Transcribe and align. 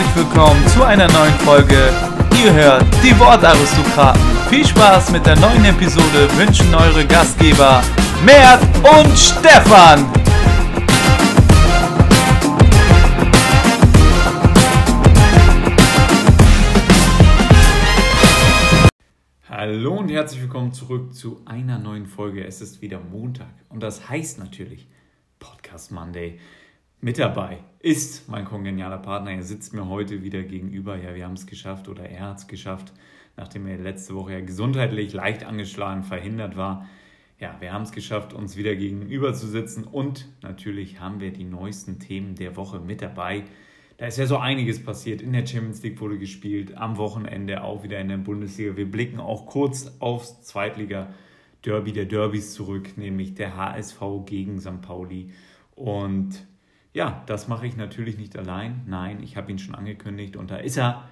herzlich 0.00 0.24
willkommen 0.24 0.66
zu 0.68 0.82
einer 0.82 1.08
neuen 1.12 1.34
Folge. 1.40 1.92
Ihr 2.42 2.52
hört 2.54 2.84
die 3.04 3.18
Wortaristokraten. 3.18 4.20
Viel 4.48 4.66
Spaß 4.66 5.10
mit 5.12 5.26
der 5.26 5.38
neuen 5.38 5.62
Episode 5.64 6.26
wünschen 6.36 6.74
eure 6.74 7.06
Gastgeber 7.06 7.82
Mert 8.24 8.62
und 8.78 9.18
Stefan. 9.18 10.06
Hallo 19.50 19.98
und 19.98 20.08
herzlich 20.08 20.40
willkommen 20.40 20.72
zurück 20.72 21.12
zu 21.14 21.42
einer 21.44 21.78
neuen 21.78 22.06
Folge. 22.06 22.46
Es 22.46 22.62
ist 22.62 22.80
wieder 22.80 23.00
Montag 23.00 23.52
und 23.68 23.82
das 23.82 24.08
heißt 24.08 24.38
natürlich 24.38 24.88
Podcast 25.38 25.92
Monday. 25.92 26.40
Mit 27.02 27.18
dabei 27.18 27.58
ist 27.80 28.28
mein 28.28 28.44
kongenialer 28.44 28.98
Partner. 28.98 29.32
Er 29.32 29.42
sitzt 29.42 29.72
mir 29.72 29.88
heute 29.88 30.22
wieder 30.22 30.42
gegenüber. 30.42 30.96
Ja, 30.96 31.14
wir 31.14 31.24
haben 31.24 31.34
es 31.34 31.46
geschafft 31.46 31.88
oder 31.88 32.04
er 32.04 32.28
hat 32.28 32.38
es 32.38 32.46
geschafft, 32.46 32.92
nachdem 33.36 33.66
er 33.66 33.78
letzte 33.78 34.14
Woche 34.14 34.34
ja 34.34 34.40
gesundheitlich 34.40 35.12
leicht 35.14 35.44
angeschlagen 35.44 36.04
verhindert 36.04 36.56
war. 36.56 36.86
Ja, 37.38 37.56
wir 37.60 37.72
haben 37.72 37.84
es 37.84 37.92
geschafft, 37.92 38.34
uns 38.34 38.58
wieder 38.58 38.76
gegenüber 38.76 39.32
zu 39.32 39.46
sitzen 39.46 39.84
und 39.84 40.28
natürlich 40.42 41.00
haben 41.00 41.20
wir 41.20 41.32
die 41.32 41.44
neuesten 41.44 41.98
Themen 41.98 42.34
der 42.34 42.54
Woche 42.56 42.80
mit 42.80 43.00
dabei. 43.00 43.44
Da 43.96 44.06
ist 44.06 44.18
ja 44.18 44.26
so 44.26 44.36
einiges 44.36 44.82
passiert. 44.82 45.22
In 45.22 45.32
der 45.32 45.46
Champions 45.46 45.82
League 45.82 46.02
wurde 46.02 46.18
gespielt, 46.18 46.76
am 46.76 46.98
Wochenende 46.98 47.64
auch 47.64 47.82
wieder 47.82 47.98
in 47.98 48.08
der 48.08 48.18
Bundesliga. 48.18 48.76
Wir 48.76 48.90
blicken 48.90 49.20
auch 49.20 49.46
kurz 49.46 49.90
aufs 50.00 50.42
Zweitliga-Derby 50.42 51.92
der 51.92 52.04
Derbys 52.04 52.52
zurück, 52.52 52.98
nämlich 52.98 53.34
der 53.34 53.56
HSV 53.56 54.00
gegen 54.26 54.60
St. 54.60 54.82
Pauli. 54.82 55.30
Und 55.74 56.46
ja, 56.92 57.22
das 57.26 57.48
mache 57.48 57.66
ich 57.66 57.76
natürlich 57.76 58.18
nicht 58.18 58.36
allein. 58.36 58.82
Nein, 58.86 59.22
ich 59.22 59.36
habe 59.36 59.50
ihn 59.50 59.58
schon 59.58 59.74
angekündigt 59.74 60.36
und 60.36 60.50
da 60.50 60.56
ist 60.56 60.76
er. 60.76 61.08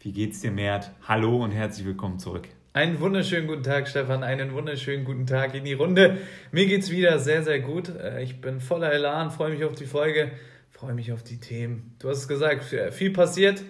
Wie 0.00 0.12
geht's 0.12 0.40
dir, 0.40 0.50
Mert? 0.50 0.90
Hallo 1.08 1.42
und 1.42 1.52
herzlich 1.52 1.86
willkommen 1.86 2.18
zurück. 2.18 2.48
Einen 2.74 3.00
wunderschönen 3.00 3.46
guten 3.46 3.62
Tag, 3.62 3.88
Stefan. 3.88 4.22
Einen 4.22 4.52
wunderschönen 4.52 5.04
guten 5.04 5.26
Tag 5.26 5.54
in 5.54 5.64
die 5.64 5.72
Runde. 5.72 6.18
Mir 6.52 6.66
geht's 6.66 6.90
wieder 6.90 7.18
sehr, 7.18 7.42
sehr 7.42 7.60
gut. 7.60 7.88
Äh, 7.88 8.22
ich 8.22 8.40
bin 8.40 8.60
voller 8.60 8.92
Elan, 8.92 9.30
freue 9.30 9.50
mich 9.50 9.64
auf 9.64 9.74
die 9.74 9.86
Folge 9.86 10.32
freue 10.74 10.94
mich 10.94 11.12
auf 11.12 11.22
die 11.22 11.38
Themen. 11.38 11.94
Du 11.98 12.08
hast 12.08 12.18
es 12.18 12.28
gesagt, 12.28 12.64
viel 12.64 13.10
passiert 13.10 13.62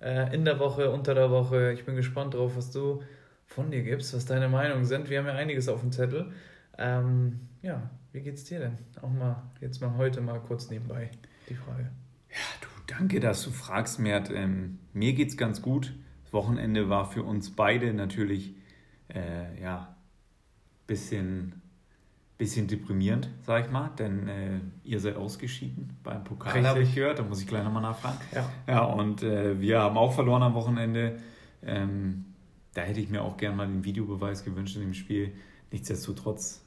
äh, 0.00 0.34
in 0.34 0.44
der 0.44 0.58
Woche, 0.58 0.90
unter 0.90 1.14
der 1.14 1.30
Woche. 1.30 1.72
Ich 1.72 1.84
bin 1.84 1.96
gespannt 1.96 2.34
drauf, 2.34 2.52
was 2.56 2.70
du 2.70 3.02
von 3.46 3.70
dir 3.70 3.82
gibst, 3.82 4.14
was 4.14 4.26
deine 4.26 4.48
Meinungen 4.48 4.84
sind. 4.84 5.08
Wir 5.08 5.18
haben 5.18 5.26
ja 5.26 5.34
einiges 5.34 5.68
auf 5.68 5.80
dem 5.80 5.90
Zettel. 5.90 6.32
Ähm, 6.76 7.40
ja, 7.62 7.90
wie 8.14 8.20
geht's 8.20 8.44
dir 8.44 8.60
denn? 8.60 8.78
Auch 9.02 9.10
mal 9.10 9.42
jetzt 9.60 9.80
mal 9.80 9.96
heute 9.96 10.20
mal 10.20 10.40
kurz 10.40 10.70
nebenbei 10.70 11.10
die 11.48 11.54
Frage. 11.54 11.90
Ja, 12.30 12.36
du, 12.60 12.68
danke, 12.86 13.20
dass 13.20 13.42
du 13.42 13.50
fragst, 13.50 13.98
Mert. 13.98 14.30
Ähm, 14.30 14.78
mir 14.92 15.12
geht's 15.12 15.36
ganz 15.36 15.60
gut. 15.60 15.92
Das 16.22 16.32
Wochenende 16.32 16.88
war 16.88 17.10
für 17.10 17.24
uns 17.24 17.50
beide 17.50 17.92
natürlich 17.92 18.54
äh, 19.08 19.60
ja 19.60 19.96
bisschen 20.86 21.60
bisschen 22.38 22.66
deprimierend, 22.66 23.30
sag 23.42 23.66
ich 23.66 23.70
mal, 23.70 23.90
denn 23.96 24.28
äh, 24.28 24.60
ihr 24.82 24.98
seid 24.98 25.16
ausgeschieden 25.16 25.96
beim 26.02 26.24
Pokal, 26.24 26.66
habe 26.66 26.82
ich 26.82 26.94
gehört. 26.94 27.18
Da 27.18 27.22
muss 27.22 27.40
ich 27.40 27.46
gleich 27.46 27.62
nochmal 27.62 27.82
nachfragen. 27.82 28.18
Ja, 28.32 28.50
ja 28.66 28.84
und 28.84 29.22
äh, 29.22 29.60
wir 29.60 29.80
haben 29.80 29.96
auch 29.96 30.12
verloren 30.12 30.42
am 30.42 30.54
Wochenende. 30.54 31.20
Ähm, 31.62 32.24
da 32.74 32.82
hätte 32.82 33.00
ich 33.00 33.08
mir 33.08 33.22
auch 33.22 33.36
gerne 33.36 33.56
mal 33.56 33.66
den 33.66 33.84
Videobeweis 33.84 34.44
gewünscht 34.44 34.74
in 34.76 34.82
dem 34.82 34.94
Spiel. 34.94 35.32
Nichtsdestotrotz, 35.70 36.63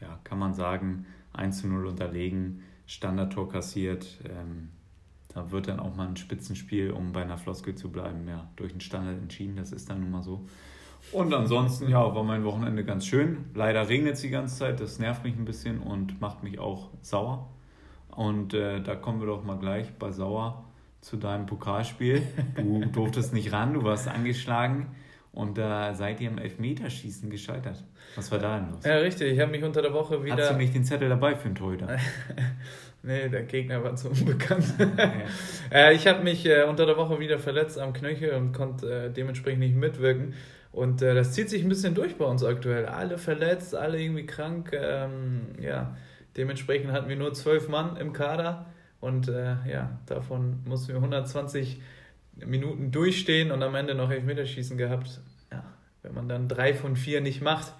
ja, 0.00 0.18
kann 0.24 0.38
man 0.38 0.54
sagen, 0.54 1.06
1 1.32 1.60
zu 1.60 1.68
0 1.68 1.86
unterlegen, 1.86 2.62
Standardtor 2.86 3.48
kassiert. 3.48 4.18
Ähm, 4.28 4.70
da 5.28 5.50
wird 5.50 5.68
dann 5.68 5.78
auch 5.80 5.94
mal 5.94 6.08
ein 6.08 6.16
Spitzenspiel, 6.16 6.90
um 6.90 7.12
bei 7.12 7.22
einer 7.22 7.38
Floskel 7.38 7.74
zu 7.74 7.90
bleiben, 7.90 8.26
ja, 8.28 8.48
durch 8.56 8.72
den 8.72 8.80
Standard 8.80 9.18
entschieden. 9.18 9.56
Das 9.56 9.72
ist 9.72 9.90
dann 9.90 10.00
nun 10.00 10.10
mal 10.10 10.22
so. 10.22 10.46
Und 11.12 11.32
ansonsten, 11.32 11.88
ja, 11.88 12.14
war 12.14 12.24
mein 12.24 12.44
Wochenende 12.44 12.84
ganz 12.84 13.06
schön. 13.06 13.44
Leider 13.54 13.88
regnet 13.88 14.14
es 14.14 14.22
die 14.22 14.30
ganze 14.30 14.56
Zeit, 14.56 14.80
das 14.80 14.98
nervt 14.98 15.24
mich 15.24 15.36
ein 15.36 15.44
bisschen 15.44 15.80
und 15.80 16.20
macht 16.20 16.42
mich 16.42 16.58
auch 16.58 16.90
sauer. 17.02 17.48
Und 18.10 18.52
äh, 18.54 18.82
da 18.82 18.96
kommen 18.96 19.20
wir 19.20 19.26
doch 19.26 19.44
mal 19.44 19.58
gleich 19.58 19.92
bei 19.98 20.10
Sauer 20.10 20.64
zu 21.00 21.16
deinem 21.16 21.46
Pokalspiel. 21.46 22.22
Du 22.56 22.84
durftest 22.86 23.32
nicht 23.32 23.52
ran, 23.52 23.74
du 23.74 23.84
warst 23.84 24.08
angeschlagen 24.08 24.88
und 25.32 25.58
da 25.58 25.90
äh, 25.90 25.94
seid 25.94 26.20
ihr 26.20 26.30
im 26.30 26.38
Elfmeterschießen 26.38 27.30
gescheitert. 27.30 27.84
Was 28.16 28.30
war 28.32 28.38
da 28.38 28.58
denn 28.58 28.70
los? 28.70 28.84
Ja, 28.84 28.96
richtig. 28.96 29.32
Ich 29.32 29.40
habe 29.40 29.50
mich 29.50 29.62
unter 29.62 29.82
der 29.82 29.92
Woche 29.92 30.24
wieder. 30.24 30.36
Hast 30.36 30.52
du 30.52 30.56
nicht 30.56 30.74
den 30.74 30.84
Zettel 30.84 31.08
dabei 31.08 31.36
für 31.36 31.48
den 31.48 31.54
Torhüter? 31.54 31.96
nee, 33.02 33.28
der 33.28 33.42
Gegner 33.42 33.82
war 33.84 33.94
zu 33.94 34.08
unbekannt. 34.10 34.64
äh, 35.72 35.94
ich 35.94 36.06
habe 36.06 36.24
mich 36.24 36.46
äh, 36.46 36.64
unter 36.64 36.86
der 36.86 36.96
Woche 36.96 37.20
wieder 37.20 37.38
verletzt 37.38 37.78
am 37.78 37.92
Knöchel 37.92 38.32
und 38.32 38.52
konnte 38.52 39.06
äh, 39.06 39.10
dementsprechend 39.10 39.60
nicht 39.60 39.76
mitwirken. 39.76 40.34
Und 40.72 41.02
äh, 41.02 41.14
das 41.14 41.32
zieht 41.32 41.50
sich 41.50 41.62
ein 41.62 41.68
bisschen 41.68 41.94
durch 41.94 42.16
bei 42.16 42.24
uns 42.24 42.42
aktuell. 42.42 42.86
Alle 42.86 43.18
verletzt, 43.18 43.74
alle 43.74 44.00
irgendwie 44.00 44.26
krank. 44.26 44.72
Ähm, 44.72 45.48
ja, 45.60 45.96
dementsprechend 46.36 46.92
hatten 46.92 47.08
wir 47.08 47.16
nur 47.16 47.34
zwölf 47.34 47.68
Mann 47.68 47.96
im 47.96 48.12
Kader 48.12 48.66
und 49.00 49.28
ja, 49.28 50.00
davon 50.06 50.58
mussten 50.64 50.88
wir 50.88 50.96
120 50.96 51.80
Minuten 52.46 52.90
durchstehen 52.90 53.50
und 53.50 53.62
am 53.62 53.74
Ende 53.74 53.94
noch 53.94 54.10
Elfmeterschießen 54.10 54.76
gehabt. 54.76 55.20
Ja, 55.50 55.64
wenn 56.02 56.14
man 56.14 56.28
dann 56.28 56.48
drei 56.48 56.74
von 56.74 56.96
vier 56.96 57.20
nicht 57.20 57.42
macht, 57.42 57.72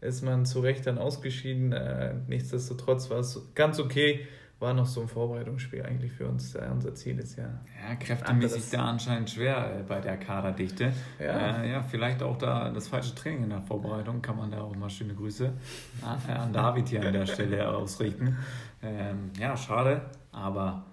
ist 0.00 0.22
man 0.22 0.44
zu 0.44 0.60
Recht 0.60 0.86
dann 0.86 0.98
ausgeschieden. 0.98 1.72
Äh, 1.72 2.14
nichtsdestotrotz 2.28 3.10
war 3.10 3.18
es 3.18 3.40
ganz 3.54 3.78
okay 3.80 4.26
war 4.64 4.72
noch 4.72 4.86
so 4.86 5.02
ein 5.02 5.08
Vorbereitungsspiel 5.08 5.82
eigentlich 5.82 6.12
für 6.12 6.26
uns. 6.26 6.54
Äh, 6.54 6.68
unser 6.72 6.94
Ziel 6.94 7.18
ist 7.18 7.36
ja. 7.36 7.44
Ja, 7.44 7.96
kräftemäßig 7.96 8.70
da 8.70 8.86
anscheinend 8.86 9.30
schwer 9.30 9.80
äh, 9.80 9.82
bei 9.82 10.00
der 10.00 10.16
Kaderdichte. 10.16 10.92
Ja. 11.18 11.62
Äh, 11.62 11.70
ja, 11.70 11.82
vielleicht 11.82 12.22
auch 12.22 12.38
da 12.38 12.70
das 12.70 12.88
falsche 12.88 13.14
Training 13.14 13.44
in 13.44 13.50
der 13.50 13.62
Vorbereitung. 13.62 14.22
Kann 14.22 14.36
man 14.36 14.50
da 14.50 14.62
auch 14.62 14.74
mal 14.74 14.88
schöne 14.88 15.14
Grüße 15.14 15.52
äh, 16.28 16.32
an 16.32 16.52
David 16.52 16.88
hier 16.88 17.04
an 17.04 17.12
der 17.12 17.26
Stelle 17.26 17.68
ausrichten. 17.76 18.38
Ähm, 18.82 19.30
ja, 19.38 19.56
schade, 19.56 20.02
aber 20.32 20.84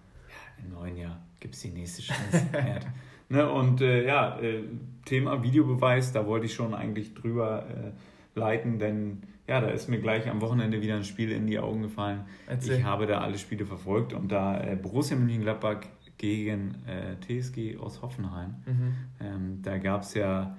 im 0.64 0.74
neuen 0.74 0.98
Jahr 0.98 1.22
gibt 1.40 1.56
es 1.56 1.62
die 1.62 1.70
nächste 1.70 2.02
Chance. 2.02 2.48
ne, 3.30 3.52
und 3.52 3.82
äh, 3.82 4.06
ja, 4.06 4.40
äh, 4.40 4.64
Thema 5.06 5.44
Videobeweis, 5.44 6.12
da 6.12 6.26
wollte 6.28 6.46
ich 6.46 6.54
schon 6.54 6.74
eigentlich 6.74 7.14
drüber 7.14 7.94
leiten, 8.36 8.80
denn 8.80 9.24
ja, 9.48 9.60
da 9.60 9.68
ist 9.68 9.90
mir 9.90 10.00
gleich 10.00 10.30
am 10.30 10.40
Wochenende 10.42 10.82
wieder 10.82 10.96
ein 10.96 11.04
Spiel 11.04 11.32
in 11.32 11.48
die 11.48 11.60
Augen 11.60 11.82
gefallen. 11.82 12.22
Erzähl. 12.48 12.80
Ich 12.80 12.84
habe 12.84 13.06
da 13.06 13.20
alle 13.20 13.38
Spiele 13.38 13.66
verfolgt 13.66 14.14
und 14.14 14.32
da 14.32 14.62
äh, 14.62 14.76
Borussia 14.76 15.18
Mönchengladbach 15.18 15.82
gegen 16.18 16.76
äh, 16.88 17.18
TSG 17.20 17.78
aus 17.78 18.02
Hoffenheim, 18.02 18.56
mhm. 18.66 18.96
ähm, 19.20 19.62
da 19.62 19.78
gab 19.80 20.04
es 20.04 20.14
ja 20.14 20.56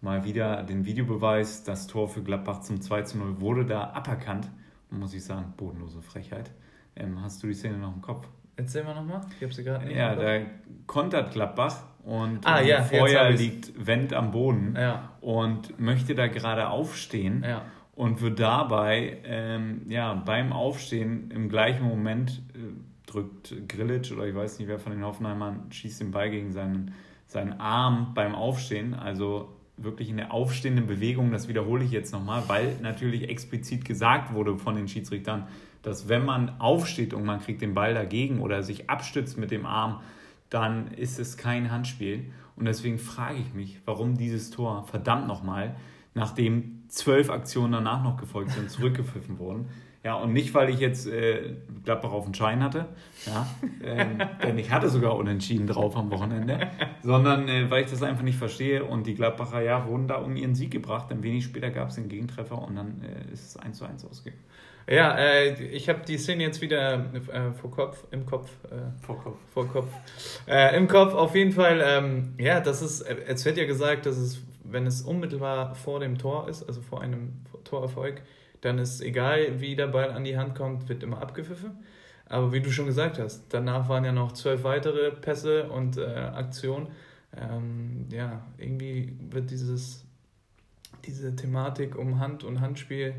mal 0.00 0.24
wieder 0.24 0.62
den 0.62 0.86
Videobeweis, 0.86 1.64
das 1.64 1.86
Tor 1.86 2.08
für 2.08 2.22
Gladbach 2.22 2.60
zum 2.60 2.80
2 2.80 3.02
zu 3.02 3.18
0 3.18 3.40
wurde 3.40 3.66
da 3.66 3.90
aberkannt. 3.90 4.48
Muss 4.88 5.12
ich 5.14 5.24
sagen, 5.24 5.52
bodenlose 5.56 6.00
Frechheit. 6.00 6.50
Ähm, 6.96 7.20
hast 7.22 7.42
du 7.42 7.48
die 7.48 7.54
Szene 7.54 7.78
noch 7.78 7.94
im 7.94 8.00
Kopf? 8.00 8.26
Erzähl 8.60 8.84
mal 8.84 8.94
nochmal, 8.94 9.22
ich 9.36 9.42
habe 9.42 9.52
sie 9.52 9.64
gerade 9.64 9.86
nicht 9.86 9.96
Ja, 9.96 10.14
da 10.14 10.40
kontert 10.86 11.32
Gladbach 11.32 11.82
und 12.04 12.46
ah, 12.46 12.60
ja, 12.60 12.82
vorher 12.82 13.30
liegt 13.30 13.86
Wendt 13.86 14.12
am 14.12 14.30
Boden 14.30 14.74
ja. 14.76 15.10
und 15.20 15.78
möchte 15.80 16.14
da 16.14 16.26
gerade 16.26 16.68
aufstehen. 16.68 17.44
Ja 17.46 17.62
und 18.00 18.22
wird 18.22 18.40
dabei 18.40 19.18
ähm, 19.24 19.82
ja, 19.88 20.14
beim 20.14 20.54
Aufstehen 20.54 21.30
im 21.32 21.50
gleichen 21.50 21.84
Moment 21.84 22.40
äh, 22.54 22.58
drückt 23.06 23.68
Grillitsch 23.68 24.10
oder 24.10 24.26
ich 24.26 24.34
weiß 24.34 24.58
nicht 24.58 24.68
wer 24.68 24.78
von 24.78 24.92
den 24.92 25.04
Hoffenheimern 25.04 25.70
schießt 25.70 26.00
den 26.00 26.10
Ball 26.10 26.30
gegen 26.30 26.50
seinen, 26.50 26.94
seinen 27.26 27.60
Arm 27.60 28.14
beim 28.14 28.34
Aufstehen. 28.34 28.94
Also 28.94 29.54
wirklich 29.76 30.08
in 30.08 30.16
der 30.16 30.32
aufstehenden 30.32 30.86
Bewegung, 30.86 31.30
das 31.30 31.46
wiederhole 31.48 31.84
ich 31.84 31.90
jetzt 31.90 32.12
nochmal, 32.12 32.44
weil 32.46 32.76
natürlich 32.80 33.28
explizit 33.28 33.84
gesagt 33.84 34.32
wurde 34.32 34.56
von 34.56 34.76
den 34.76 34.88
Schiedsrichtern, 34.88 35.48
dass 35.82 36.08
wenn 36.08 36.24
man 36.24 36.60
aufsteht 36.60 37.14
und 37.14 37.24
man 37.24 37.40
kriegt 37.40 37.62
den 37.62 37.74
Ball 37.74 37.94
dagegen 37.94 38.40
oder 38.40 38.62
sich 38.62 38.90
abstützt 38.90 39.38
mit 39.38 39.50
dem 39.50 39.66
Arm, 39.66 40.00
dann 40.50 40.88
ist 40.88 41.18
es 41.18 41.36
kein 41.36 41.70
Handspiel. 41.70 42.30
Und 42.56 42.66
deswegen 42.66 42.98
frage 42.98 43.38
ich 43.38 43.54
mich, 43.54 43.80
warum 43.86 44.16
dieses 44.16 44.50
Tor, 44.50 44.84
verdammt 44.84 45.26
nochmal, 45.26 45.76
nachdem 46.14 46.82
zwölf 46.88 47.30
Aktionen 47.30 47.72
danach 47.72 48.02
noch 48.02 48.16
gefolgt 48.16 48.50
sind, 48.50 48.70
zurückgepfiffen 48.70 49.38
wurden. 49.38 49.68
Ja, 50.02 50.14
und 50.14 50.32
nicht, 50.32 50.54
weil 50.54 50.70
ich 50.70 50.80
jetzt 50.80 51.06
äh, 51.06 51.56
Gladbach 51.84 52.12
auf 52.12 52.24
den 52.24 52.32
Schein 52.32 52.62
hatte, 52.62 52.86
ja, 53.26 53.46
ähm, 53.84 54.18
denn 54.42 54.56
ich 54.56 54.70
hatte 54.70 54.88
sogar 54.88 55.14
unentschieden 55.14 55.66
drauf 55.66 55.94
am 55.94 56.10
Wochenende, 56.10 56.70
sondern 57.02 57.48
äh, 57.48 57.70
weil 57.70 57.84
ich 57.84 57.90
das 57.90 58.02
einfach 58.02 58.22
nicht 58.22 58.38
verstehe 58.38 58.82
und 58.82 59.06
die 59.06 59.14
Gladbacher 59.14 59.60
ja 59.60 59.86
wurden 59.86 60.08
da 60.08 60.16
um 60.16 60.36
ihren 60.36 60.54
Sieg 60.54 60.70
gebracht, 60.70 61.10
denn 61.10 61.22
wenig 61.22 61.44
später 61.44 61.68
gab 61.68 61.90
es 61.90 61.96
den 61.96 62.08
Gegentreffer 62.08 62.62
und 62.62 62.76
dann 62.76 63.02
äh, 63.02 63.30
ist 63.30 63.48
es 63.48 63.56
1 63.58 63.76
zu 63.76 63.84
1 63.84 64.06
ausgegangen. 64.06 64.42
Ja, 64.88 65.16
äh, 65.16 65.62
ich 65.64 65.88
habe 65.88 66.00
die 66.06 66.18
Szene 66.18 66.42
jetzt 66.42 66.60
wieder 66.60 67.12
äh, 67.14 67.52
vor 67.52 67.70
Kopf, 67.70 68.04
im 68.10 68.26
Kopf. 68.26 68.50
Äh, 68.64 69.04
vor 69.04 69.22
Kopf. 69.22 69.38
Vor 69.52 69.68
Kopf. 69.68 69.88
Äh, 70.48 70.76
Im 70.76 70.88
Kopf, 70.88 71.14
auf 71.14 71.34
jeden 71.34 71.52
Fall. 71.52 71.80
Ähm, 71.84 72.34
ja, 72.38 72.60
das 72.60 72.82
ist, 72.82 73.02
es 73.02 73.44
wird 73.44 73.56
ja 73.56 73.66
gesagt, 73.66 74.06
dass 74.06 74.16
es 74.16 74.42
wenn 74.72 74.86
es 74.86 75.02
unmittelbar 75.02 75.74
vor 75.74 76.00
dem 76.00 76.18
Tor 76.18 76.48
ist, 76.48 76.62
also 76.62 76.80
vor 76.80 77.00
einem 77.00 77.32
Torerfolg, 77.64 78.22
dann 78.60 78.78
ist 78.78 79.00
egal, 79.00 79.60
wie 79.60 79.76
der 79.76 79.88
Ball 79.88 80.10
an 80.10 80.24
die 80.24 80.36
Hand 80.36 80.54
kommt, 80.54 80.88
wird 80.88 81.02
immer 81.02 81.20
abgepfiffen. 81.20 81.78
Aber 82.26 82.52
wie 82.52 82.60
du 82.60 82.70
schon 82.70 82.86
gesagt 82.86 83.18
hast, 83.18 83.52
danach 83.52 83.88
waren 83.88 84.04
ja 84.04 84.12
noch 84.12 84.32
zwölf 84.32 84.62
weitere 84.62 85.10
Pässe 85.10 85.68
und 85.68 85.96
äh, 85.96 86.04
Aktionen. 86.04 86.88
Ähm, 87.36 88.06
ja, 88.10 88.46
irgendwie 88.58 89.16
wird 89.30 89.50
dieses, 89.50 90.04
diese 91.04 91.34
Thematik 91.34 91.96
um 91.96 92.20
Hand 92.20 92.44
und 92.44 92.60
Handspiel 92.60 93.14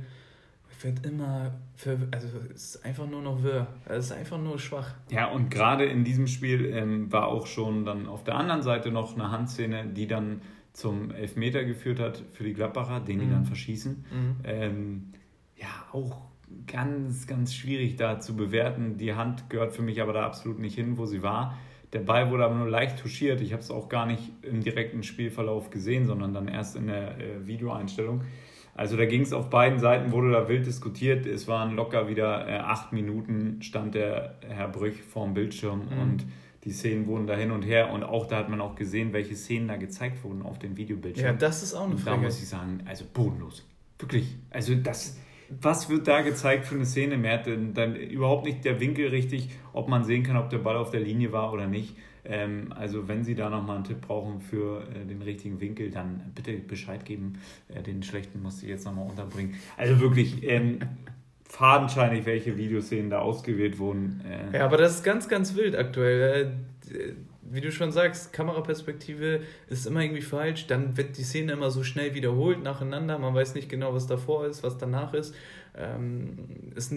wird 0.84 1.06
immer, 1.06 1.52
für, 1.76 1.98
also 2.12 2.28
es 2.54 2.76
ist 2.76 2.86
einfach 2.86 3.08
nur 3.08 3.22
noch 3.22 3.44
wirr. 3.44 3.68
Es 3.86 4.06
ist 4.06 4.12
einfach 4.12 4.38
nur 4.38 4.60
schwach. 4.60 4.94
Ja, 5.10 5.28
und 5.28 5.50
gerade 5.50 5.86
in 5.86 6.04
diesem 6.04 6.28
Spiel 6.28 6.66
ähm, 6.66 7.12
war 7.12 7.28
auch 7.28 7.48
schon 7.48 7.86
dann 7.86 8.08
auf 8.08 8.24
der 8.24 8.36
anderen 8.36 8.62
Seite 8.62 8.92
noch 8.92 9.16
eine 9.16 9.32
Handszene, 9.32 9.88
die 9.88 10.08
dann 10.08 10.42
zum 10.74 11.12
Elfmeter 11.12 11.64
geführt 11.64 12.00
hat 12.00 12.24
für 12.34 12.44
die 12.44 12.54
Gladbacher, 12.54 13.00
den 13.00 13.18
mhm. 13.18 13.22
die 13.22 13.30
dann 13.30 13.46
verschießen. 13.46 14.06
Mhm. 14.12 14.36
Ähm, 14.44 15.14
ja, 15.58 15.68
auch 15.92 16.22
ganz, 16.68 17.28
ganz 17.28 17.54
schwierig 17.54 17.96
da 17.96 18.20
zu 18.20 18.36
bewerten. 18.36 18.98
Die 18.98 19.14
Hand 19.14 19.50
gehört 19.50 19.74
für 19.74 19.82
mich 19.82 20.02
aber 20.02 20.14
da 20.14 20.26
absolut 20.26 20.60
nicht 20.60 20.76
hin, 20.76 20.98
wo 20.98 21.06
sie 21.06 21.24
war. 21.24 21.58
Der 21.94 22.00
Ball 22.00 22.32
wurde 22.32 22.46
aber 22.46 22.56
nur 22.56 22.70
leicht 22.70 23.00
touchiert. 23.00 23.42
Ich 23.42 23.52
habe 23.52 23.62
es 23.62 23.70
auch 23.70 23.90
gar 23.90 24.06
nicht 24.06 24.32
im 24.44 24.64
direkten 24.64 25.04
Spielverlauf 25.04 25.70
gesehen, 25.70 26.08
sondern 26.08 26.34
dann 26.34 26.48
erst 26.48 26.76
in 26.76 26.88
der 26.88 27.18
äh, 27.18 27.46
Videoeinstellung. 27.46 28.22
Also 28.74 28.98
da 28.98 29.06
ging 29.06 29.22
es 29.22 29.34
auf 29.34 29.50
beiden 29.50 29.80
Seiten, 29.80 30.12
wurde 30.12 30.32
da 30.32 30.48
wild 30.48 30.66
diskutiert. 30.66 31.26
Es 31.26 31.48
waren 31.48 31.76
locker 31.76 32.08
wieder 32.08 32.48
äh, 32.48 32.58
acht 32.58 32.94
Minuten, 32.94 33.62
stand 33.62 33.96
der 33.96 34.36
Herr 34.48 34.70
Brüch 34.70 35.02
vorm 35.04 35.34
Bildschirm 35.34 35.88
mhm. 35.92 36.02
und 36.02 36.26
die 36.64 36.72
Szenen 36.72 37.08
wurden 37.08 37.28
da 37.28 37.36
hin 37.36 37.52
und 37.52 37.64
her. 37.64 37.92
Und 37.92 38.04
auch 38.04 38.28
da 38.28 38.38
hat 38.38 38.50
man 38.50 38.62
auch 38.62 38.76
gesehen, 38.76 39.14
welche 39.14 39.36
Szenen 39.36 39.68
da 39.68 39.78
gezeigt 39.78 40.24
wurden 40.24 40.42
auf 40.42 40.60
dem 40.60 40.78
Videobildschirm. 40.78 41.26
Ja, 41.26 41.34
das 41.34 41.64
ist 41.64 41.74
auch 41.74 41.86
eine 41.86 41.98
Frage. 41.98 42.18
Da 42.18 42.24
muss 42.24 42.42
ich 42.42 42.48
sagen, 42.48 42.82
also 42.86 43.06
bodenlos. 43.12 43.66
Wirklich. 44.00 44.38
Also 44.52 44.76
das, 44.76 45.18
was 45.50 45.90
wird 45.90 46.08
da 46.08 46.22
gezeigt 46.22 46.66
für 46.66 46.76
eine 46.76 46.86
Szene? 46.86 47.18
Mehr 47.18 47.40
dann, 47.40 47.74
dann 47.74 47.96
überhaupt 47.96 48.46
nicht 48.46 48.64
der 48.64 48.80
Winkel 48.80 49.08
richtig, 49.08 49.50
ob 49.74 49.90
man 49.90 50.04
sehen 50.04 50.24
kann, 50.24 50.38
ob 50.38 50.50
der 50.50 50.60
Ball 50.60 50.78
auf 50.78 50.92
der 50.92 51.02
Linie 51.02 51.32
war 51.32 51.52
oder 51.52 51.68
nicht. 51.68 51.96
Ähm, 52.24 52.74
also 52.76 53.08
wenn 53.08 53.24
Sie 53.24 53.36
da 53.36 53.50
nochmal 53.50 53.78
einen 53.78 53.86
Tipp 53.86 54.02
brauchen 54.02 54.42
für 54.42 54.84
äh, 54.84 55.06
den 55.06 55.22
richtigen 55.22 55.60
Winkel, 55.60 55.90
dann 55.90 56.32
bitte 56.36 56.54
Bescheid 56.54 57.06
geben. 57.06 57.40
Äh, 57.68 57.82
den 57.82 58.04
schlechten 58.04 58.42
musste 58.42 58.66
ich 58.66 58.72
jetzt 58.72 58.86
nochmal 58.86 59.10
unterbringen. 59.10 59.56
Also 59.78 60.00
wirklich 60.00 60.44
ähm, 60.44 60.80
fadenscheinig, 61.46 62.26
welche 62.26 62.58
Videoszenen 62.58 63.10
da 63.10 63.20
ausgewählt 63.20 63.80
wurden. 63.80 64.22
Äh. 64.26 64.58
Ja, 64.58 64.66
aber 64.66 64.78
das 64.78 64.96
ist 64.96 65.04
ganz, 65.04 65.28
ganz 65.28 65.56
wild 65.56 65.76
aktuell. 65.76 66.54
Äh, 66.90 67.14
wie 67.54 67.60
du 67.60 67.72
schon 67.72 67.92
sagst, 67.92 68.32
Kameraperspektive 68.32 69.42
ist 69.68 69.86
immer 69.86 70.02
irgendwie 70.02 70.22
falsch. 70.22 70.68
Dann 70.68 70.96
wird 70.96 71.18
die 71.18 71.24
Szene 71.24 71.52
immer 71.52 71.70
so 71.70 71.84
schnell 71.84 72.16
wiederholt 72.16 72.64
nacheinander. 72.64 73.20
Man 73.20 73.36
weiß 73.36 73.56
nicht 73.56 73.68
genau, 73.68 73.94
was 73.94 74.08
davor 74.08 74.48
ist, 74.48 74.64
was 74.64 74.78
danach 74.78 75.14
ist. 75.14 75.36
Ähm, 75.78 76.72
ist 76.76 76.94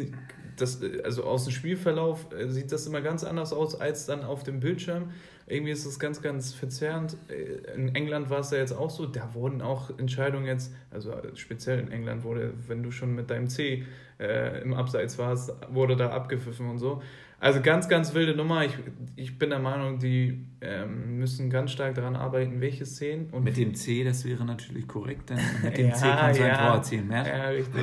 das, 0.57 0.81
also 1.05 1.25
aus 1.25 1.45
dem 1.45 1.53
Spielverlauf 1.53 2.27
äh, 2.33 2.49
sieht 2.49 2.73
das 2.73 2.87
immer 2.87 3.01
ganz 3.01 3.25
anders 3.25 3.53
aus 3.53 3.81
als 3.81 4.07
dann 4.07 4.23
auf 4.25 4.43
dem 4.43 4.61
Bildschirm. 4.61 5.11
Irgendwie 5.47 5.73
ist 5.73 5.85
es 5.85 5.99
ganz, 5.99 6.23
ganz 6.23 6.55
verzerrend. 6.55 7.17
Äh, 7.29 7.75
in 7.75 7.95
England 7.95 8.31
war 8.31 8.41
es 8.41 8.51
ja 8.51 8.59
jetzt 8.59 8.73
auch 8.73 8.91
so, 8.91 9.07
da 9.07 9.35
wurden 9.35 9.63
auch 9.63 9.97
Entscheidungen 9.99 10.47
jetzt, 10.47 10.73
also 10.91 11.13
speziell 11.35 11.81
in 11.81 11.91
England 11.91 12.25
wurde, 12.25 12.55
wenn 12.67 12.83
du 12.83 12.91
schon 12.91 13.15
mit 13.15 13.31
deinem 13.31 13.49
C 13.49 13.85
äh, 14.19 14.63
im 14.63 14.75
Abseits 14.75 15.19
warst, 15.19 15.53
wurde 15.71 15.97
da 15.97 16.11
abgepfiffen 16.11 16.69
und 16.69 16.79
so. 16.79 17.03
Also 17.41 17.61
ganz, 17.61 17.89
ganz 17.89 18.15
wilde 18.15 18.35
Nummer. 18.35 18.65
Ich, 18.65 18.73
ich 19.17 19.39
bin 19.39 19.51
der 19.51 19.59
Meinung, 19.59 19.99
die 19.99 20.47
ähm, 20.63 21.19
müssen 21.19 21.51
ganz 21.51 21.73
stark 21.73 21.95
daran 21.95 22.17
arbeiten, 22.17 22.61
welche 22.61 22.87
Szenen. 22.87 23.29
Und 23.31 23.45
mit 23.45 23.57
dem 23.59 23.75
C, 23.75 24.03
das 24.03 24.25
wäre 24.25 24.47
natürlich 24.47 24.89
korrekt, 24.89 25.29
denn 25.29 25.39
mit 25.63 25.77
dem 25.77 25.89
ja, 25.89 25.95
C 25.95 26.07
kannst 26.09 26.41
du 26.41 26.45
ja, 26.45 26.53
ein 26.53 26.67
Tor 26.67 26.75
erzielen. 26.77 27.11
Ja, 27.11 27.49
richtig. 27.49 27.83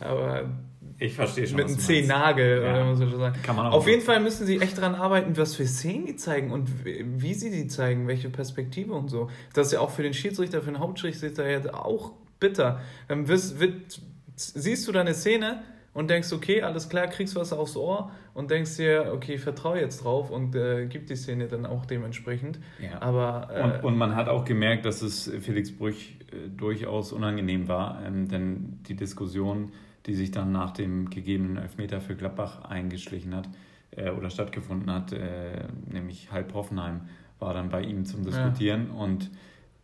Aber 0.00 0.50
ich 0.98 1.14
verstehe 1.14 1.46
schon. 1.46 1.56
Mit 1.56 1.66
einem 1.66 1.78
C-Nagel, 1.78 2.62
ja. 2.62 2.84
muss 2.84 2.98
man 2.98 3.10
schon 3.10 3.20
sagen. 3.20 3.38
Kann 3.42 3.56
man 3.56 3.66
auch 3.66 3.74
Auf 3.74 3.86
jeden 3.86 4.02
Fall 4.02 4.20
müssen 4.20 4.46
sie 4.46 4.60
echt 4.60 4.78
daran 4.78 4.94
arbeiten, 4.94 5.36
was 5.36 5.54
für 5.54 5.66
Szenen 5.66 6.06
die 6.06 6.16
zeigen 6.16 6.50
und 6.50 6.70
wie 6.84 7.34
sie 7.34 7.50
die 7.50 7.68
zeigen, 7.68 8.06
welche 8.08 8.30
Perspektive 8.30 8.94
und 8.94 9.08
so. 9.08 9.30
Das 9.52 9.68
ist 9.68 9.72
ja 9.74 9.80
auch 9.80 9.90
für 9.90 10.02
den 10.02 10.14
Schiedsrichter, 10.14 10.60
für 10.60 10.70
den 10.70 10.80
Hauptschiedsrichter 10.80 11.48
jetzt 11.48 11.72
auch 11.72 12.12
bitter. 12.40 12.80
Dann 13.08 13.28
wirst, 13.28 13.60
wird, 13.60 14.00
siehst 14.36 14.88
du 14.88 14.92
da 14.92 15.00
eine 15.00 15.14
Szene 15.14 15.62
und 15.92 16.10
denkst, 16.10 16.32
okay, 16.32 16.62
alles 16.62 16.88
klar, 16.88 17.06
kriegst 17.08 17.36
was 17.36 17.52
aufs 17.52 17.76
Ohr 17.76 18.10
und 18.34 18.50
denkst 18.50 18.76
dir, 18.76 19.12
okay, 19.14 19.38
vertraue 19.38 19.80
jetzt 19.80 20.04
drauf 20.04 20.30
und 20.30 20.54
äh, 20.54 20.86
gib 20.86 21.06
die 21.06 21.16
Szene 21.16 21.48
dann 21.48 21.64
auch 21.64 21.86
dementsprechend. 21.86 22.58
Ja. 22.82 23.00
Aber, 23.00 23.48
äh, 23.50 23.62
und, 23.62 23.84
und, 23.84 23.98
man 23.98 24.14
hat 24.14 24.28
auch 24.28 24.44
gemerkt, 24.44 24.84
dass 24.84 25.00
es 25.00 25.30
Felix 25.40 25.72
Brüch 25.72 26.18
äh, 26.32 26.48
durchaus 26.54 27.12
unangenehm 27.12 27.68
war, 27.68 28.02
ähm, 28.06 28.28
denn 28.28 28.80
die 28.88 28.94
Diskussion 28.94 29.72
die 30.06 30.14
sich 30.14 30.30
dann 30.30 30.52
nach 30.52 30.70
dem 30.70 31.10
gegebenen 31.10 31.56
Elfmeter 31.56 32.00
für 32.00 32.16
Gladbach 32.16 32.64
eingeschlichen 32.64 33.34
hat 33.34 33.48
äh, 33.90 34.10
oder 34.10 34.30
stattgefunden 34.30 34.90
hat, 34.90 35.12
äh, 35.12 35.64
nämlich 35.90 36.30
halb 36.32 36.54
Hoffenheim 36.54 37.02
war 37.38 37.52
dann 37.52 37.68
bei 37.68 37.82
ihm 37.82 38.04
zum 38.04 38.24
Diskutieren 38.24 38.88
ja. 38.92 38.94
und 38.94 39.30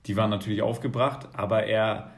die 0.07 0.17
waren 0.17 0.31
natürlich 0.31 0.63
aufgebracht, 0.63 1.29
aber 1.35 1.65
er 1.65 2.11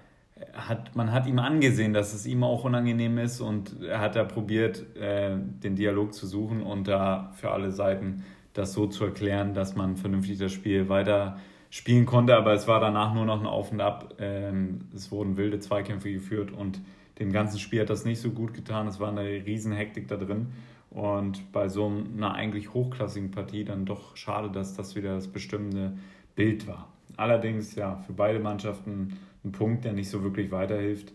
hat, 0.52 0.96
man 0.96 1.12
hat 1.12 1.26
ihm 1.26 1.38
angesehen, 1.38 1.92
dass 1.92 2.12
es 2.12 2.26
ihm 2.26 2.42
auch 2.42 2.64
unangenehm 2.64 3.18
ist 3.18 3.40
und 3.40 3.82
er 3.82 4.00
hat 4.00 4.16
da 4.16 4.24
probiert, 4.24 4.96
äh, 4.96 5.36
den 5.36 5.76
Dialog 5.76 6.14
zu 6.14 6.26
suchen 6.26 6.62
und 6.62 6.88
da 6.88 7.32
für 7.34 7.50
alle 7.50 7.70
Seiten 7.70 8.24
das 8.52 8.72
so 8.72 8.86
zu 8.86 9.04
erklären, 9.04 9.54
dass 9.54 9.74
man 9.74 9.96
vernünftig 9.96 10.38
das 10.38 10.52
Spiel 10.52 10.88
weiter 10.88 11.38
spielen 11.70 12.06
konnte, 12.06 12.36
aber 12.36 12.52
es 12.52 12.68
war 12.68 12.80
danach 12.80 13.14
nur 13.14 13.24
noch 13.26 13.40
ein 13.40 13.46
Auf 13.46 13.72
und 13.72 13.80
Ab. 13.80 14.14
Ähm, 14.18 14.88
es 14.94 15.10
wurden 15.10 15.36
wilde 15.36 15.58
Zweikämpfe 15.58 16.12
geführt 16.12 16.52
und 16.52 16.80
dem 17.18 17.32
ganzen 17.32 17.58
Spiel 17.58 17.80
hat 17.80 17.90
das 17.90 18.04
nicht 18.04 18.20
so 18.20 18.30
gut 18.30 18.54
getan. 18.54 18.86
Es 18.86 19.00
war 19.00 19.10
eine 19.10 19.22
riesen 19.22 19.72
Hektik 19.72 20.08
da 20.08 20.16
drin. 20.16 20.48
Und 20.90 21.52
bei 21.52 21.68
so 21.68 21.86
einer 21.86 22.34
eigentlich 22.34 22.72
hochklassigen 22.72 23.30
Partie 23.30 23.64
dann 23.64 23.84
doch 23.84 24.16
schade, 24.16 24.50
dass 24.50 24.74
das 24.74 24.94
wieder 24.94 25.14
das 25.14 25.28
bestimmende 25.28 25.96
Bild 26.36 26.66
war. 26.66 26.88
Allerdings 27.16 27.74
ja 27.74 27.96
für 27.96 28.12
beide 28.12 28.38
Mannschaften 28.38 29.16
ein 29.44 29.52
Punkt, 29.52 29.84
der 29.84 29.92
nicht 29.92 30.08
so 30.08 30.22
wirklich 30.22 30.50
weiterhilft. 30.50 31.12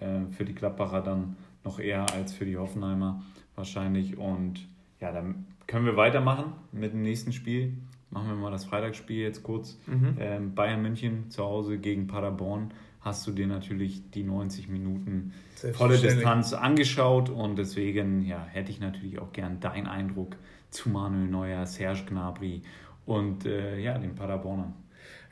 Äh, 0.00 0.30
für 0.30 0.44
die 0.44 0.54
Gladbacher 0.54 1.00
dann 1.00 1.36
noch 1.64 1.78
eher 1.78 2.06
als 2.12 2.32
für 2.32 2.44
die 2.44 2.56
Hoffenheimer 2.56 3.22
wahrscheinlich. 3.54 4.18
Und 4.18 4.66
ja, 5.00 5.12
dann 5.12 5.46
können 5.66 5.86
wir 5.86 5.96
weitermachen 5.96 6.52
mit 6.72 6.92
dem 6.92 7.02
nächsten 7.02 7.32
Spiel. 7.32 7.76
Machen 8.10 8.28
wir 8.28 8.36
mal 8.36 8.50
das 8.50 8.64
Freitagsspiel 8.64 9.22
jetzt 9.22 9.42
kurz. 9.42 9.78
Mhm. 9.86 10.16
Ähm, 10.18 10.54
Bayern 10.54 10.82
München 10.82 11.30
zu 11.30 11.42
Hause 11.44 11.78
gegen 11.78 12.06
Paderborn 12.06 12.72
hast 13.02 13.26
du 13.26 13.32
dir 13.32 13.46
natürlich 13.46 14.10
die 14.10 14.22
90 14.22 14.68
Minuten 14.68 15.32
volle 15.72 15.98
Distanz 15.98 16.52
angeschaut 16.52 17.28
und 17.28 17.56
deswegen 17.56 18.24
ja, 18.24 18.46
hätte 18.50 18.70
ich 18.70 18.80
natürlich 18.80 19.18
auch 19.18 19.32
gern 19.32 19.60
deinen 19.60 19.86
Eindruck 19.86 20.36
zu 20.70 20.88
Manuel 20.88 21.28
Neuer, 21.28 21.66
Serge 21.66 22.04
Gnabry 22.08 22.62
und 23.04 23.44
äh, 23.44 23.78
ja, 23.78 23.98
den 23.98 24.14
Paderbornern. 24.14 24.74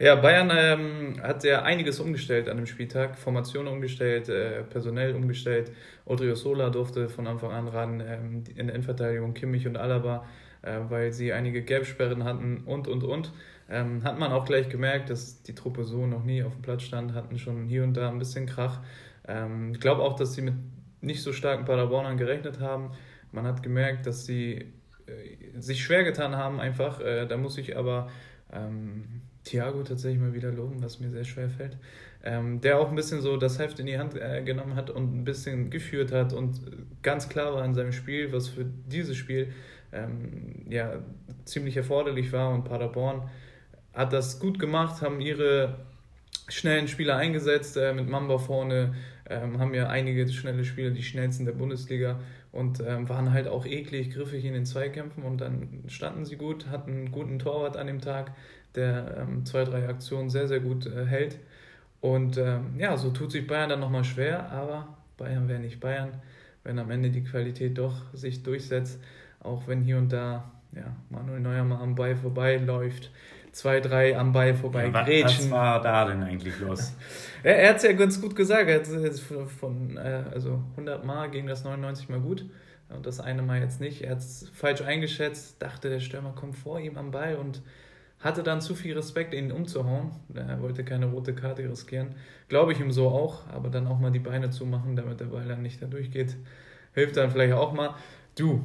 Ja, 0.00 0.14
Bayern 0.14 0.50
ähm, 0.50 1.22
hat 1.22 1.44
ja 1.44 1.62
einiges 1.62 2.00
umgestellt 2.00 2.48
an 2.48 2.56
dem 2.56 2.66
Spieltag. 2.66 3.18
Formation 3.18 3.66
umgestellt, 3.66 4.30
äh, 4.30 4.62
personell 4.62 5.14
umgestellt. 5.14 5.72
Odriozola 6.06 6.70
durfte 6.70 7.08
von 7.10 7.26
Anfang 7.26 7.52
an 7.52 7.68
ran 7.68 8.00
ähm, 8.00 8.44
in 8.56 8.66
der 8.66 8.76
Innenverteidigung 8.76 9.34
Kimmich 9.34 9.66
und 9.66 9.76
Alaba, 9.76 10.24
äh, 10.62 10.78
weil 10.88 11.12
sie 11.12 11.34
einige 11.34 11.62
Gelbsperren 11.62 12.24
hatten 12.24 12.62
und, 12.64 12.88
und, 12.88 13.04
und. 13.04 13.30
Ähm, 13.70 14.02
hat 14.02 14.18
man 14.18 14.32
auch 14.32 14.44
gleich 14.44 14.68
gemerkt, 14.68 15.10
dass 15.10 15.42
die 15.42 15.54
Truppe 15.54 15.84
so 15.84 16.06
noch 16.06 16.24
nie 16.24 16.42
auf 16.42 16.52
dem 16.54 16.62
Platz 16.62 16.82
stand, 16.82 17.14
hatten 17.14 17.38
schon 17.38 17.66
hier 17.66 17.84
und 17.84 17.96
da 17.96 18.08
ein 18.08 18.18
bisschen 18.18 18.46
Krach. 18.46 18.80
Ähm, 19.28 19.70
ich 19.72 19.80
glaube 19.80 20.02
auch, 20.02 20.16
dass 20.16 20.34
sie 20.34 20.42
mit 20.42 20.54
nicht 21.00 21.22
so 21.22 21.32
starken 21.32 21.64
Paderbornern 21.64 22.16
gerechnet 22.16 22.58
haben. 22.58 22.90
Man 23.30 23.46
hat 23.46 23.62
gemerkt, 23.62 24.06
dass 24.06 24.26
sie 24.26 24.72
äh, 25.06 25.60
sich 25.60 25.84
schwer 25.84 26.02
getan 26.02 26.36
haben, 26.36 26.58
einfach. 26.58 27.00
Äh, 27.00 27.26
da 27.26 27.36
muss 27.36 27.58
ich 27.58 27.76
aber 27.76 28.10
ähm, 28.52 29.22
Thiago 29.44 29.82
tatsächlich 29.84 30.20
mal 30.20 30.34
wieder 30.34 30.50
loben, 30.50 30.82
was 30.82 30.98
mir 30.98 31.10
sehr 31.10 31.24
schwer 31.24 31.48
fällt. 31.48 31.78
Ähm, 32.22 32.60
der 32.60 32.78
auch 32.78 32.88
ein 32.88 32.96
bisschen 32.96 33.22
so 33.22 33.36
das 33.36 33.58
Heft 33.58 33.78
in 33.78 33.86
die 33.86 33.98
Hand 33.98 34.14
äh, 34.14 34.42
genommen 34.42 34.74
hat 34.74 34.90
und 34.90 35.14
ein 35.14 35.24
bisschen 35.24 35.70
geführt 35.70 36.12
hat 36.12 36.34
und 36.34 36.60
ganz 37.02 37.28
klar 37.30 37.54
war 37.54 37.64
in 37.64 37.72
seinem 37.72 37.92
Spiel, 37.92 38.32
was 38.32 38.48
für 38.48 38.64
dieses 38.64 39.16
Spiel 39.16 39.52
ähm, 39.92 40.66
ja, 40.68 40.98
ziemlich 41.44 41.76
erforderlich 41.76 42.30
war 42.32 42.52
und 42.52 42.64
Paderborn 42.64 43.22
hat 44.00 44.12
das 44.14 44.40
gut 44.40 44.58
gemacht, 44.58 45.02
haben 45.02 45.20
ihre 45.20 45.76
schnellen 46.48 46.88
Spieler 46.88 47.16
eingesetzt, 47.16 47.76
äh, 47.76 47.92
mit 47.92 48.08
Mamba 48.08 48.38
vorne, 48.38 48.94
ähm, 49.28 49.58
haben 49.58 49.74
ja 49.74 49.88
einige 49.88 50.26
schnelle 50.28 50.64
Spieler, 50.64 50.90
die 50.90 51.02
schnellsten 51.02 51.44
der 51.44 51.52
Bundesliga 51.52 52.18
und 52.50 52.80
ähm, 52.80 53.08
waren 53.08 53.32
halt 53.32 53.46
auch 53.46 53.66
eklig, 53.66 54.10
griffig 54.10 54.44
in 54.44 54.54
den 54.54 54.64
Zweikämpfen 54.64 55.22
und 55.22 55.40
dann 55.40 55.84
standen 55.88 56.24
sie 56.24 56.36
gut, 56.36 56.68
hatten 56.68 56.90
einen 56.90 57.12
guten 57.12 57.38
Torwart 57.38 57.76
an 57.76 57.86
dem 57.86 58.00
Tag, 58.00 58.32
der 58.74 59.18
ähm, 59.18 59.44
zwei, 59.44 59.64
drei 59.64 59.86
Aktionen 59.86 60.30
sehr, 60.30 60.48
sehr 60.48 60.60
gut 60.60 60.86
äh, 60.86 61.04
hält. 61.04 61.38
Und 62.00 62.38
ähm, 62.38 62.76
ja, 62.78 62.96
so 62.96 63.10
tut 63.10 63.30
sich 63.30 63.46
Bayern 63.46 63.68
dann 63.68 63.80
nochmal 63.80 64.04
schwer, 64.04 64.50
aber 64.50 64.96
Bayern 65.18 65.46
wäre 65.48 65.60
nicht 65.60 65.78
Bayern, 65.78 66.22
wenn 66.64 66.78
am 66.78 66.90
Ende 66.90 67.10
die 67.10 67.22
Qualität 67.22 67.76
doch 67.76 68.14
sich 68.14 68.42
durchsetzt, 68.42 68.98
auch 69.40 69.68
wenn 69.68 69.82
hier 69.82 69.98
und 69.98 70.10
da 70.10 70.50
ja, 70.72 70.96
Manuel 71.10 71.40
Neuer 71.40 71.64
mal 71.64 71.82
am 71.82 71.94
Ball 71.94 72.16
vorbeiläuft 72.16 73.10
zwei, 73.52 73.80
drei 73.80 74.16
am 74.16 74.32
Ball 74.32 74.54
vorbei 74.54 74.86
ja, 74.86 75.02
grätschen. 75.02 75.46
Was 75.46 75.50
war 75.50 75.82
da 75.82 76.04
denn 76.06 76.22
eigentlich 76.22 76.58
los? 76.60 76.94
er 77.42 77.56
er 77.56 77.70
hat 77.70 77.76
es 77.76 77.82
ja 77.82 77.92
ganz 77.92 78.20
gut 78.20 78.36
gesagt. 78.36 78.68
Er 78.68 78.80
hat 78.80 79.18
von, 79.58 79.96
äh, 79.96 80.24
also 80.32 80.62
100 80.72 81.04
Mal 81.04 81.30
ging 81.30 81.46
das 81.46 81.64
99 81.64 82.08
Mal 82.08 82.20
gut. 82.20 82.46
Und 82.88 83.06
das 83.06 83.20
eine 83.20 83.42
Mal 83.42 83.60
jetzt 83.60 83.80
nicht. 83.80 84.02
Er 84.02 84.12
hat 84.12 84.18
es 84.18 84.50
falsch 84.52 84.82
eingeschätzt, 84.82 85.62
dachte, 85.62 85.90
der 85.90 86.00
Stürmer 86.00 86.32
kommt 86.32 86.56
vor 86.56 86.80
ihm 86.80 86.98
am 86.98 87.12
Ball 87.12 87.36
und 87.36 87.62
hatte 88.18 88.42
dann 88.42 88.60
zu 88.60 88.74
viel 88.74 88.94
Respekt, 88.94 89.32
ihn 89.32 89.52
umzuhauen. 89.52 90.10
Er 90.34 90.60
wollte 90.60 90.84
keine 90.84 91.06
rote 91.06 91.34
Karte 91.34 91.62
riskieren. 91.62 92.14
Glaube 92.48 92.72
ich 92.72 92.80
ihm 92.80 92.90
so 92.90 93.08
auch, 93.08 93.46
aber 93.48 93.70
dann 93.70 93.86
auch 93.86 93.98
mal 93.98 94.10
die 94.10 94.18
Beine 94.18 94.50
zumachen, 94.50 94.96
damit 94.96 95.20
der 95.20 95.26
Ball 95.26 95.46
dann 95.46 95.62
nicht 95.62 95.80
da 95.80 95.86
durchgeht. 95.86 96.36
Hilft 96.92 97.16
dann 97.16 97.30
vielleicht 97.30 97.54
auch 97.54 97.72
mal. 97.72 97.94
Du, 98.36 98.62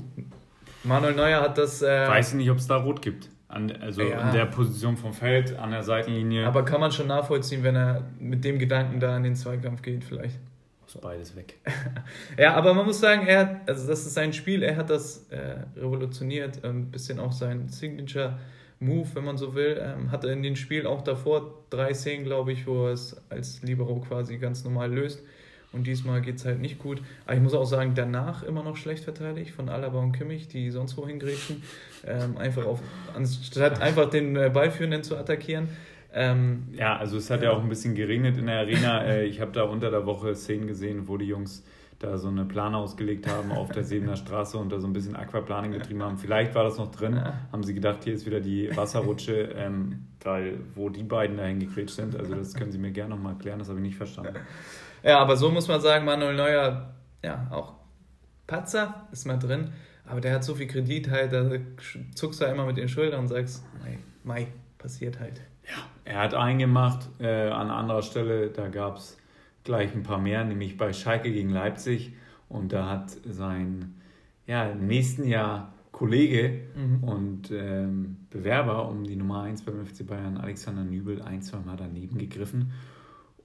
Manuel 0.84 1.14
Neuer 1.14 1.42
hat 1.42 1.58
das. 1.58 1.82
Äh, 1.82 2.08
Weiß 2.08 2.30
ich 2.30 2.36
nicht, 2.36 2.50
ob 2.50 2.58
es 2.58 2.68
da 2.68 2.78
rot 2.78 3.02
gibt. 3.02 3.30
An, 3.48 3.72
also 3.72 4.02
ja. 4.02 4.28
in 4.28 4.34
der 4.34 4.46
Position 4.46 4.98
vom 4.98 5.14
Feld, 5.14 5.58
an 5.58 5.72
der 5.72 5.84
Seitenlinie. 5.84 6.48
Aber 6.48 6.66
kann 6.66 6.82
man 6.82 6.92
schon 6.92 7.08
nachvollziehen, 7.08 7.64
wenn 7.64 7.76
er 7.76 8.04
mit 8.20 8.44
dem 8.44 8.58
Gedanken 8.58 9.00
da 9.00 9.16
in 9.16 9.24
den 9.24 9.36
Zweikampf 9.36 9.82
geht, 9.82 10.04
vielleicht. 10.04 10.40
Muss 10.82 10.96
beides 10.96 11.36
weg. 11.36 11.60
ja, 12.38 12.56
aber 12.56 12.74
man 12.74 12.86
muss 12.86 13.00
sagen, 13.00 13.28
er 13.28 13.40
hat, 13.40 13.70
also 13.70 13.88
das 13.88 14.06
ist 14.06 14.14
sein 14.16 14.34
Spiel, 14.34 14.64
er 14.64 14.76
hat 14.76 14.90
das 14.90 15.28
äh, 15.30 15.58
revolutioniert, 15.78 16.64
ein 16.64 16.70
ähm, 16.72 16.92
bisschen 16.92 17.20
auch 17.20 17.32
sein 17.32 17.70
Signature. 17.70 18.38
Move, 18.80 19.08
wenn 19.14 19.24
man 19.24 19.38
so 19.38 19.56
will. 19.56 19.80
Ähm, 19.82 20.12
hatte 20.12 20.30
in 20.30 20.44
dem 20.44 20.56
Spiel 20.56 20.86
auch 20.86 21.02
davor 21.02 21.64
drei 21.70 21.94
Szenen, 21.94 22.26
glaube 22.26 22.52
ich, 22.52 22.68
wo 22.68 22.88
er 22.88 22.94
es 22.94 23.16
als 23.30 23.62
Libero 23.62 24.00
quasi 24.02 24.38
ganz 24.38 24.64
normal 24.64 24.94
löst. 24.94 25.24
Und 25.76 25.88
diesmal 25.88 26.22
geht 26.22 26.38
es 26.38 26.46
halt 26.46 26.62
nicht 26.62 26.80
gut. 26.80 27.02
Aber 27.26 27.36
ich 27.36 27.42
muss 27.42 27.54
auch 27.54 27.66
sagen, 27.66 27.92
danach 27.96 28.44
immer 28.44 28.64
noch 28.64 28.78
schlecht 28.78 29.04
verteidigt 29.04 29.52
von 29.52 29.68
Alaba 29.68 30.00
und 30.00 30.14
Kimmich, 30.14 30.48
die 30.48 30.72
sonst 30.72 30.96
wohin 30.96 31.20
grätschen. 31.20 31.64
Ähm, 32.08 32.38
einfach 32.38 32.66
auf, 32.66 32.80
anstatt 33.14 33.82
einfach 33.82 34.10
den 34.10 34.38
äh, 34.38 34.50
Ballführenden 34.54 35.04
zu 35.04 35.18
attackieren. 35.18 35.68
Ähm, 36.14 36.70
ja, 36.72 36.96
also 36.96 37.18
es 37.18 37.30
hat 37.30 37.44
ja 37.44 37.52
auch 37.52 37.62
ein 37.62 37.68
bisschen 37.68 37.94
geregnet 37.94 38.38
in 38.38 38.48
der 38.48 38.60
Arena. 38.60 39.04
Äh, 39.06 39.26
ich 39.26 39.42
habe 39.42 39.52
da 39.52 39.64
unter 39.64 39.92
der 39.92 40.06
Woche 40.06 40.34
Szenen 40.34 40.66
gesehen, 40.66 41.10
wo 41.10 41.18
die 41.18 41.26
Jungs 41.26 41.64
da 42.00 42.18
so 42.18 42.30
eine 42.30 42.46
Plane 42.46 42.78
ausgelegt 42.78 43.28
haben 43.28 43.52
auf 43.52 43.72
der 43.72 43.84
Sebener 43.84 44.16
Straße 44.16 44.58
und 44.58 44.72
da 44.72 44.80
so 44.80 44.88
ein 44.88 44.94
bisschen 44.94 45.16
Aquaplaning 45.16 45.72
getrieben 45.72 46.02
haben. 46.04 46.18
Vielleicht 46.18 46.56
war 46.56 46.64
das 46.64 46.78
noch 46.78 46.92
drin, 46.92 47.22
haben 47.52 47.64
sie 47.64 47.74
gedacht, 47.74 48.04
hier 48.04 48.14
ist 48.14 48.26
wieder 48.26 48.40
die 48.40 48.76
Wasserrutsche, 48.76 49.54
ähm, 49.56 50.08
weil 50.24 50.60
wo 50.74 50.90
die 50.90 51.04
beiden 51.04 51.38
da 51.38 51.44
hingekriegt 51.44 51.90
sind. 51.90 52.18
Also 52.18 52.36
das 52.36 52.54
können 52.54 52.72
sie 52.72 52.78
mir 52.78 52.92
gerne 52.92 53.16
nochmal 53.16 53.34
erklären, 53.34 53.60
das 53.60 53.70
habe 53.70 53.80
ich 53.80 53.86
nicht 53.86 53.98
verstanden. 53.98 54.36
Ja, 55.04 55.20
aber 55.20 55.38
so 55.38 55.52
muss 55.52 55.68
man 55.68 55.82
sagen, 55.82 56.06
Manuel 56.06 56.36
Neuer, 56.36 56.94
ja, 57.24 57.48
auch 57.52 57.74
Patzer 58.48 59.08
ist 59.12 59.26
mal 59.26 59.38
drin, 59.38 59.72
aber 60.06 60.22
der 60.22 60.34
hat 60.34 60.44
so 60.44 60.56
viel 60.56 60.68
Kredit 60.68 61.10
halt, 61.10 61.34
da 61.34 61.50
zuckst 62.14 62.42
du 62.42 62.46
immer 62.46 62.66
mit 62.66 62.78
den 62.78 62.88
Schultern 62.88 63.22
und 63.22 63.28
sagst, 63.28 63.64
Mai, 63.84 63.98
Mai, 64.24 64.48
passiert 64.78 65.20
halt. 65.20 65.42
Ja, 65.64 65.84
er 66.04 66.20
hat 66.20 66.34
einen 66.34 66.60
gemacht, 66.60 67.10
äh, 67.20 67.50
an 67.50 67.72
anderer 67.72 68.04
Stelle, 68.04 68.50
da 68.50 68.68
gab 68.68 68.98
es 68.98 69.18
gleich 69.64 69.94
ein 69.94 70.04
paar 70.04 70.20
mehr, 70.20 70.44
nämlich 70.44 70.78
bei 70.78 70.94
Schalke 70.94 71.32
gegen 71.32 71.50
Leipzig. 71.50 72.14
Und 72.48 72.72
da 72.72 72.90
hat 72.90 73.10
sein 73.26 73.96
ja, 74.46 74.70
im 74.70 74.88
nächsten 74.88 75.28
Jahr 75.28 75.74
Kollege 75.92 76.68
mhm. 76.76 77.04
und 77.04 77.52
ähm, 77.52 78.18
Bewerber 78.30 78.88
um 78.90 79.04
die 79.04 79.16
Nummer 79.16 79.44
1 79.44 79.64
beim 79.64 79.86
FC 79.86 80.06
Bayern, 80.06 80.38
Alexander 80.38 80.84
Nübel, 80.84 81.22
ein, 81.22 81.42
zwei 81.42 81.60
Mal 81.60 81.78
daneben 81.78 82.18
gegriffen. 82.18 82.74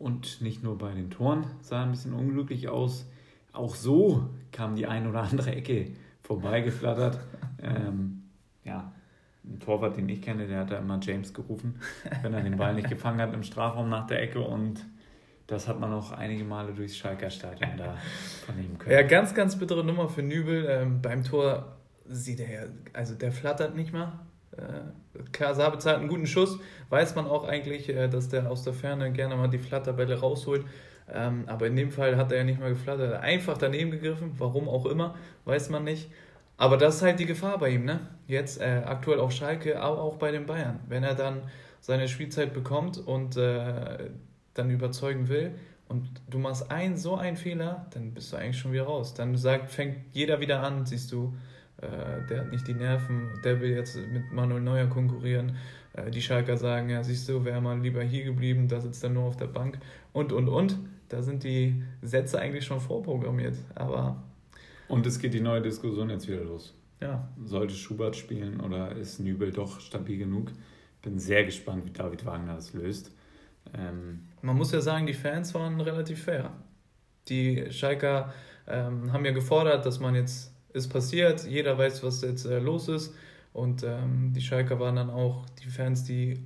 Und 0.00 0.40
nicht 0.40 0.64
nur 0.64 0.78
bei 0.78 0.95
den 0.95 1.11
Toren 1.11 1.45
sah 1.61 1.83
ein 1.83 1.90
bisschen 1.90 2.14
unglücklich 2.14 2.71
aus, 2.71 3.07
auch 3.52 3.75
so 3.75 4.30
kam 4.50 4.75
die 4.75 4.87
ein 4.87 5.07
oder 5.07 5.23
andere 5.23 5.54
Ecke 5.54 5.90
vorbeigeflattert. 6.23 7.21
ähm, 7.62 8.23
ja, 8.64 8.92
ein 9.45 9.61
Torwart, 9.61 9.99
den 9.99 10.09
ich 10.09 10.23
kenne, 10.23 10.47
der 10.47 10.61
hat 10.61 10.71
da 10.71 10.78
immer 10.78 10.99
James 11.02 11.35
gerufen, 11.35 11.80
wenn 12.23 12.33
er 12.33 12.40
den 12.40 12.57
Ball 12.57 12.75
nicht 12.75 12.88
gefangen 12.88 13.21
hat 13.21 13.35
im 13.35 13.42
Strafraum 13.42 13.90
nach 13.90 14.07
der 14.07 14.23
Ecke 14.23 14.40
und 14.40 14.83
das 15.47 15.69
hat 15.69 15.78
man 15.78 15.92
auch 15.92 16.12
einige 16.12 16.45
Male 16.45 16.73
durchs 16.73 16.97
Schalker 16.97 17.28
Stadion 17.28 17.76
da 17.76 17.99
vernehmen 18.47 18.78
können. 18.78 18.95
Ja, 18.95 19.02
ganz, 19.02 19.35
ganz 19.35 19.59
bittere 19.59 19.85
Nummer 19.85 20.09
für 20.09 20.23
Nübel. 20.23 20.66
Ähm, 20.66 21.02
beim 21.02 21.25
Tor 21.25 21.76
sieht 22.07 22.40
er 22.40 22.50
ja, 22.50 22.62
also 22.95 23.14
der 23.16 23.33
flattert 23.33 23.76
nicht 23.76 23.92
mal. 23.92 24.12
Äh, 24.57 25.54
Sabitzer 25.54 25.90
hat 25.90 25.99
einen 25.99 26.09
guten 26.09 26.26
Schuss, 26.26 26.59
weiß 26.88 27.14
man 27.14 27.26
auch 27.26 27.47
eigentlich, 27.47 27.88
äh, 27.88 28.09
dass 28.09 28.28
der 28.28 28.50
aus 28.50 28.62
der 28.62 28.73
Ferne 28.73 29.12
gerne 29.12 29.37
mal 29.37 29.49
die 29.49 29.59
Flatterbälle 29.59 30.21
rausholt. 30.21 30.64
Ähm, 31.12 31.45
aber 31.47 31.66
in 31.66 31.76
dem 31.76 31.90
Fall 31.90 32.16
hat 32.16 32.30
er 32.33 32.38
ja 32.38 32.45
nicht 32.45 32.61
mal 32.61 32.71
geflattert. 32.71 33.21
Einfach 33.21 33.59
daneben 33.59 33.90
gegriffen, 33.90 34.33
warum 34.38 34.69
auch 34.69 34.87
immer, 34.87 35.16
weiß 35.45 35.71
man 35.71 35.85
nicht. 35.85 36.11
Aber 36.57 36.76
das 36.76 36.97
ist 36.97 37.02
halt 37.02 37.19
die 37.19 37.26
Gefahr 37.26 37.59
bei 37.59 37.71
ihm, 37.71 37.85
ne? 37.85 38.00
Jetzt 38.26 38.61
äh, 38.61 38.83
aktuell 38.85 39.19
auf 39.19 39.33
Schalke, 39.33 39.80
aber 39.80 40.02
auch 40.02 40.16
bei 40.16 40.30
den 40.30 40.47
Bayern. 40.47 40.80
Wenn 40.88 41.02
er 41.02 41.14
dann 41.14 41.42
seine 41.80 42.07
Spielzeit 42.07 42.52
bekommt 42.52 42.99
und 42.99 43.37
äh, 43.37 44.11
dann 44.54 44.71
überzeugen 44.71 45.28
will 45.28 45.52
und 45.88 46.09
du 46.28 46.38
machst 46.38 46.71
ein, 46.71 46.97
so 46.97 47.16
einen 47.16 47.37
Fehler, 47.37 47.87
dann 47.95 48.12
bist 48.12 48.33
du 48.33 48.37
eigentlich 48.37 48.59
schon 48.59 48.73
wieder 48.73 48.85
raus. 48.85 49.14
Dann 49.14 49.37
sagt, 49.37 49.71
fängt 49.71 49.97
jeder 50.12 50.40
wieder 50.40 50.62
an, 50.62 50.85
siehst 50.85 51.11
du, 51.12 51.35
der 52.28 52.40
hat 52.40 52.50
nicht 52.50 52.66
die 52.66 52.75
Nerven, 52.75 53.30
der 53.44 53.60
will 53.60 53.70
jetzt 53.70 53.96
mit 53.96 54.32
Manuel 54.32 54.60
Neuer 54.60 54.87
konkurrieren. 54.87 55.56
Äh, 55.92 56.10
die 56.10 56.22
Schalker 56.22 56.56
sagen, 56.56 56.90
ja, 56.90 57.02
siehst 57.02 57.28
du, 57.28 57.44
wäre 57.44 57.60
mal 57.60 57.80
lieber 57.80 58.02
hier 58.02 58.25
geblieben, 58.25 58.68
da 58.68 58.80
sitzt 58.80 59.02
er 59.04 59.10
nur 59.10 59.25
auf 59.25 59.37
der 59.37 59.46
Bank 59.46 59.78
und, 60.12 60.32
und, 60.32 60.49
und. 60.49 60.78
Da 61.08 61.22
sind 61.22 61.42
die 61.42 61.82
Sätze 62.02 62.38
eigentlich 62.38 62.64
schon 62.64 62.80
vorprogrammiert, 62.80 63.56
aber... 63.75 64.22
Und 64.87 65.06
es 65.06 65.18
geht 65.18 65.34
die 65.34 65.40
neue 65.40 65.60
Diskussion 65.60 66.10
jetzt 66.10 66.28
wieder 66.28 66.44
los. 66.44 66.75
Ja. 67.00 67.28
Sollte 67.44 67.75
Schubert 67.75 68.14
spielen 68.14 68.60
oder 68.60 68.92
ist 68.92 69.18
Nübel 69.18 69.52
doch 69.52 69.80
stabil 69.80 70.18
genug? 70.18 70.52
Bin 71.02 71.18
sehr 71.18 71.44
gespannt, 71.44 71.87
wie 71.87 71.90
David 71.90 72.26
Wagner 72.26 72.54
das 72.54 72.75
löst. 72.75 73.12
Ähm, 73.75 74.28
Man 74.42 74.56
muss 74.56 74.72
ja 74.72 74.80
sagen, 74.80 75.06
die 75.06 75.14
Fans 75.14 75.54
waren 75.54 75.80
relativ 75.80 76.22
fair. 76.22 76.52
Die 77.28 77.70
Schalker 77.70 78.32
ähm, 78.66 79.12
haben 79.12 79.25
ja 79.25 79.32
gefordert, 79.32 79.87
dass 79.87 79.99
man 80.00 80.14
jetzt, 80.14 80.50
ist 80.72 80.88
passiert, 80.88 81.46
jeder 81.46 81.76
weiß, 81.76 82.02
was 82.02 82.22
jetzt 82.22 82.46
äh, 82.46 82.58
los 82.58 82.88
ist. 82.88 83.14
Und 83.52 83.82
ähm, 83.82 84.32
die 84.34 84.40
Schalker 84.40 84.78
waren 84.78 84.96
dann 84.96 85.10
auch, 85.10 85.44
die 85.62 85.68
Fans, 85.68 86.04
die 86.04 86.38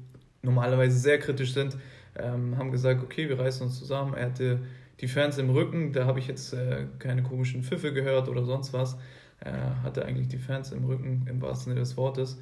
normalerweise 0.43 0.99
sehr 0.99 1.19
kritisch 1.19 1.53
sind, 1.53 1.77
ähm, 2.17 2.57
haben 2.57 2.71
gesagt, 2.71 3.03
okay, 3.03 3.29
wir 3.29 3.39
reißen 3.39 3.67
uns 3.67 3.79
zusammen. 3.79 4.15
Er 4.15 4.27
hatte 4.27 4.61
die 5.01 5.09
Fans 5.09 5.39
im 5.39 5.51
Rücken, 5.51 5.93
da 5.93 6.07
habe 6.07 6.19
ich 6.19 6.29
jetzt 6.29 6.55
äh, 6.55 6.87
keine 6.99 7.23
komischen 7.23 7.63
Pfiffe 7.63 7.93
gehört 7.93 8.29
oder 8.29 8.45
sonst 8.45 8.73
was. 8.73 8.97
Er 9.41 9.83
hatte 9.83 10.05
eigentlich 10.05 10.29
die 10.29 10.39
Fans 10.39 10.73
im 10.73 10.85
Rücken, 10.85 11.27
im 11.29 11.43
wahrsten 11.43 11.73
Sinne 11.73 11.81
des 11.81 11.97
Wortes. 11.97 12.39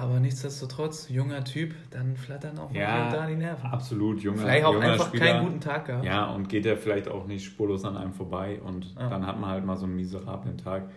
Aber 0.00 0.20
nichtsdestotrotz, 0.20 1.08
junger 1.08 1.44
Typ, 1.44 1.74
dann 1.90 2.16
flattern 2.16 2.58
auch 2.58 2.72
ja, 2.72 3.10
da 3.10 3.26
die 3.26 3.34
Nerven. 3.34 3.68
Absolut, 3.70 4.20
junger 4.20 4.42
Vielleicht 4.42 4.64
auch 4.64 4.74
junger 4.74 4.92
einfach 4.92 5.08
Spieler. 5.08 5.26
keinen 5.26 5.44
guten 5.44 5.60
Tag 5.60 5.86
gehabt. 5.86 6.04
Ja, 6.04 6.30
und 6.30 6.48
geht 6.48 6.66
er 6.66 6.76
vielleicht 6.76 7.08
auch 7.08 7.26
nicht 7.26 7.44
spurlos 7.44 7.84
an 7.84 7.96
einem 7.96 8.12
vorbei 8.12 8.60
und 8.60 8.94
ah. 8.96 9.08
dann 9.08 9.26
hat 9.26 9.40
man 9.40 9.50
halt 9.50 9.64
mal 9.64 9.76
so 9.76 9.86
einen 9.86 9.96
miserablen 9.96 10.56
Tag. 10.56 10.90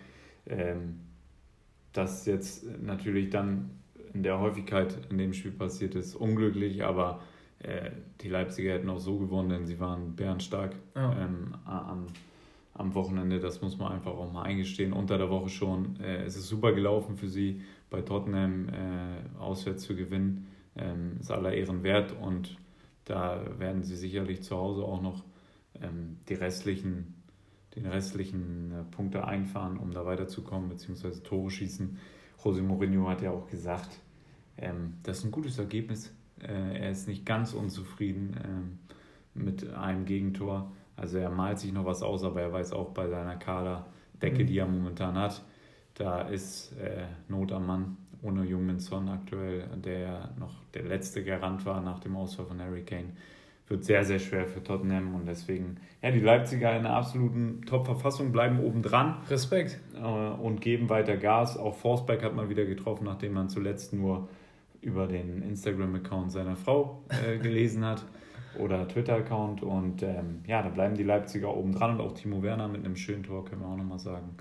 Ähm, 0.46 1.00
das 1.92 2.26
jetzt 2.26 2.64
natürlich 2.80 3.30
dann 3.30 3.70
in 4.14 4.22
der 4.22 4.38
Häufigkeit 4.38 4.96
in 5.10 5.18
dem 5.18 5.32
Spiel 5.32 5.52
passiert 5.52 5.94
ist, 5.94 6.14
unglücklich, 6.14 6.84
aber 6.84 7.20
äh, 7.58 7.90
die 8.20 8.28
Leipziger 8.28 8.72
hätten 8.72 8.88
auch 8.88 8.98
so 8.98 9.18
gewonnen, 9.18 9.48
denn 9.48 9.66
sie 9.66 9.80
waren 9.80 10.14
bärenstark 10.14 10.74
ja. 10.94 11.12
ähm, 11.12 11.54
am, 11.64 12.06
am 12.74 12.94
Wochenende. 12.94 13.40
Das 13.40 13.62
muss 13.62 13.78
man 13.78 13.92
einfach 13.92 14.12
auch 14.12 14.32
mal 14.32 14.42
eingestehen. 14.42 14.92
Unter 14.92 15.18
der 15.18 15.30
Woche 15.30 15.48
schon. 15.48 15.98
Äh, 16.00 16.24
es 16.24 16.36
ist 16.36 16.48
super 16.48 16.72
gelaufen 16.72 17.16
für 17.16 17.28
sie 17.28 17.62
bei 17.92 18.00
Tottenham 18.00 18.68
äh, 18.70 19.38
auswärts 19.38 19.84
zu 19.84 19.94
gewinnen, 19.94 20.48
ähm, 20.74 21.18
ist 21.20 21.30
aller 21.30 21.52
Ehren 21.52 21.84
wert 21.84 22.12
und 22.20 22.56
da 23.04 23.44
werden 23.58 23.82
sie 23.82 23.96
sicherlich 23.96 24.42
zu 24.42 24.56
Hause 24.56 24.82
auch 24.82 25.02
noch 25.02 25.22
ähm, 25.80 26.18
die 26.28 26.34
restlichen, 26.34 27.14
den 27.76 27.86
restlichen 27.86 28.72
äh, 28.72 28.84
Punkte 28.84 29.24
einfahren, 29.24 29.76
um 29.78 29.92
da 29.92 30.04
weiterzukommen, 30.06 30.68
beziehungsweise 30.68 31.22
Tore 31.22 31.50
schießen. 31.50 31.98
José 32.42 32.62
Mourinho 32.62 33.08
hat 33.08 33.22
ja 33.22 33.30
auch 33.30 33.46
gesagt, 33.46 33.90
ähm, 34.56 34.94
das 35.02 35.18
ist 35.18 35.24
ein 35.24 35.30
gutes 35.30 35.58
Ergebnis. 35.58 36.12
Äh, 36.40 36.80
er 36.80 36.90
ist 36.90 37.06
nicht 37.06 37.26
ganz 37.26 37.52
unzufrieden 37.52 38.36
ähm, 38.44 38.78
mit 39.34 39.72
einem 39.74 40.06
Gegentor. 40.06 40.72
Also 40.96 41.18
er 41.18 41.30
malt 41.30 41.58
sich 41.58 41.72
noch 41.72 41.84
was 41.84 42.02
aus, 42.02 42.24
aber 42.24 42.40
er 42.40 42.52
weiß 42.52 42.72
auch 42.72 42.90
bei 42.90 43.08
seiner 43.08 43.36
Kaderdecke, 43.36 44.44
mhm. 44.44 44.46
die 44.46 44.58
er 44.58 44.66
momentan 44.66 45.16
hat, 45.16 45.44
da 45.94 46.22
ist 46.22 46.72
äh, 46.78 47.04
Not 47.28 47.52
am 47.52 47.66
Mann 47.66 47.96
ohne 48.22 48.44
Jungmin 48.44 48.78
Son 48.78 49.08
aktuell, 49.08 49.64
der 49.84 50.30
noch 50.38 50.54
der 50.74 50.84
letzte 50.84 51.24
Garant 51.24 51.66
war 51.66 51.80
nach 51.80 51.98
dem 51.98 52.16
Ausfall 52.16 52.46
von 52.46 52.60
Harry 52.60 52.82
Kane. 52.82 53.10
Wird 53.68 53.84
sehr, 53.84 54.04
sehr 54.04 54.18
schwer 54.18 54.46
für 54.46 54.62
Tottenham 54.62 55.14
und 55.14 55.26
deswegen, 55.26 55.76
ja, 56.02 56.10
die 56.10 56.20
Leipziger 56.20 56.70
in 56.72 56.84
einer 56.84 56.94
absoluten 56.94 57.62
Top-Verfassung 57.62 58.30
bleiben 58.30 58.60
oben 58.60 58.82
dran. 58.82 59.16
Respekt. 59.28 59.80
Äh, 59.94 59.98
und 60.00 60.60
geben 60.60 60.88
weiter 60.88 61.16
Gas. 61.16 61.56
Auch 61.56 61.74
Forsberg 61.74 62.22
hat 62.22 62.34
man 62.34 62.48
wieder 62.48 62.64
getroffen, 62.64 63.04
nachdem 63.04 63.32
man 63.32 63.48
zuletzt 63.48 63.92
nur 63.92 64.28
über 64.82 65.06
den 65.06 65.42
Instagram-Account 65.42 66.32
seiner 66.32 66.56
Frau 66.56 67.02
äh, 67.08 67.38
gelesen 67.38 67.84
hat 67.84 68.04
oder 68.58 68.86
Twitter-Account. 68.86 69.62
Und 69.62 70.02
ähm, 70.02 70.40
ja, 70.46 70.62
da 70.62 70.68
bleiben 70.68 70.96
die 70.96 71.04
Leipziger 71.04 71.56
oben 71.56 71.72
dran 71.72 71.92
und 71.92 72.00
auch 72.00 72.12
Timo 72.12 72.42
Werner 72.42 72.68
mit 72.68 72.84
einem 72.84 72.96
schönen 72.96 73.22
Tor, 73.22 73.44
können 73.44 73.62
wir 73.62 73.68
auch 73.68 73.76
nochmal 73.76 74.00
sagen. 74.00 74.36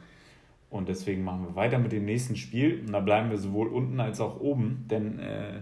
Und 0.71 0.87
deswegen 0.87 1.23
machen 1.23 1.45
wir 1.45 1.55
weiter 1.55 1.77
mit 1.77 1.91
dem 1.91 2.05
nächsten 2.05 2.37
Spiel. 2.37 2.79
Und 2.79 2.93
da 2.93 3.01
bleiben 3.01 3.29
wir 3.29 3.37
sowohl 3.37 3.67
unten 3.67 3.99
als 3.99 4.21
auch 4.21 4.39
oben, 4.39 4.85
denn 4.89 5.19
äh, 5.19 5.61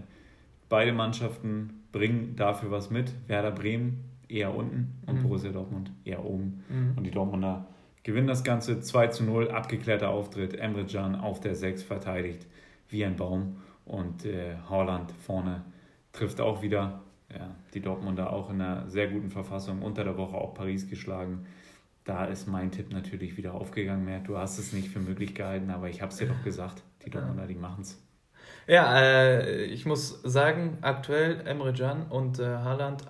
beide 0.68 0.92
Mannschaften 0.92 1.82
bringen 1.90 2.36
dafür 2.36 2.70
was 2.70 2.90
mit. 2.90 3.12
Werder 3.26 3.50
Bremen 3.50 4.04
eher 4.28 4.54
unten 4.54 5.02
und 5.06 5.16
mhm. 5.16 5.22
Borussia 5.24 5.50
Dortmund 5.50 5.90
eher 6.04 6.24
oben. 6.24 6.62
Mhm. 6.68 6.92
Und 6.96 7.04
die 7.04 7.10
Dortmunder 7.10 7.66
gewinnen 8.04 8.28
das 8.28 8.44
Ganze 8.44 8.80
2 8.80 9.08
zu 9.08 9.24
0, 9.24 9.50
abgeklärter 9.50 10.10
Auftritt. 10.10 10.54
Emre 10.54 10.86
Can 10.86 11.16
auf 11.16 11.40
der 11.40 11.56
6 11.56 11.82
verteidigt 11.82 12.46
wie 12.88 13.04
ein 13.04 13.16
Baum 13.16 13.56
und 13.84 14.24
äh, 14.24 14.54
Haaland 14.68 15.10
vorne 15.12 15.64
trifft 16.12 16.40
auch 16.40 16.62
wieder. 16.62 17.02
Ja, 17.32 17.54
die 17.74 17.80
Dortmunder 17.80 18.32
auch 18.32 18.50
in 18.50 18.60
einer 18.60 18.88
sehr 18.88 19.06
guten 19.06 19.30
Verfassung, 19.30 19.82
unter 19.82 20.02
der 20.02 20.16
Woche 20.16 20.36
auch 20.36 20.52
Paris 20.52 20.88
geschlagen. 20.88 21.46
Da 22.04 22.24
ist 22.24 22.48
mein 22.48 22.70
Tipp 22.70 22.92
natürlich 22.92 23.36
wieder 23.36 23.54
aufgegangen. 23.54 24.04
Mehr. 24.04 24.20
Du 24.20 24.38
hast 24.38 24.58
es 24.58 24.72
nicht 24.72 24.88
für 24.88 25.00
möglich 25.00 25.34
gehalten, 25.34 25.70
aber 25.70 25.88
ich 25.88 26.02
habe 26.02 26.12
es 26.12 26.18
dir 26.18 26.26
doch 26.26 26.42
gesagt. 26.42 26.82
Die 27.04 27.10
Dortmunder, 27.10 27.46
die 27.46 27.54
machen 27.54 27.82
es. 27.82 28.02
Ja, 28.66 29.00
äh, 29.00 29.64
ich 29.64 29.86
muss 29.86 30.20
sagen, 30.22 30.78
aktuell 30.80 31.46
Emre 31.46 31.72
Can 31.72 32.06
und 32.06 32.38
äh, 32.38 32.44
Haaland, 32.44 33.04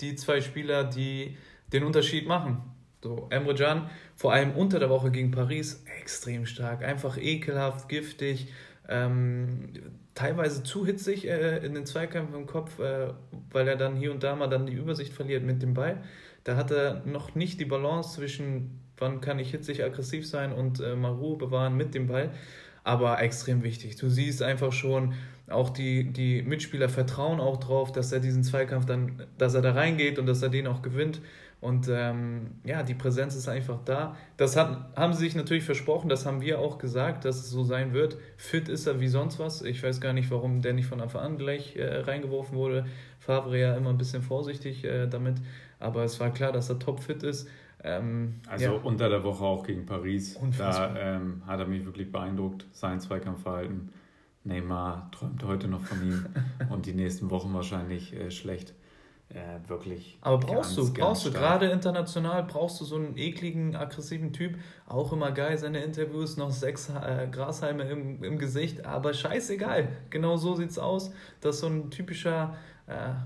die 0.00 0.16
zwei 0.16 0.40
Spieler, 0.40 0.84
die 0.84 1.36
den 1.72 1.84
Unterschied 1.84 2.26
machen. 2.26 2.62
So, 3.02 3.26
Emre 3.30 3.54
Can, 3.54 3.88
vor 4.14 4.32
allem 4.32 4.52
unter 4.52 4.78
der 4.78 4.90
Woche 4.90 5.10
gegen 5.10 5.30
Paris, 5.30 5.84
extrem 6.00 6.46
stark. 6.46 6.82
Einfach 6.82 7.18
ekelhaft, 7.18 7.88
giftig, 7.88 8.52
ähm, 8.88 9.72
teilweise 10.14 10.62
zu 10.62 10.86
hitzig 10.86 11.28
äh, 11.28 11.64
in 11.64 11.74
den 11.74 11.86
Zweikämpfen 11.86 12.34
im 12.34 12.46
Kopf, 12.46 12.78
äh, 12.78 13.12
weil 13.50 13.68
er 13.68 13.76
dann 13.76 13.96
hier 13.96 14.10
und 14.10 14.22
da 14.22 14.34
mal 14.34 14.48
dann 14.48 14.66
die 14.66 14.72
Übersicht 14.72 15.12
verliert 15.12 15.44
mit 15.44 15.62
dem 15.62 15.74
Ball. 15.74 16.02
Da 16.46 16.54
hat 16.54 16.70
er 16.70 17.02
noch 17.04 17.34
nicht 17.34 17.58
die 17.58 17.64
Balance 17.64 18.14
zwischen, 18.14 18.78
wann 18.98 19.20
kann 19.20 19.40
ich 19.40 19.50
hitzig 19.50 19.82
aggressiv 19.82 20.28
sein 20.28 20.52
und 20.52 20.78
äh, 20.78 20.94
mal 20.94 21.10
Ruhe 21.10 21.36
bewahren 21.36 21.76
mit 21.76 21.92
dem 21.92 22.06
Ball. 22.06 22.30
Aber 22.84 23.20
extrem 23.20 23.64
wichtig. 23.64 23.96
Du 23.96 24.08
siehst 24.08 24.44
einfach 24.44 24.70
schon, 24.70 25.14
auch 25.48 25.70
die, 25.70 26.12
die 26.12 26.42
Mitspieler 26.42 26.88
vertrauen 26.88 27.40
auch 27.40 27.56
drauf, 27.56 27.90
dass 27.90 28.12
er 28.12 28.20
diesen 28.20 28.44
Zweikampf 28.44 28.86
dann, 28.86 29.24
dass 29.38 29.54
er 29.54 29.62
da 29.62 29.72
reingeht 29.72 30.20
und 30.20 30.26
dass 30.26 30.40
er 30.40 30.48
den 30.48 30.68
auch 30.68 30.82
gewinnt. 30.82 31.20
Und 31.60 31.88
ähm, 31.90 32.52
ja, 32.64 32.84
die 32.84 32.94
Präsenz 32.94 33.34
ist 33.34 33.48
einfach 33.48 33.80
da. 33.84 34.16
Das 34.36 34.56
hat, 34.56 34.94
haben 34.94 35.14
sie 35.14 35.24
sich 35.24 35.34
natürlich 35.34 35.64
versprochen, 35.64 36.08
das 36.08 36.26
haben 36.26 36.42
wir 36.42 36.60
auch 36.60 36.78
gesagt, 36.78 37.24
dass 37.24 37.38
es 37.38 37.50
so 37.50 37.64
sein 37.64 37.92
wird. 37.92 38.18
Fit 38.36 38.68
ist 38.68 38.86
er 38.86 39.00
wie 39.00 39.08
sonst 39.08 39.40
was. 39.40 39.62
Ich 39.62 39.82
weiß 39.82 40.00
gar 40.00 40.12
nicht, 40.12 40.30
warum 40.30 40.62
der 40.62 40.74
nicht 40.74 40.86
von 40.86 41.00
Anfang 41.00 41.22
an 41.22 41.38
gleich 41.38 41.74
äh, 41.74 42.02
reingeworfen 42.02 42.56
wurde. 42.56 42.86
Favre 43.18 43.58
ja 43.58 43.76
immer 43.76 43.90
ein 43.90 43.98
bisschen 43.98 44.22
vorsichtig 44.22 44.84
äh, 44.84 45.08
damit. 45.08 45.38
Aber 45.78 46.04
es 46.04 46.18
war 46.20 46.30
klar, 46.30 46.52
dass 46.52 46.68
er 46.68 46.78
topfit 46.78 47.22
ist. 47.22 47.48
Ähm, 47.84 48.40
also 48.48 48.64
ja. 48.64 48.70
unter 48.72 49.08
der 49.08 49.22
Woche 49.22 49.44
auch 49.44 49.64
gegen 49.64 49.86
Paris. 49.86 50.36
Unfassbar. 50.36 50.94
Da 50.94 51.16
ähm, 51.16 51.42
hat 51.46 51.60
er 51.60 51.66
mich 51.66 51.84
wirklich 51.84 52.10
beeindruckt, 52.10 52.66
sein 52.72 53.00
Zweikampfverhalten. 53.00 53.90
Neymar 54.44 55.10
träumt 55.10 55.42
heute 55.44 55.68
noch 55.68 55.82
von 55.82 56.02
ihm 56.02 56.26
und 56.70 56.86
die 56.86 56.94
nächsten 56.94 57.30
Wochen 57.30 57.52
wahrscheinlich 57.52 58.14
äh, 58.14 58.30
schlecht 58.30 58.74
äh, 59.28 59.68
wirklich. 59.68 60.18
Aber 60.20 60.38
brauchst 60.38 60.76
ganz, 60.76 60.92
du, 60.92 61.00
brauchst 61.00 61.26
du, 61.26 61.32
gerade 61.32 61.66
international, 61.66 62.44
brauchst 62.44 62.80
du 62.80 62.84
so 62.84 62.96
einen 62.96 63.16
ekligen, 63.16 63.74
aggressiven 63.74 64.32
Typ. 64.32 64.56
Auch 64.86 65.12
immer 65.12 65.32
geil, 65.32 65.58
seine 65.58 65.80
Interviews, 65.80 66.36
noch 66.36 66.52
sechs 66.52 66.88
äh, 66.88 67.26
Grashalme 67.30 67.84
im, 67.84 68.22
im 68.22 68.38
Gesicht, 68.38 68.86
aber 68.86 69.14
scheißegal. 69.14 69.88
Genau 70.10 70.36
so 70.36 70.54
sieht's 70.54 70.78
aus. 70.78 71.12
Das 71.40 71.56
ist 71.56 71.60
so 71.62 71.66
ein 71.66 71.90
typischer, 71.90 72.56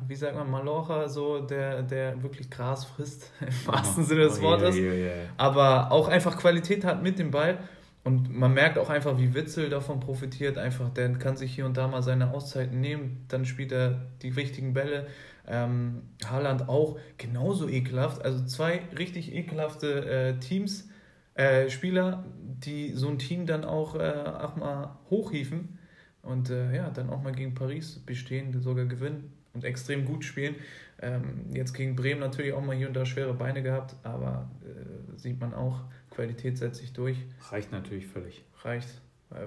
wie 0.09 0.15
sagt 0.15 0.37
man, 0.37 0.51
Malocha, 0.51 1.07
so, 1.09 1.41
der, 1.41 1.83
der 1.83 2.23
wirklich 2.23 2.49
Gras 2.49 2.87
frisst, 2.87 3.31
im 3.41 3.67
wahrsten 3.67 4.05
oh, 4.05 4.07
Sinne 4.07 4.23
des 4.23 4.39
oh, 4.39 4.43
Wortes. 4.43 4.75
Yeah, 4.75 4.95
yeah, 4.95 5.07
yeah. 5.07 5.15
Aber 5.37 5.93
auch 5.93 6.09
einfach 6.09 6.39
Qualität 6.39 6.85
hat 6.85 7.03
mit 7.03 7.19
dem 7.19 7.31
Ball. 7.31 7.59
Und 8.03 8.35
man 8.35 8.55
merkt 8.55 8.79
auch 8.79 8.89
einfach, 8.89 9.19
wie 9.19 9.35
Witzel 9.35 9.69
davon 9.69 10.01
profitiert. 10.01 10.57
Einfach, 10.57 10.89
der 10.89 11.13
kann 11.13 11.37
sich 11.37 11.55
hier 11.55 11.67
und 11.67 11.77
da 11.77 11.87
mal 11.87 12.03
seine 12.03 12.33
Auszeiten 12.33 12.81
nehmen, 12.81 13.27
dann 13.29 13.45
spielt 13.45 13.73
er 13.73 14.07
die 14.23 14.31
richtigen 14.31 14.73
Bälle. 14.73 15.07
Ähm, 15.47 16.03
Haaland 16.25 16.71
auch 16.71 16.99
genauso 17.19 17.69
ekelhaft. 17.69 18.25
Also 18.25 18.47
zwei 18.47 18.81
richtig 18.97 19.35
ekelhafte 19.35 20.07
äh, 20.07 20.39
Teams, 20.41 20.89
äh, 21.35 21.69
Spieler, 21.69 22.25
die 22.39 22.93
so 22.95 23.09
ein 23.09 23.19
Team 23.19 23.45
dann 23.45 23.67
auch, 23.67 23.95
äh, 23.95 24.25
auch 24.41 24.57
mal 24.57 24.97
hochhieven 25.11 25.79
und 26.23 26.49
äh, 26.49 26.75
ja, 26.75 26.89
dann 26.89 27.11
auch 27.11 27.23
mal 27.23 27.33
gegen 27.33 27.55
Paris 27.55 27.99
bestehen, 27.99 28.59
sogar 28.63 28.87
gewinnen 28.87 29.35
und 29.55 29.65
extrem 29.65 30.05
gut 30.05 30.25
spielen. 30.25 30.55
Ähm, 31.03 31.47
jetzt 31.55 31.73
gegen 31.73 31.97
Bremen 31.97 32.21
natürlich 32.21 32.53
auch 32.53 32.65
mal 32.65 32.77
hier 32.77 32.89
und 32.89 32.95
da 32.95 33.07
schwere 33.07 33.35
Beine 33.35 33.63
gehabt, 33.63 33.97
aber 34.03 34.51
äh, 34.65 35.19
sieht 35.19 35.41
man 35.41 35.55
auch, 35.55 35.83
Qualität 36.11 36.59
setzt 36.59 36.81
sich 36.81 36.93
durch. 36.93 37.17
Reicht 37.51 37.73
natürlich 37.73 38.07
völlig. 38.07 38.45
Reicht, 38.63 39.01
weil, 39.31 39.47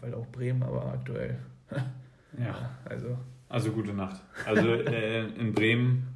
weil 0.00 0.14
auch 0.14 0.26
Bremen 0.28 0.62
aber 0.62 0.86
aktuell. 0.86 1.38
ja. 2.38 2.76
Also 2.84 3.18
also 3.54 3.70
gute 3.70 3.92
Nacht. 3.92 4.20
Also 4.46 4.72
äh, 4.72 5.26
in 5.38 5.52
Bremen, 5.52 6.08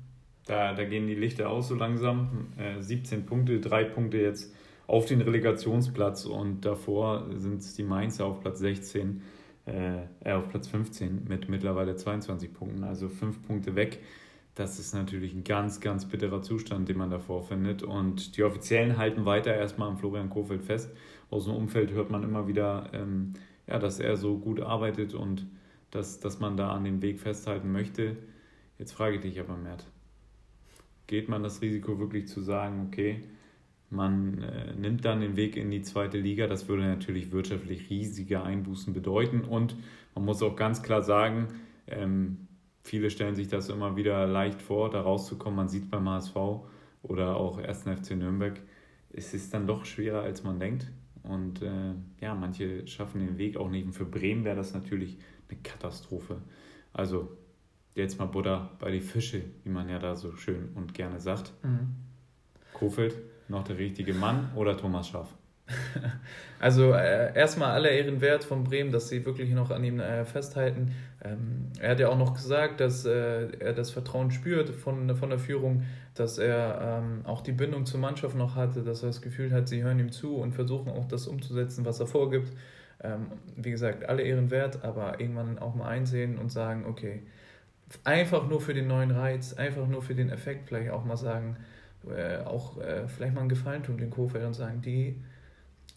da, 0.46 0.74
da 0.74 0.84
gehen 0.84 1.06
die 1.06 1.14
Lichter 1.14 1.50
aus 1.50 1.68
so 1.68 1.76
langsam. 1.76 2.48
Äh, 2.58 2.80
17 2.82 3.26
Punkte, 3.26 3.60
drei 3.60 3.84
Punkte 3.84 4.18
jetzt 4.18 4.52
auf 4.88 5.06
den 5.06 5.20
Relegationsplatz 5.20 6.24
und 6.24 6.62
davor 6.62 7.28
sind 7.36 7.60
es 7.60 7.74
die 7.74 7.84
Mainzer 7.84 8.24
auf 8.24 8.40
Platz 8.40 8.58
16, 8.58 9.22
äh, 9.68 10.32
auf 10.32 10.48
Platz 10.48 10.68
15 10.68 11.24
mit 11.28 11.48
mittlerweile 11.48 11.96
22 11.96 12.52
Punkten, 12.52 12.84
also 12.84 13.08
fünf 13.08 13.42
Punkte 13.46 13.76
weg. 13.76 14.00
Das 14.54 14.80
ist 14.80 14.92
natürlich 14.92 15.34
ein 15.34 15.44
ganz, 15.44 15.80
ganz 15.80 16.06
bitterer 16.06 16.42
Zustand, 16.42 16.88
den 16.88 16.98
man 16.98 17.10
davor 17.10 17.44
findet. 17.44 17.84
Und 17.84 18.36
die 18.36 18.42
Offiziellen 18.42 18.98
halten 18.98 19.24
weiter 19.24 19.54
erstmal 19.54 19.88
am 19.88 19.98
Florian 19.98 20.30
Kofeld 20.30 20.64
fest. 20.64 20.90
Aus 21.30 21.44
dem 21.44 21.54
Umfeld 21.54 21.92
hört 21.92 22.10
man 22.10 22.24
immer 22.24 22.48
wieder, 22.48 22.90
ähm, 22.92 23.34
ja, 23.68 23.78
dass 23.78 24.00
er 24.00 24.16
so 24.16 24.38
gut 24.38 24.60
arbeitet 24.60 25.14
und 25.14 25.46
dass, 25.90 26.18
dass 26.18 26.40
man 26.40 26.56
da 26.56 26.72
an 26.72 26.84
dem 26.84 27.02
Weg 27.02 27.20
festhalten 27.20 27.70
möchte. 27.70 28.16
Jetzt 28.78 28.92
frage 28.92 29.16
ich 29.16 29.20
dich 29.20 29.38
aber, 29.38 29.56
Mert, 29.56 29.86
geht 31.06 31.28
man 31.28 31.42
das 31.42 31.62
Risiko 31.62 31.98
wirklich 31.98 32.26
zu 32.26 32.40
sagen, 32.40 32.86
okay, 32.88 33.22
man 33.90 34.42
äh, 34.42 34.74
nimmt 34.74 35.04
dann 35.04 35.20
den 35.20 35.36
Weg 35.36 35.56
in 35.56 35.70
die 35.70 35.82
zweite 35.82 36.18
Liga, 36.18 36.46
das 36.46 36.68
würde 36.68 36.84
natürlich 36.84 37.32
wirtschaftlich 37.32 37.88
riesige 37.90 38.42
Einbußen 38.42 38.92
bedeuten 38.92 39.42
und 39.42 39.76
man 40.14 40.24
muss 40.24 40.42
auch 40.42 40.56
ganz 40.56 40.82
klar 40.82 41.02
sagen, 41.02 41.48
ähm, 41.86 42.48
viele 42.82 43.10
stellen 43.10 43.34
sich 43.34 43.48
das 43.48 43.68
immer 43.68 43.96
wieder 43.96 44.26
leicht 44.26 44.62
vor, 44.62 44.90
da 44.90 45.00
rauszukommen. 45.00 45.56
Man 45.56 45.68
sieht 45.68 45.90
beim 45.90 46.08
HSV 46.08 46.36
oder 47.02 47.36
auch 47.36 47.58
1. 47.58 47.82
FC 47.82 48.16
Nürnberg, 48.16 48.60
es 49.10 49.34
ist 49.34 49.54
dann 49.54 49.66
doch 49.66 49.84
schwerer, 49.84 50.22
als 50.22 50.44
man 50.44 50.58
denkt. 50.58 50.90
Und 51.22 51.62
äh, 51.62 51.94
ja, 52.20 52.34
manche 52.34 52.86
schaffen 52.86 53.20
den 53.20 53.38
Weg 53.38 53.56
auch 53.56 53.70
nicht. 53.70 53.86
Und 53.86 53.92
für 53.92 54.04
Bremen 54.04 54.44
wäre 54.44 54.56
das 54.56 54.74
natürlich 54.74 55.18
eine 55.48 55.58
Katastrophe. 55.60 56.40
Also 56.92 57.36
jetzt 57.94 58.18
mal 58.18 58.26
Butter 58.26 58.70
bei 58.78 58.90
die 58.90 59.00
Fische, 59.00 59.42
wie 59.64 59.70
man 59.70 59.88
ja 59.88 59.98
da 59.98 60.16
so 60.16 60.34
schön 60.36 60.70
und 60.74 60.94
gerne 60.94 61.20
sagt. 61.20 61.52
Mhm. 61.62 61.96
Kofeld, 62.72 63.16
noch 63.48 63.64
der 63.64 63.78
richtige 63.78 64.14
Mann 64.14 64.50
oder 64.54 64.76
Thomas 64.76 65.08
Schaff? 65.08 65.28
Also 66.60 66.92
äh, 66.92 67.36
erstmal 67.36 67.70
aller 67.70 67.90
Ehren 67.90 68.20
wert 68.20 68.42
von 68.42 68.64
Bremen, 68.64 68.90
dass 68.90 69.08
sie 69.08 69.24
wirklich 69.24 69.50
noch 69.50 69.70
an 69.70 69.84
ihm 69.84 70.00
äh, 70.00 70.24
festhalten. 70.24 70.92
Ähm, 71.22 71.66
er 71.78 71.90
hat 71.90 72.00
ja 72.00 72.08
auch 72.08 72.18
noch 72.18 72.34
gesagt, 72.34 72.80
dass 72.80 73.04
äh, 73.04 73.48
er 73.60 73.74
das 73.74 73.90
Vertrauen 73.90 74.32
spürt 74.32 74.70
von, 74.70 75.14
von 75.14 75.30
der 75.30 75.38
Führung, 75.38 75.84
dass 76.14 76.38
er 76.38 77.00
ähm, 77.00 77.20
auch 77.24 77.42
die 77.42 77.52
Bindung 77.52 77.86
zur 77.86 78.00
Mannschaft 78.00 78.34
noch 78.34 78.56
hatte, 78.56 78.82
dass 78.82 79.04
er 79.04 79.10
das 79.10 79.22
Gefühl 79.22 79.52
hat, 79.52 79.68
sie 79.68 79.84
hören 79.84 80.00
ihm 80.00 80.10
zu 80.10 80.36
und 80.36 80.52
versuchen 80.52 80.90
auch 80.90 81.06
das 81.06 81.28
umzusetzen, 81.28 81.84
was 81.84 82.00
er 82.00 82.08
vorgibt. 82.08 82.52
Ähm, 83.00 83.26
wie 83.56 83.70
gesagt, 83.70 84.08
alle 84.08 84.22
Ehren 84.22 84.50
wert, 84.50 84.82
aber 84.82 85.20
irgendwann 85.20 85.60
auch 85.60 85.76
mal 85.76 85.86
einsehen 85.86 86.38
und 86.38 86.50
sagen, 86.50 86.86
okay, 86.86 87.22
einfach 88.02 88.48
nur 88.48 88.60
für 88.60 88.74
den 88.74 88.88
neuen 88.88 89.12
Reiz, 89.12 89.52
einfach 89.52 89.86
nur 89.86 90.02
für 90.02 90.16
den 90.16 90.30
Effekt 90.30 90.66
vielleicht 90.66 90.90
auch 90.90 91.04
mal 91.04 91.16
sagen, 91.16 91.56
äh, 92.06 92.44
auch 92.44 92.78
äh, 92.78 93.08
vielleicht 93.08 93.34
mal 93.34 93.40
einen 93.40 93.48
Gefallen 93.48 93.82
tun 93.82 93.98
den 93.98 94.10
Kofeld 94.10 94.44
und 94.44 94.54
sagen, 94.54 94.80
die, 94.82 95.16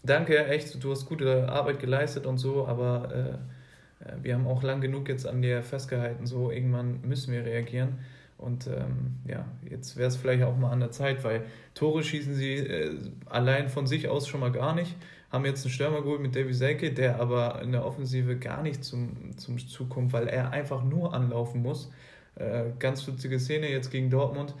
danke, 0.02 0.46
echt, 0.46 0.82
du 0.82 0.90
hast 0.90 1.06
gute 1.06 1.48
Arbeit 1.48 1.78
geleistet 1.80 2.26
und 2.26 2.38
so, 2.38 2.66
aber 2.66 3.40
äh, 4.00 4.04
äh, 4.04 4.16
wir 4.22 4.34
haben 4.34 4.46
auch 4.46 4.62
lang 4.62 4.80
genug 4.80 5.08
jetzt 5.08 5.26
an 5.26 5.42
dir 5.42 5.62
festgehalten, 5.62 6.26
so 6.26 6.50
irgendwann 6.50 7.00
müssen 7.02 7.32
wir 7.32 7.44
reagieren. 7.44 7.98
Und 8.38 8.66
ähm, 8.66 9.20
ja, 9.24 9.44
jetzt 9.70 9.96
wäre 9.96 10.08
es 10.08 10.16
vielleicht 10.16 10.42
auch 10.42 10.56
mal 10.56 10.70
an 10.70 10.80
der 10.80 10.90
Zeit, 10.90 11.22
weil 11.22 11.44
Tore 11.74 12.02
schießen 12.02 12.34
sie 12.34 12.54
äh, 12.56 12.90
allein 13.26 13.68
von 13.68 13.86
sich 13.86 14.08
aus 14.08 14.26
schon 14.26 14.40
mal 14.40 14.50
gar 14.50 14.74
nicht 14.74 14.96
haben 15.32 15.46
jetzt 15.46 15.64
einen 15.64 15.72
Stürmer 15.72 16.02
geholt 16.02 16.20
mit 16.20 16.36
Davy 16.36 16.52
Selke, 16.52 16.92
der 16.92 17.18
aber 17.18 17.62
in 17.62 17.72
der 17.72 17.86
Offensive 17.86 18.36
gar 18.36 18.62
nicht 18.62 18.84
zum, 18.84 19.36
zum 19.38 19.58
Zug 19.58 19.88
kommt, 19.88 20.12
weil 20.12 20.28
er 20.28 20.50
einfach 20.50 20.84
nur 20.84 21.14
anlaufen 21.14 21.62
muss. 21.62 21.90
Äh, 22.34 22.64
ganz 22.78 23.06
witzige 23.06 23.40
Szene 23.40 23.70
jetzt 23.70 23.90
gegen 23.90 24.10
Dortmund. 24.10 24.54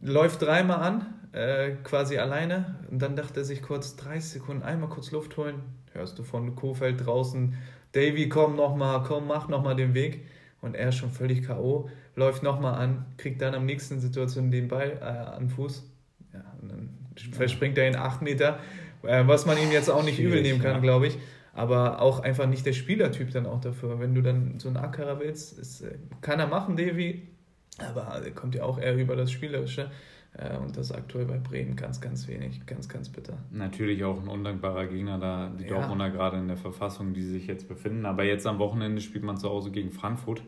Läuft 0.00 0.42
dreimal 0.42 0.80
an, 0.80 1.06
äh, 1.32 1.72
quasi 1.82 2.18
alleine. 2.18 2.76
Und 2.90 3.00
dann 3.00 3.16
dachte 3.16 3.40
er 3.40 3.44
sich 3.44 3.62
kurz, 3.62 3.96
30 3.96 4.30
Sekunden, 4.30 4.62
einmal 4.62 4.88
kurz 4.88 5.10
Luft 5.10 5.36
holen. 5.36 5.56
Hörst 5.92 6.18
du 6.18 6.22
von 6.22 6.54
Kofeld 6.54 7.04
draußen, 7.04 7.54
Davy, 7.92 8.28
komm 8.28 8.56
nochmal, 8.56 9.02
komm, 9.02 9.26
mach 9.26 9.48
nochmal 9.48 9.74
den 9.74 9.94
Weg. 9.94 10.26
Und 10.60 10.74
er 10.74 10.90
ist 10.90 10.96
schon 10.96 11.10
völlig 11.10 11.46
K.O., 11.46 11.88
läuft 12.16 12.42
nochmal 12.42 12.74
an, 12.74 13.06
kriegt 13.16 13.40
dann 13.40 13.54
am 13.54 13.64
nächsten 13.64 14.00
Situation 14.00 14.50
den 14.50 14.68
Ball 14.68 14.98
äh, 15.00 15.04
an 15.04 15.48
Fuß. 15.48 15.88
Ja, 16.34 16.44
und 16.60 16.70
dann 16.70 16.88
verspringt 17.32 17.78
er 17.78 17.88
in 17.88 17.96
8 17.96 18.22
Meter 18.22 18.58
äh, 19.02 19.26
was 19.26 19.46
man 19.46 19.58
ihm 19.58 19.70
jetzt 19.70 19.90
auch 19.90 20.02
nicht 20.02 20.18
übel 20.18 20.42
nehmen 20.42 20.60
kann, 20.60 20.74
ja. 20.74 20.78
glaube 20.78 21.08
ich. 21.08 21.18
Aber 21.54 22.00
auch 22.00 22.20
einfach 22.20 22.46
nicht 22.46 22.64
der 22.66 22.72
Spielertyp 22.72 23.32
dann 23.32 23.46
auch 23.46 23.60
dafür. 23.60 23.98
Wenn 23.98 24.14
du 24.14 24.22
dann 24.22 24.60
so 24.60 24.68
einen 24.68 24.76
Ackerer 24.76 25.18
willst, 25.20 25.58
ist, 25.58 25.82
äh, 25.82 25.96
kann 26.20 26.38
er 26.38 26.46
machen, 26.46 26.76
Davy, 26.76 27.22
aber 27.78 28.24
er 28.24 28.30
kommt 28.32 28.54
ja 28.54 28.64
auch 28.64 28.78
eher 28.78 28.96
über 28.96 29.16
das 29.16 29.30
Spielerische. 29.30 29.90
Äh, 30.34 30.56
und 30.58 30.76
das 30.76 30.92
aktuell 30.92 31.24
bei 31.26 31.38
Bremen 31.38 31.76
ganz, 31.76 32.00
ganz 32.00 32.28
wenig. 32.28 32.64
Ganz, 32.66 32.88
ganz 32.88 33.08
bitter. 33.08 33.38
Natürlich 33.50 34.04
auch 34.04 34.20
ein 34.20 34.28
undankbarer 34.28 34.86
Gegner 34.86 35.18
da, 35.18 35.50
die 35.58 35.64
ja. 35.64 35.70
Dortmunder 35.70 36.10
gerade 36.10 36.38
in 36.38 36.48
der 36.48 36.56
Verfassung, 36.56 37.14
die 37.14 37.22
sich 37.22 37.46
jetzt 37.46 37.68
befinden. 37.68 38.06
Aber 38.06 38.24
jetzt 38.24 38.46
am 38.46 38.58
Wochenende 38.58 39.00
spielt 39.00 39.24
man 39.24 39.36
zu 39.36 39.48
Hause 39.48 39.70
gegen 39.70 39.90
Frankfurt. 39.90 40.42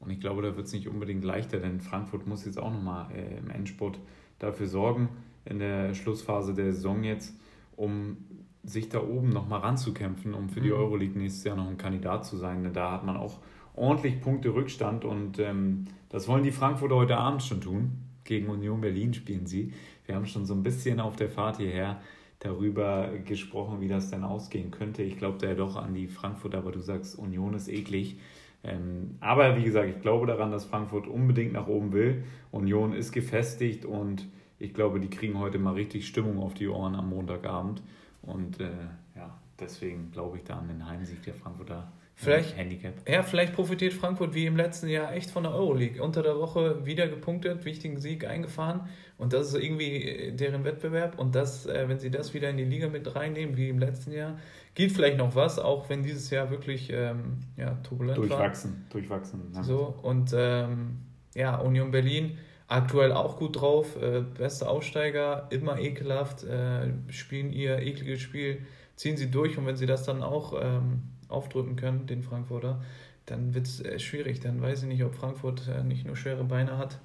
Und 0.00 0.10
ich 0.10 0.20
glaube, 0.20 0.42
da 0.42 0.56
wird 0.56 0.66
es 0.66 0.72
nicht 0.72 0.88
unbedingt 0.88 1.24
leichter, 1.24 1.58
denn 1.58 1.80
Frankfurt 1.80 2.26
muss 2.26 2.46
jetzt 2.46 2.58
auch 2.58 2.72
nochmal 2.72 3.10
äh, 3.12 3.38
im 3.38 3.50
Endspurt 3.50 3.98
dafür 4.38 4.66
sorgen, 4.66 5.10
in 5.44 5.58
der 5.58 5.94
Schlussphase 5.94 6.54
der 6.54 6.72
Saison 6.72 7.04
jetzt, 7.04 7.38
um 7.76 8.16
sich 8.62 8.88
da 8.88 9.02
oben 9.02 9.28
nochmal 9.28 9.60
ranzukämpfen, 9.60 10.32
um 10.32 10.48
für 10.48 10.62
die 10.62 10.70
mhm. 10.70 10.76
Euroleague 10.76 11.18
nächstes 11.18 11.44
Jahr 11.44 11.56
noch 11.56 11.68
ein 11.68 11.76
Kandidat 11.76 12.24
zu 12.24 12.38
sein. 12.38 12.62
Denn 12.62 12.72
da 12.72 12.92
hat 12.92 13.04
man 13.04 13.18
auch 13.18 13.40
ordentlich 13.74 14.20
Punkte 14.20 14.54
Rückstand 14.54 15.04
und 15.04 15.38
ähm, 15.38 15.86
das 16.08 16.28
wollen 16.28 16.42
die 16.42 16.52
Frankfurter 16.52 16.96
heute 16.96 17.16
Abend 17.16 17.42
schon 17.42 17.60
tun. 17.60 17.92
Gegen 18.24 18.48
Union 18.48 18.80
Berlin 18.80 19.14
spielen 19.14 19.46
sie. 19.46 19.72
Wir 20.06 20.14
haben 20.14 20.26
schon 20.26 20.44
so 20.44 20.54
ein 20.54 20.62
bisschen 20.62 21.00
auf 21.00 21.16
der 21.16 21.28
Fahrt 21.28 21.56
hierher 21.58 22.00
darüber 22.40 23.10
gesprochen, 23.24 23.80
wie 23.80 23.88
das 23.88 24.10
denn 24.10 24.24
ausgehen 24.24 24.70
könnte. 24.70 25.02
Ich 25.02 25.18
glaube 25.18 25.38
da 25.38 25.48
ja 25.48 25.54
doch 25.54 25.76
an 25.76 25.94
die 25.94 26.08
Frankfurter, 26.08 26.58
aber 26.58 26.72
du 26.72 26.80
sagst, 26.80 27.18
Union 27.18 27.54
ist 27.54 27.68
eklig. 27.68 28.18
Ähm, 28.62 29.16
aber 29.20 29.56
wie 29.56 29.64
gesagt, 29.64 29.88
ich 29.88 30.02
glaube 30.02 30.26
daran, 30.26 30.50
dass 30.50 30.64
Frankfurt 30.64 31.06
unbedingt 31.06 31.52
nach 31.52 31.66
oben 31.66 31.92
will. 31.92 32.24
Union 32.50 32.92
ist 32.92 33.12
gefestigt 33.12 33.84
und 33.84 34.28
ich 34.58 34.74
glaube, 34.74 35.00
die 35.00 35.08
kriegen 35.08 35.38
heute 35.38 35.58
mal 35.58 35.74
richtig 35.74 36.06
Stimmung 36.06 36.38
auf 36.38 36.54
die 36.54 36.68
Ohren 36.68 36.94
am 36.94 37.08
Montagabend. 37.10 37.82
Und 38.22 38.60
äh, 38.60 38.70
ja, 39.16 39.38
deswegen 39.58 40.10
glaube 40.10 40.38
ich 40.38 40.44
da 40.44 40.58
an 40.58 40.68
den 40.68 40.86
Heimsieg 40.86 41.22
der 41.22 41.34
Frankfurter 41.34 41.90
Vielleicht, 42.22 42.54
Handicap. 42.58 42.92
Ja, 43.08 43.22
vielleicht 43.22 43.54
profitiert 43.54 43.94
Frankfurt 43.94 44.34
wie 44.34 44.44
im 44.44 44.54
letzten 44.54 44.88
Jahr 44.88 45.14
echt 45.14 45.30
von 45.30 45.44
der 45.44 45.54
Euroleague. 45.54 46.02
Unter 46.02 46.22
der 46.22 46.36
Woche 46.36 46.84
wieder 46.84 47.08
gepunktet, 47.08 47.64
wichtigen 47.64 47.98
Sieg 47.98 48.26
eingefahren. 48.26 48.82
Und 49.16 49.32
das 49.32 49.48
ist 49.48 49.62
irgendwie 49.62 50.02
äh, 50.02 50.32
deren 50.32 50.64
Wettbewerb. 50.64 51.18
Und 51.18 51.34
das, 51.34 51.64
äh, 51.64 51.88
wenn 51.88 51.98
sie 51.98 52.10
das 52.10 52.34
wieder 52.34 52.50
in 52.50 52.58
die 52.58 52.64
Liga 52.64 52.88
mit 52.88 53.16
reinnehmen, 53.16 53.56
wie 53.56 53.70
im 53.70 53.78
letzten 53.78 54.12
Jahr, 54.12 54.38
geht 54.74 54.92
vielleicht 54.92 55.16
noch 55.16 55.34
was, 55.34 55.58
auch 55.58 55.88
wenn 55.88 56.02
dieses 56.02 56.28
Jahr 56.28 56.50
wirklich 56.50 56.90
ähm, 56.92 57.38
ja, 57.56 57.76
turbulent 57.82 58.18
durchwachsen, 58.18 58.72
war. 58.72 58.90
Durchwachsen, 58.90 59.40
durchwachsen. 59.40 59.54
Ja. 59.54 59.62
So, 59.62 59.98
und 60.02 60.34
ähm, 60.36 60.98
ja, 61.34 61.56
Union 61.56 61.90
Berlin 61.90 62.36
aktuell 62.68 63.12
auch 63.12 63.38
gut 63.38 63.58
drauf. 63.58 63.96
Äh, 63.96 64.20
beste 64.20 64.68
Aufsteiger, 64.68 65.48
immer 65.48 65.78
ekelhaft, 65.78 66.44
äh, 66.44 66.92
spielen 67.08 67.50
ihr 67.50 67.78
ekliges 67.78 68.20
Spiel, 68.20 68.66
ziehen 68.94 69.16
sie 69.16 69.30
durch. 69.30 69.56
Und 69.56 69.64
wenn 69.64 69.76
sie 69.76 69.86
das 69.86 70.02
dann 70.02 70.22
auch... 70.22 70.52
Ähm, 70.62 71.02
aufdrücken 71.30 71.76
können, 71.76 72.06
den 72.06 72.22
Frankfurter, 72.22 72.82
dann 73.26 73.54
wird 73.54 73.66
es 73.66 73.80
äh, 73.80 73.98
schwierig. 73.98 74.40
Dann 74.40 74.60
weiß 74.60 74.82
ich 74.82 74.88
nicht, 74.88 75.04
ob 75.04 75.14
Frankfurt 75.14 75.68
äh, 75.68 75.82
nicht 75.84 76.06
nur 76.06 76.16
schwere 76.16 76.44
Beine 76.44 76.78
hat 76.78 76.98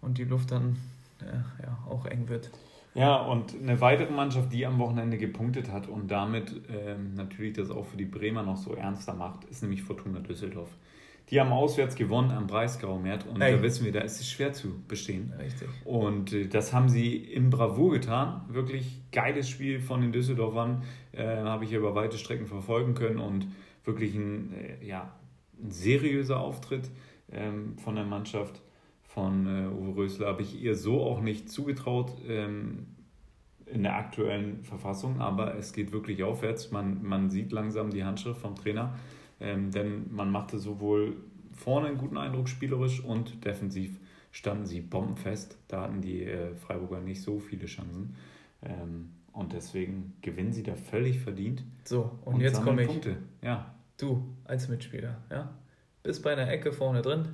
und 0.00 0.18
die 0.18 0.24
Luft 0.24 0.50
dann 0.50 0.76
äh, 1.20 1.62
ja, 1.62 1.78
auch 1.88 2.06
eng 2.06 2.28
wird. 2.28 2.50
Ja, 2.94 3.16
und 3.16 3.56
eine 3.60 3.80
weitere 3.80 4.12
Mannschaft, 4.12 4.52
die 4.52 4.64
am 4.66 4.78
Wochenende 4.78 5.18
gepunktet 5.18 5.70
hat 5.70 5.88
und 5.88 6.10
damit 6.10 6.60
ähm, 6.70 7.14
natürlich 7.14 7.54
das 7.54 7.70
auch 7.70 7.86
für 7.86 7.96
die 7.96 8.04
Bremer 8.04 8.44
noch 8.44 8.56
so 8.56 8.74
ernster 8.74 9.14
macht, 9.14 9.44
ist 9.44 9.62
nämlich 9.62 9.82
Fortuna 9.82 10.20
Düsseldorf. 10.20 10.68
Die 11.30 11.40
haben 11.40 11.52
auswärts 11.52 11.96
gewonnen 11.96 12.30
am 12.30 12.46
Breisgau-Mert 12.46 13.26
und 13.26 13.40
Ey. 13.40 13.56
da 13.56 13.62
wissen 13.62 13.84
wir, 13.84 13.92
da 13.92 14.00
ist 14.00 14.20
es 14.20 14.30
schwer 14.30 14.52
zu 14.52 14.82
bestehen. 14.86 15.32
Richtig. 15.38 15.68
Und 15.84 16.32
äh, 16.32 16.46
das 16.46 16.72
haben 16.72 16.88
sie 16.88 17.16
in 17.16 17.50
Bravour 17.50 17.92
getan. 17.92 18.42
Wirklich 18.48 19.00
geiles 19.10 19.48
Spiel 19.48 19.80
von 19.80 20.02
den 20.02 20.12
Düsseldorfern. 20.12 20.82
Äh, 21.12 21.26
habe 21.26 21.64
ich 21.64 21.72
über 21.72 21.94
weite 21.94 22.18
Strecken 22.18 22.46
verfolgen 22.46 22.94
können 22.94 23.18
und 23.18 23.46
wirklich 23.84 24.14
ein, 24.14 24.52
äh, 24.52 24.86
ja, 24.86 25.14
ein 25.62 25.70
seriöser 25.70 26.40
Auftritt 26.40 26.90
ähm, 27.32 27.78
von 27.78 27.94
der 27.94 28.04
Mannschaft 28.04 28.60
von 29.14 29.46
äh, 29.46 29.68
Uwe 29.68 29.96
Rösler 29.96 30.26
habe 30.26 30.42
ich 30.42 30.60
ihr 30.60 30.74
so 30.74 31.00
auch 31.02 31.20
nicht 31.20 31.48
zugetraut 31.48 32.12
ähm, 32.28 32.86
in 33.66 33.84
der 33.84 33.96
aktuellen 33.96 34.64
Verfassung, 34.64 35.20
aber 35.20 35.56
es 35.56 35.72
geht 35.72 35.92
wirklich 35.92 36.22
aufwärts. 36.22 36.70
Man, 36.70 37.02
man 37.02 37.30
sieht 37.30 37.52
langsam 37.52 37.90
die 37.90 38.04
Handschrift 38.04 38.40
vom 38.40 38.56
Trainer, 38.56 38.94
ähm, 39.40 39.70
denn 39.70 40.12
man 40.12 40.30
machte 40.30 40.58
sowohl 40.58 41.16
vorne 41.52 41.88
einen 41.88 41.98
guten 41.98 42.16
Eindruck 42.16 42.48
spielerisch 42.48 43.02
und 43.02 43.44
defensiv 43.44 43.98
standen 44.32 44.66
sie 44.66 44.80
bombenfest. 44.80 45.56
Da 45.68 45.82
hatten 45.82 46.00
die 46.00 46.24
äh, 46.24 46.54
Freiburger 46.54 47.00
nicht 47.00 47.22
so 47.22 47.38
viele 47.38 47.66
Chancen. 47.66 48.16
Ähm, 48.62 49.10
und 49.32 49.52
deswegen 49.52 50.14
gewinnen 50.22 50.52
sie 50.52 50.62
da 50.62 50.74
völlig 50.74 51.20
verdient. 51.20 51.64
So, 51.84 52.18
und, 52.24 52.34
und 52.34 52.40
jetzt 52.40 52.62
komme 52.62 52.82
ich. 52.82 52.88
Punkte. 52.88 53.16
Ja. 53.42 53.74
Du 53.96 54.24
als 54.44 54.68
Mitspieler, 54.68 55.18
ja, 55.30 55.54
bist 56.02 56.24
bei 56.24 56.32
einer 56.32 56.50
Ecke 56.50 56.72
vorne 56.72 57.00
drin, 57.00 57.28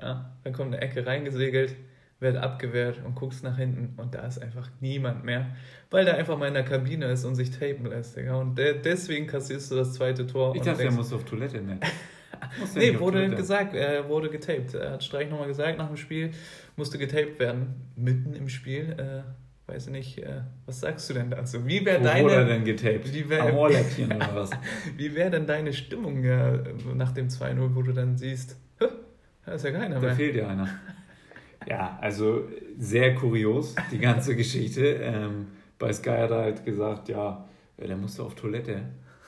ja, 0.00 0.34
dann 0.42 0.52
kommt 0.54 0.72
eine 0.72 0.80
Ecke 0.80 1.06
reingesegelt, 1.06 1.76
wird 2.24 2.36
abgewehrt 2.36 3.00
und 3.04 3.14
guckst 3.14 3.44
nach 3.44 3.56
hinten 3.56 4.00
und 4.00 4.14
da 4.14 4.26
ist 4.26 4.42
einfach 4.42 4.68
niemand 4.80 5.24
mehr, 5.24 5.46
weil 5.90 6.04
der 6.04 6.16
einfach 6.16 6.36
mal 6.36 6.48
in 6.48 6.54
der 6.54 6.64
Kabine 6.64 7.06
ist 7.06 7.24
und 7.24 7.36
sich 7.36 7.52
tapen 7.52 7.86
lässt. 7.86 8.16
Ja, 8.16 8.34
und 8.34 8.58
de 8.58 8.80
deswegen 8.82 9.28
kassierst 9.28 9.70
du 9.70 9.76
das 9.76 9.92
zweite 9.94 10.26
Tor. 10.26 10.56
Ich 10.56 10.62
dachte, 10.62 10.82
er 10.82 10.90
muss 10.90 11.12
auf 11.12 11.24
Toilette, 11.24 11.62
ne? 11.62 11.78
nee, 12.74 12.98
wurde 12.98 13.18
Toilette. 13.18 13.36
gesagt, 13.36 13.74
er 13.74 14.08
wurde 14.08 14.30
getaped. 14.30 14.74
Er 14.74 14.92
hat 14.92 15.04
Streich 15.04 15.30
nochmal 15.30 15.46
gesagt, 15.46 15.78
nach 15.78 15.86
dem 15.86 15.96
Spiel 15.96 16.32
musste 16.76 16.98
getaped 16.98 17.38
werden, 17.38 17.74
mitten 17.94 18.34
im 18.34 18.48
Spiel. 18.48 18.96
Äh, 18.98 19.70
weiß 19.70 19.88
nicht, 19.90 20.18
äh, 20.18 20.40
was 20.66 20.80
sagst 20.80 21.08
du 21.10 21.14
denn 21.14 21.30
dazu? 21.30 21.66
Wie 21.66 21.84
wäre 21.86 22.02
deine. 22.02 22.24
Wurde 22.24 22.46
denn 22.46 22.64
getaped? 22.64 23.14
Wie 23.14 23.28
wäre 23.28 23.52
oder 23.54 24.34
was? 24.34 24.50
wie 24.96 25.14
wäre 25.14 25.30
denn 25.30 25.46
deine 25.46 25.72
Stimmung 25.72 26.24
ja, 26.24 26.58
nach 26.94 27.12
dem 27.12 27.28
2-0, 27.28 27.74
wo 27.74 27.82
du 27.82 27.92
dann 27.92 28.16
siehst, 28.16 28.56
da 29.46 29.52
ist 29.52 29.64
ja 29.64 29.72
keiner 29.72 30.00
mehr. 30.00 30.10
Da 30.10 30.14
fehlt 30.14 30.36
ja 30.36 30.48
einer. 30.48 30.68
Ja, 31.68 31.98
also 32.00 32.42
sehr 32.78 33.14
kurios, 33.14 33.74
die 33.90 33.98
ganze 33.98 34.36
Geschichte. 34.36 34.84
Ähm, 35.02 35.46
bei 35.78 35.92
Sky 35.92 36.10
hat 36.10 36.30
er 36.30 36.38
halt 36.42 36.64
gesagt, 36.64 37.08
ja, 37.08 37.44
der 37.78 37.96
musste 37.96 38.22
auf 38.22 38.34
Toilette, 38.34 38.82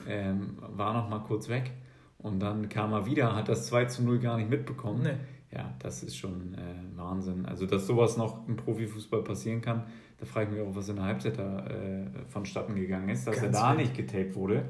ähm, 0.07 0.57
war 0.59 0.93
noch 0.93 1.09
mal 1.09 1.19
kurz 1.19 1.49
weg 1.49 1.71
und 2.19 2.39
dann 2.39 2.69
kam 2.69 2.93
er 2.93 3.05
wieder, 3.05 3.35
hat 3.35 3.49
das 3.49 3.67
2 3.67 3.85
zu 3.85 4.03
0 4.03 4.19
gar 4.19 4.37
nicht 4.37 4.49
mitbekommen. 4.49 5.03
Nee. 5.03 5.17
Ja, 5.51 5.73
das 5.79 6.03
ist 6.03 6.17
schon 6.17 6.55
äh, 6.55 6.97
Wahnsinn. 6.97 7.45
Also, 7.45 7.65
dass 7.65 7.87
sowas 7.87 8.17
noch 8.17 8.47
im 8.47 8.57
Profifußball 8.57 9.23
passieren 9.23 9.61
kann, 9.61 9.83
da 10.19 10.25
frage 10.25 10.47
ich 10.51 10.57
mich 10.57 10.67
auch, 10.67 10.75
was 10.75 10.89
in 10.89 10.97
der 10.97 11.05
Halbzeit 11.05 11.37
da 11.37 11.65
äh, 11.67 12.05
vonstatten 12.27 12.75
gegangen 12.75 13.09
ist, 13.09 13.25
dass 13.27 13.35
Ganz 13.41 13.55
er 13.55 13.61
da 13.61 13.69
wild. 13.69 13.79
nicht 13.79 13.95
getaped 13.95 14.35
wurde. 14.35 14.65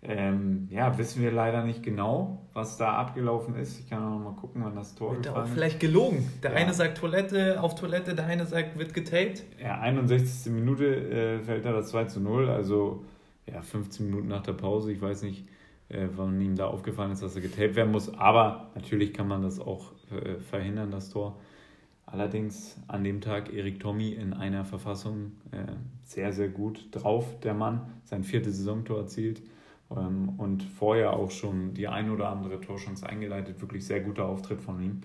Ähm, 0.00 0.68
ja, 0.70 0.96
wissen 0.96 1.22
wir 1.22 1.32
leider 1.32 1.64
nicht 1.64 1.82
genau, 1.82 2.46
was 2.52 2.76
da 2.76 2.92
abgelaufen 2.92 3.56
ist. 3.56 3.80
Ich 3.80 3.90
kann 3.90 3.98
auch 4.04 4.10
noch 4.10 4.30
mal 4.30 4.36
gucken, 4.36 4.62
wann 4.64 4.76
das 4.76 4.94
Tor 4.94 5.12
wird 5.12 5.24
gefallen 5.24 5.46
ist. 5.46 5.52
Vielleicht 5.52 5.80
gelogen. 5.80 6.30
Der 6.42 6.52
ja. 6.52 6.56
eine 6.56 6.72
sagt 6.72 6.98
Toilette 6.98 7.60
auf 7.60 7.74
Toilette, 7.74 8.14
der 8.14 8.26
eine 8.26 8.46
sagt, 8.46 8.78
wird 8.78 8.94
getaped. 8.94 9.42
Ja, 9.60 9.80
61. 9.80 10.52
Minute 10.52 10.84
äh, 10.86 11.40
fällt 11.40 11.64
da 11.64 11.72
das 11.72 11.88
2 11.88 12.04
zu 12.04 12.20
0. 12.20 12.48
Also 12.48 13.04
ja, 13.46 13.60
15 13.60 14.06
Minuten 14.06 14.28
nach 14.28 14.42
der 14.42 14.52
Pause. 14.52 14.92
Ich 14.92 15.02
weiß 15.02 15.22
nicht, 15.22 15.48
äh, 15.88 16.06
wann 16.14 16.40
ihm 16.40 16.54
da 16.54 16.68
aufgefallen 16.68 17.10
ist, 17.10 17.24
dass 17.24 17.34
er 17.34 17.42
getaped 17.42 17.74
werden 17.74 17.90
muss. 17.90 18.14
Aber 18.14 18.70
natürlich 18.76 19.12
kann 19.12 19.26
man 19.26 19.42
das 19.42 19.58
auch 19.58 19.90
äh, 20.12 20.38
verhindern, 20.38 20.92
das 20.92 21.10
Tor. 21.10 21.40
Allerdings 22.06 22.80
an 22.86 23.02
dem 23.02 23.20
Tag 23.20 23.52
Erik 23.52 23.80
Tommy 23.80 24.12
in 24.12 24.32
einer 24.32 24.64
Verfassung 24.64 25.32
äh, 25.50 25.72
sehr, 26.04 26.32
sehr 26.32 26.48
gut 26.48 26.86
drauf, 26.92 27.40
der 27.40 27.52
Mann. 27.52 27.92
Sein 28.04 28.22
viertes 28.22 28.58
Saisontor 28.58 29.00
erzielt 29.00 29.42
ähm, 29.90 30.30
und 30.38 30.62
vorher 30.62 31.12
auch 31.12 31.30
schon 31.30 31.74
die 31.74 31.88
ein 31.88 32.10
oder 32.10 32.28
andere 32.28 32.60
Torchance 32.60 33.06
eingeleitet. 33.06 33.60
Wirklich 33.60 33.86
sehr 33.86 34.00
guter 34.00 34.26
Auftritt 34.26 34.60
von 34.60 34.82
ihm. 34.82 35.00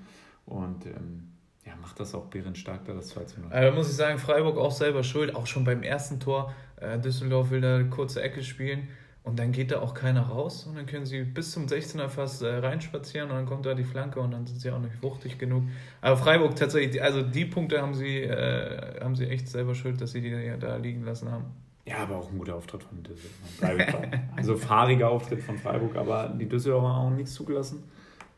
Und 0.45 0.85
ähm, 0.85 1.33
ja, 1.65 1.73
macht 1.81 1.99
das 1.99 2.13
auch 2.13 2.25
bärenstark 2.25 2.85
da 2.85 2.93
das 2.93 3.09
2 3.09 3.23
zu 3.25 3.41
0. 3.41 3.49
Da 3.49 3.71
muss 3.71 3.89
ich 3.89 3.95
sagen, 3.95 4.19
Freiburg 4.19 4.57
auch 4.57 4.71
selber 4.71 5.03
schuld, 5.03 5.35
auch 5.35 5.47
schon 5.47 5.63
beim 5.63 5.83
ersten 5.83 6.19
Tor. 6.19 6.53
Äh, 6.77 6.99
Düsseldorf 6.99 7.51
will 7.51 7.61
da 7.61 7.75
eine 7.75 7.89
kurze 7.89 8.21
Ecke 8.21 8.43
spielen 8.43 8.89
und 9.23 9.39
dann 9.39 9.53
geht 9.53 9.71
da 9.71 9.79
auch 9.79 9.93
keiner 9.93 10.23
raus 10.23 10.65
und 10.65 10.75
dann 10.75 10.85
können 10.85 11.05
sie 11.05 11.23
bis 11.23 11.51
zum 11.51 11.67
16er 11.67 12.09
fast 12.09 12.41
äh, 12.41 12.57
reinspazieren 12.57 13.29
und 13.29 13.37
dann 13.37 13.45
kommt 13.45 13.65
da 13.65 13.73
die 13.73 13.85
Flanke 13.85 14.19
und 14.19 14.31
dann 14.31 14.45
sind 14.45 14.59
sie 14.59 14.69
auch 14.71 14.79
nicht 14.79 15.01
wuchtig 15.01 15.39
genug. 15.39 15.63
Aber 16.01 16.17
Freiburg 16.17 16.57
tatsächlich, 16.57 17.01
also 17.01 17.21
die 17.21 17.45
Punkte 17.45 17.81
haben 17.81 17.93
sie, 17.93 18.23
äh, 18.23 18.99
haben 19.01 19.15
sie 19.15 19.27
echt 19.27 19.47
selber 19.47 19.75
schuld, 19.75 20.01
dass 20.01 20.11
sie 20.11 20.19
die 20.19 20.53
da 20.59 20.75
liegen 20.75 21.05
lassen 21.05 21.31
haben. 21.31 21.45
Ja, 21.85 21.97
aber 21.97 22.17
auch 22.17 22.31
ein 22.31 22.37
guter 22.37 22.55
Auftritt 22.55 22.83
von 22.83 23.03
Düsseldorf. 23.03 24.07
also 24.35 24.55
fahriger 24.55 25.09
Auftritt 25.09 25.41
von 25.41 25.57
Freiburg, 25.57 25.97
aber 25.97 26.29
die 26.29 26.47
Düsseldorfer 26.47 26.87
haben 26.87 27.13
auch 27.13 27.15
nichts 27.15 27.33
zugelassen. 27.33 27.83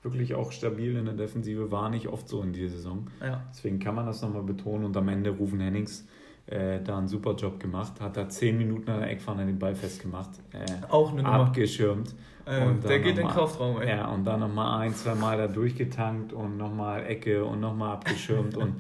Wirklich 0.02 0.34
auch 0.36 0.52
stabil 0.52 0.96
in 0.96 1.06
der 1.06 1.14
Defensive, 1.14 1.72
war 1.72 1.90
nicht 1.90 2.08
oft 2.08 2.28
so 2.28 2.42
in 2.42 2.54
dieser 2.54 2.76
Saison. 2.76 3.08
Ja. 3.22 3.44
Deswegen 3.52 3.80
kann 3.80 3.96
man 3.96 4.06
das 4.06 4.22
nochmal 4.22 4.44
betonen 4.44 4.86
und 4.86 4.98
am 4.98 5.08
Ende 5.10 5.32
Rufen 5.32 5.60
Hennings 5.60 6.08
äh, 6.48 6.82
da 6.82 6.98
einen 6.98 7.08
super 7.08 7.36
Job 7.36 7.60
gemacht, 7.60 8.00
hat 8.02 8.18
da 8.18 8.30
zehn 8.30 8.58
Minuten 8.58 8.90
an 8.90 9.00
der 9.00 9.10
Eckfahne 9.10 9.46
den 9.46 9.58
Ball 9.58 9.76
festgemacht. 9.76 10.32
Äh, 10.52 10.66
auch 10.90 11.12
eine 11.12 11.24
Nummer. 11.24 11.36
Abgeschirmt. 11.36 12.16
Äh, 12.46 12.74
der 12.88 13.00
geht 13.00 13.18
in 13.18 13.26
den 13.26 13.28
Kraftraum, 13.28 13.82
ey. 13.82 13.90
Ja, 13.90 14.08
und 14.10 14.26
dann 14.26 14.40
nochmal 14.40 14.82
ein, 14.82 14.94
zwei 14.94 15.16
Mal 15.16 15.38
da 15.38 15.48
durchgetankt 15.48 16.34
und 16.34 16.58
nochmal 16.58 17.06
Ecke 17.06 17.44
und 17.44 17.60
nochmal 17.60 17.94
abgeschirmt 17.94 18.58
und 18.58 18.76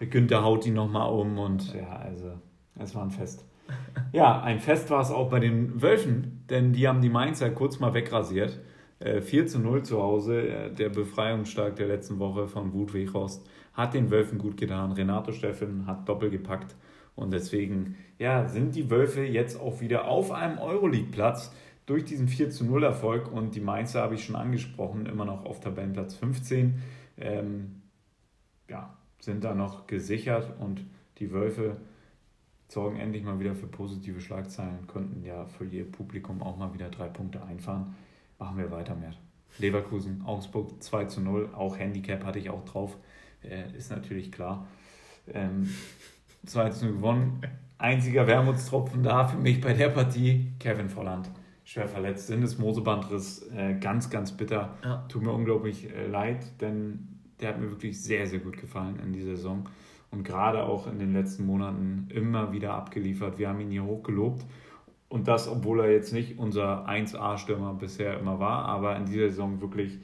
Günther 0.00 0.42
haut 0.42 0.66
ihn 0.66 0.74
nochmal 0.74 1.10
um 1.10 1.38
und 1.38 1.74
ja, 1.74 1.96
also 1.96 2.32
es 2.78 2.94
war 2.94 3.02
ein 3.02 3.10
Fest. 3.10 3.44
Ja, 4.12 4.42
ein 4.42 4.60
Fest 4.60 4.90
war 4.90 5.00
es 5.00 5.10
auch 5.10 5.30
bei 5.30 5.40
den 5.40 5.80
Wölfen, 5.80 6.44
denn 6.50 6.72
die 6.72 6.86
haben 6.86 7.00
die 7.00 7.08
Mainzer 7.08 7.50
kurz 7.50 7.80
mal 7.80 7.94
wegrasiert. 7.94 8.60
4 9.00 9.42
äh, 9.42 9.46
zu 9.46 9.58
0 9.58 9.82
zu 9.82 10.02
Hause, 10.02 10.48
äh, 10.48 10.70
der 10.70 10.90
Befreiungsschlag 10.90 11.76
der 11.76 11.88
letzten 11.88 12.18
Woche 12.18 12.46
von 12.46 12.72
Wut 12.72 12.94
Weghorst 12.94 13.44
hat 13.72 13.94
den 13.94 14.10
Wölfen 14.10 14.38
gut 14.38 14.56
getan. 14.56 14.92
Renato 14.92 15.32
Steffen 15.32 15.86
hat 15.86 16.08
doppelt 16.08 16.32
gepackt. 16.32 16.76
Und 17.14 17.32
deswegen 17.32 17.96
ja, 18.18 18.46
sind 18.48 18.74
die 18.74 18.90
Wölfe 18.90 19.22
jetzt 19.22 19.60
auch 19.60 19.80
wieder 19.80 20.06
auf 20.06 20.30
einem 20.30 20.58
Euroleague-Platz 20.58 21.52
durch 21.86 22.04
diesen 22.04 22.28
4 22.28 22.50
zu 22.50 22.64
0 22.64 22.84
Erfolg. 22.84 23.32
Und 23.32 23.54
die 23.54 23.60
Mainzer 23.60 24.02
habe 24.02 24.14
ich 24.14 24.24
schon 24.24 24.36
angesprochen, 24.36 25.06
immer 25.06 25.24
noch 25.24 25.44
auf 25.44 25.60
Tabellenplatz 25.60 26.14
15. 26.14 26.82
Ähm, 27.18 27.82
ja, 28.68 28.96
sind 29.18 29.44
da 29.44 29.54
noch 29.54 29.86
gesichert 29.86 30.52
und 30.60 30.84
die 31.18 31.32
Wölfe 31.32 31.78
sorgen 32.72 32.98
endlich 32.98 33.22
mal 33.22 33.38
wieder 33.38 33.54
für 33.54 33.66
positive 33.66 34.20
Schlagzeilen 34.20 34.86
könnten 34.86 35.22
ja 35.22 35.44
für 35.44 35.66
ihr 35.66 35.90
Publikum 35.90 36.42
auch 36.42 36.56
mal 36.56 36.72
wieder 36.72 36.88
drei 36.88 37.08
Punkte 37.08 37.44
einfahren. 37.44 37.94
Machen 38.38 38.56
wir 38.56 38.70
weiter, 38.70 38.94
mehr. 38.94 39.12
Leverkusen, 39.58 40.22
Augsburg 40.24 40.82
2 40.82 41.04
zu 41.04 41.20
0, 41.20 41.50
auch 41.54 41.78
Handicap 41.78 42.24
hatte 42.24 42.38
ich 42.38 42.48
auch 42.48 42.64
drauf, 42.64 42.96
äh, 43.44 43.76
ist 43.76 43.90
natürlich 43.90 44.32
klar. 44.32 44.66
Ähm, 45.28 45.68
2 46.46 46.70
zu 46.70 46.86
0 46.86 46.94
gewonnen. 46.94 47.42
Einziger 47.76 48.26
Wermutstropfen 48.26 49.02
da 49.02 49.26
für 49.28 49.38
mich 49.38 49.60
bei 49.60 49.74
der 49.74 49.90
Partie, 49.90 50.52
Kevin 50.58 50.88
Volland. 50.88 51.30
Schwer 51.64 51.88
verletzt, 51.88 52.28
Sinnesmosebandriss, 52.28 53.50
äh, 53.54 53.74
ganz, 53.74 54.08
ganz 54.08 54.32
bitter. 54.32 54.78
Ja. 54.82 55.04
Tut 55.08 55.22
mir 55.22 55.32
unglaublich 55.32 55.90
äh, 55.90 56.06
leid, 56.06 56.60
denn 56.60 57.20
der 57.40 57.50
hat 57.50 57.60
mir 57.60 57.70
wirklich 57.70 58.02
sehr, 58.02 58.26
sehr 58.26 58.38
gut 58.38 58.56
gefallen 58.56 58.98
in 59.00 59.12
dieser 59.12 59.36
Saison 59.36 59.68
und 60.12 60.24
gerade 60.24 60.62
auch 60.62 60.86
in 60.86 60.98
den 60.98 61.12
letzten 61.12 61.44
Monaten 61.44 62.08
immer 62.10 62.52
wieder 62.52 62.74
abgeliefert. 62.74 63.38
Wir 63.38 63.48
haben 63.48 63.60
ihn 63.60 63.70
hier 63.70 63.84
hochgelobt 63.84 64.44
und 65.08 65.26
das, 65.26 65.48
obwohl 65.48 65.80
er 65.80 65.90
jetzt 65.90 66.12
nicht 66.12 66.38
unser 66.38 66.88
1A-Stürmer 66.88 67.74
bisher 67.74 68.18
immer 68.18 68.38
war, 68.38 68.66
aber 68.66 68.96
in 68.96 69.06
dieser 69.06 69.28
Saison 69.30 69.60
wirklich 69.60 69.98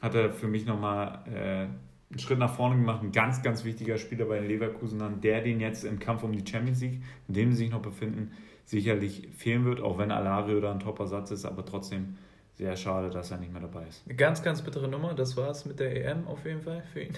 hat 0.00 0.14
er 0.14 0.30
für 0.30 0.48
mich 0.48 0.66
nochmal 0.66 1.20
äh, 1.26 1.66
einen 2.10 2.18
Schritt 2.18 2.38
nach 2.38 2.54
vorne 2.54 2.76
gemacht. 2.76 3.02
Ein 3.02 3.12
ganz, 3.12 3.42
ganz 3.42 3.64
wichtiger 3.64 3.98
Spieler 3.98 4.26
bei 4.26 4.38
den 4.38 4.48
Leverkusenern, 4.48 5.20
der 5.20 5.40
den 5.40 5.60
jetzt 5.60 5.84
im 5.84 5.98
Kampf 5.98 6.22
um 6.22 6.32
die 6.32 6.48
Champions 6.48 6.80
League, 6.80 7.02
in 7.28 7.34
dem 7.34 7.52
sie 7.52 7.58
sich 7.58 7.70
noch 7.70 7.82
befinden, 7.82 8.32
sicherlich 8.64 9.28
fehlen 9.36 9.64
wird, 9.64 9.80
auch 9.80 9.98
wenn 9.98 10.10
Alario 10.10 10.60
da 10.60 10.72
ein 10.72 10.80
Top-Ersatz 10.80 11.30
ist, 11.30 11.44
aber 11.44 11.64
trotzdem 11.64 12.16
sehr 12.54 12.76
schade, 12.76 13.10
dass 13.10 13.30
er 13.30 13.38
nicht 13.38 13.52
mehr 13.52 13.62
dabei 13.62 13.86
ist. 13.86 14.02
Eine 14.06 14.16
ganz, 14.16 14.42
ganz 14.42 14.62
bittere 14.62 14.88
Nummer, 14.88 15.14
das 15.14 15.36
war 15.36 15.50
es 15.50 15.66
mit 15.66 15.78
der 15.78 16.04
EM 16.04 16.26
auf 16.26 16.44
jeden 16.44 16.62
Fall 16.62 16.82
für 16.92 17.02
ihn. 17.02 17.14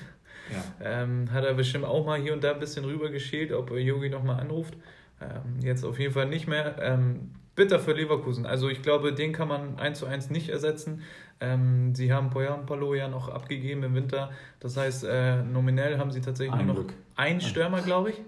Ja. 0.52 1.02
Ähm, 1.02 1.30
hat 1.32 1.44
er 1.44 1.54
bestimmt 1.54 1.84
auch 1.84 2.06
mal 2.06 2.18
hier 2.20 2.32
und 2.32 2.42
da 2.44 2.52
ein 2.52 2.60
bisschen 2.60 2.84
rüber 2.84 3.10
geschält, 3.10 3.52
ob 3.52 3.70
Yogi 3.70 4.08
nochmal 4.08 4.40
anruft. 4.40 4.74
Ähm, 5.20 5.60
jetzt 5.60 5.84
auf 5.84 5.98
jeden 5.98 6.12
Fall 6.12 6.26
nicht 6.26 6.46
mehr. 6.46 6.76
Ähm, 6.80 7.30
bitter 7.54 7.80
für 7.80 7.92
Leverkusen. 7.92 8.46
Also 8.46 8.68
ich 8.68 8.82
glaube, 8.82 9.12
den 9.12 9.32
kann 9.32 9.48
man 9.48 9.78
eins 9.78 9.98
zu 9.98 10.06
eins 10.06 10.30
nicht 10.30 10.48
ersetzen. 10.48 11.02
Ähm, 11.40 11.94
sie 11.94 12.12
haben 12.12 12.30
Poyan 12.30 12.66
Palo 12.66 12.94
ja 12.94 13.08
noch 13.08 13.28
abgegeben 13.28 13.82
im 13.82 13.94
Winter. 13.94 14.30
Das 14.60 14.76
heißt, 14.76 15.04
äh, 15.04 15.42
nominell 15.42 15.98
haben 15.98 16.10
sie 16.12 16.20
tatsächlich 16.20 16.54
Ein 16.58 16.66
nur 16.66 16.76
noch 16.76 16.82
Glück. 16.86 16.94
einen 17.16 17.40
Stürmer, 17.40 17.82
glaube 17.82 18.10
ich. 18.10 18.22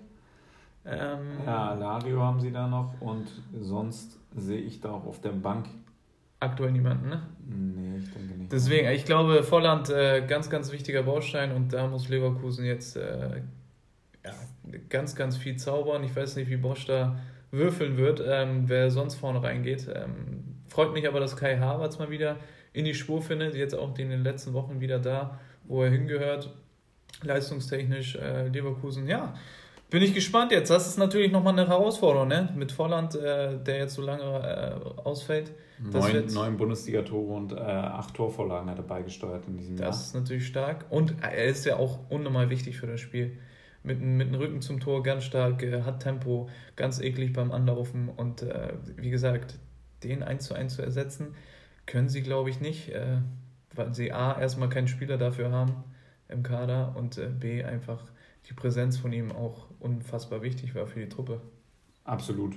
Ähm, 0.84 1.20
ja, 1.46 1.74
Lario 1.74 2.20
haben 2.22 2.40
sie 2.40 2.50
da 2.50 2.66
noch 2.66 3.00
und 3.00 3.28
sonst 3.60 4.18
sehe 4.36 4.60
ich 4.60 4.80
da 4.80 4.90
auch 4.90 5.06
auf 5.06 5.20
der 5.20 5.30
Bank 5.30 5.66
aktuell 6.40 6.72
niemanden, 6.72 7.08
ne? 7.10 7.22
Nee, 7.50 7.98
ich 7.98 8.12
denke 8.12 8.34
nicht. 8.34 8.52
Deswegen, 8.52 8.88
ich 8.88 9.04
glaube, 9.04 9.42
Volland 9.42 9.90
äh, 9.90 10.24
ganz, 10.26 10.50
ganz 10.50 10.72
wichtiger 10.72 11.02
Baustein 11.02 11.52
und 11.52 11.72
da 11.72 11.86
muss 11.86 12.08
Leverkusen 12.08 12.64
jetzt 12.64 12.96
äh, 12.96 13.42
ja, 14.24 14.34
ganz, 14.88 15.14
ganz 15.14 15.36
viel 15.36 15.56
zaubern. 15.56 16.04
Ich 16.04 16.14
weiß 16.14 16.36
nicht, 16.36 16.50
wie 16.50 16.56
Bosch 16.56 16.86
da 16.86 17.18
würfeln 17.50 17.96
wird, 17.96 18.22
ähm, 18.26 18.64
wer 18.66 18.90
sonst 18.90 19.16
vorne 19.16 19.42
reingeht. 19.42 19.88
Ähm, 19.92 20.44
freut 20.68 20.92
mich 20.92 21.06
aber, 21.08 21.20
dass 21.20 21.36
Kai 21.36 21.58
Havertz 21.58 21.98
mal 21.98 22.10
wieder 22.10 22.36
in 22.72 22.84
die 22.84 22.94
Spur 22.94 23.22
findet, 23.22 23.54
jetzt 23.54 23.74
auch 23.74 23.96
in 23.98 24.10
den 24.10 24.22
letzten 24.22 24.52
Wochen 24.52 24.80
wieder 24.80 24.98
da, 24.98 25.40
wo 25.64 25.82
er 25.82 25.90
hingehört. 25.90 26.54
Leistungstechnisch 27.22 28.14
äh, 28.14 28.48
Leverkusen, 28.48 29.08
ja, 29.08 29.34
bin 29.90 30.02
ich 30.02 30.14
gespannt 30.14 30.52
jetzt. 30.52 30.70
Das 30.70 30.86
ist 30.86 30.98
natürlich 30.98 31.32
nochmal 31.32 31.52
eine 31.52 31.68
Herausforderung, 31.68 32.28
ne? 32.28 32.48
Mit 32.56 32.72
Volland, 32.72 33.16
äh, 33.16 33.58
der 33.58 33.78
jetzt 33.78 33.94
so 33.94 34.02
lange 34.02 34.22
äh, 34.22 35.00
ausfällt. 35.02 35.52
Neun, 35.78 36.26
neun 36.26 36.56
Bundesliga-Tore 36.56 37.32
und 37.32 37.52
äh, 37.52 37.56
acht 37.56 38.14
Torvorlagen 38.14 38.68
hat 38.70 38.78
er 38.78 38.84
beigesteuert 38.84 39.46
in 39.46 39.56
diesem 39.56 39.76
das 39.76 39.80
Jahr. 39.80 39.90
Das 39.90 40.06
ist 40.06 40.14
natürlich 40.14 40.46
stark. 40.46 40.86
Und 40.90 41.14
er 41.22 41.44
ist 41.44 41.64
ja 41.64 41.76
auch 41.76 41.98
unnormal 42.10 42.50
wichtig 42.50 42.78
für 42.78 42.86
das 42.86 43.00
Spiel. 43.00 43.38
Mit, 43.82 44.00
mit 44.00 44.28
dem 44.28 44.34
Rücken 44.34 44.60
zum 44.60 44.78
Tor 44.78 45.02
ganz 45.02 45.24
stark, 45.24 45.62
äh, 45.62 45.82
hat 45.82 46.02
Tempo, 46.02 46.48
ganz 46.76 47.00
eklig 47.00 47.32
beim 47.32 47.50
Anlaufen. 47.50 48.08
Und 48.08 48.42
äh, 48.42 48.74
wie 48.96 49.10
gesagt, 49.10 49.58
den 50.04 50.22
1 50.22 50.44
zu 50.44 50.54
1 50.54 50.76
zu 50.76 50.82
ersetzen, 50.82 51.34
können 51.86 52.08
sie, 52.08 52.22
glaube 52.22 52.50
ich, 52.50 52.60
nicht, 52.60 52.90
äh, 52.90 53.18
weil 53.74 53.94
sie 53.94 54.12
A, 54.12 54.38
erstmal 54.38 54.68
keinen 54.68 54.88
Spieler 54.88 55.16
dafür 55.16 55.50
haben 55.50 55.84
im 56.28 56.42
Kader 56.42 56.94
und 56.96 57.20
B, 57.40 57.64
einfach 57.64 58.04
die 58.48 58.54
Präsenz 58.54 58.98
von 58.98 59.12
ihm 59.12 59.32
auch 59.32 59.68
unfassbar 59.78 60.42
wichtig 60.42 60.74
war 60.74 60.86
für 60.86 61.00
die 61.00 61.08
Truppe. 61.08 61.40
Absolut. 62.04 62.56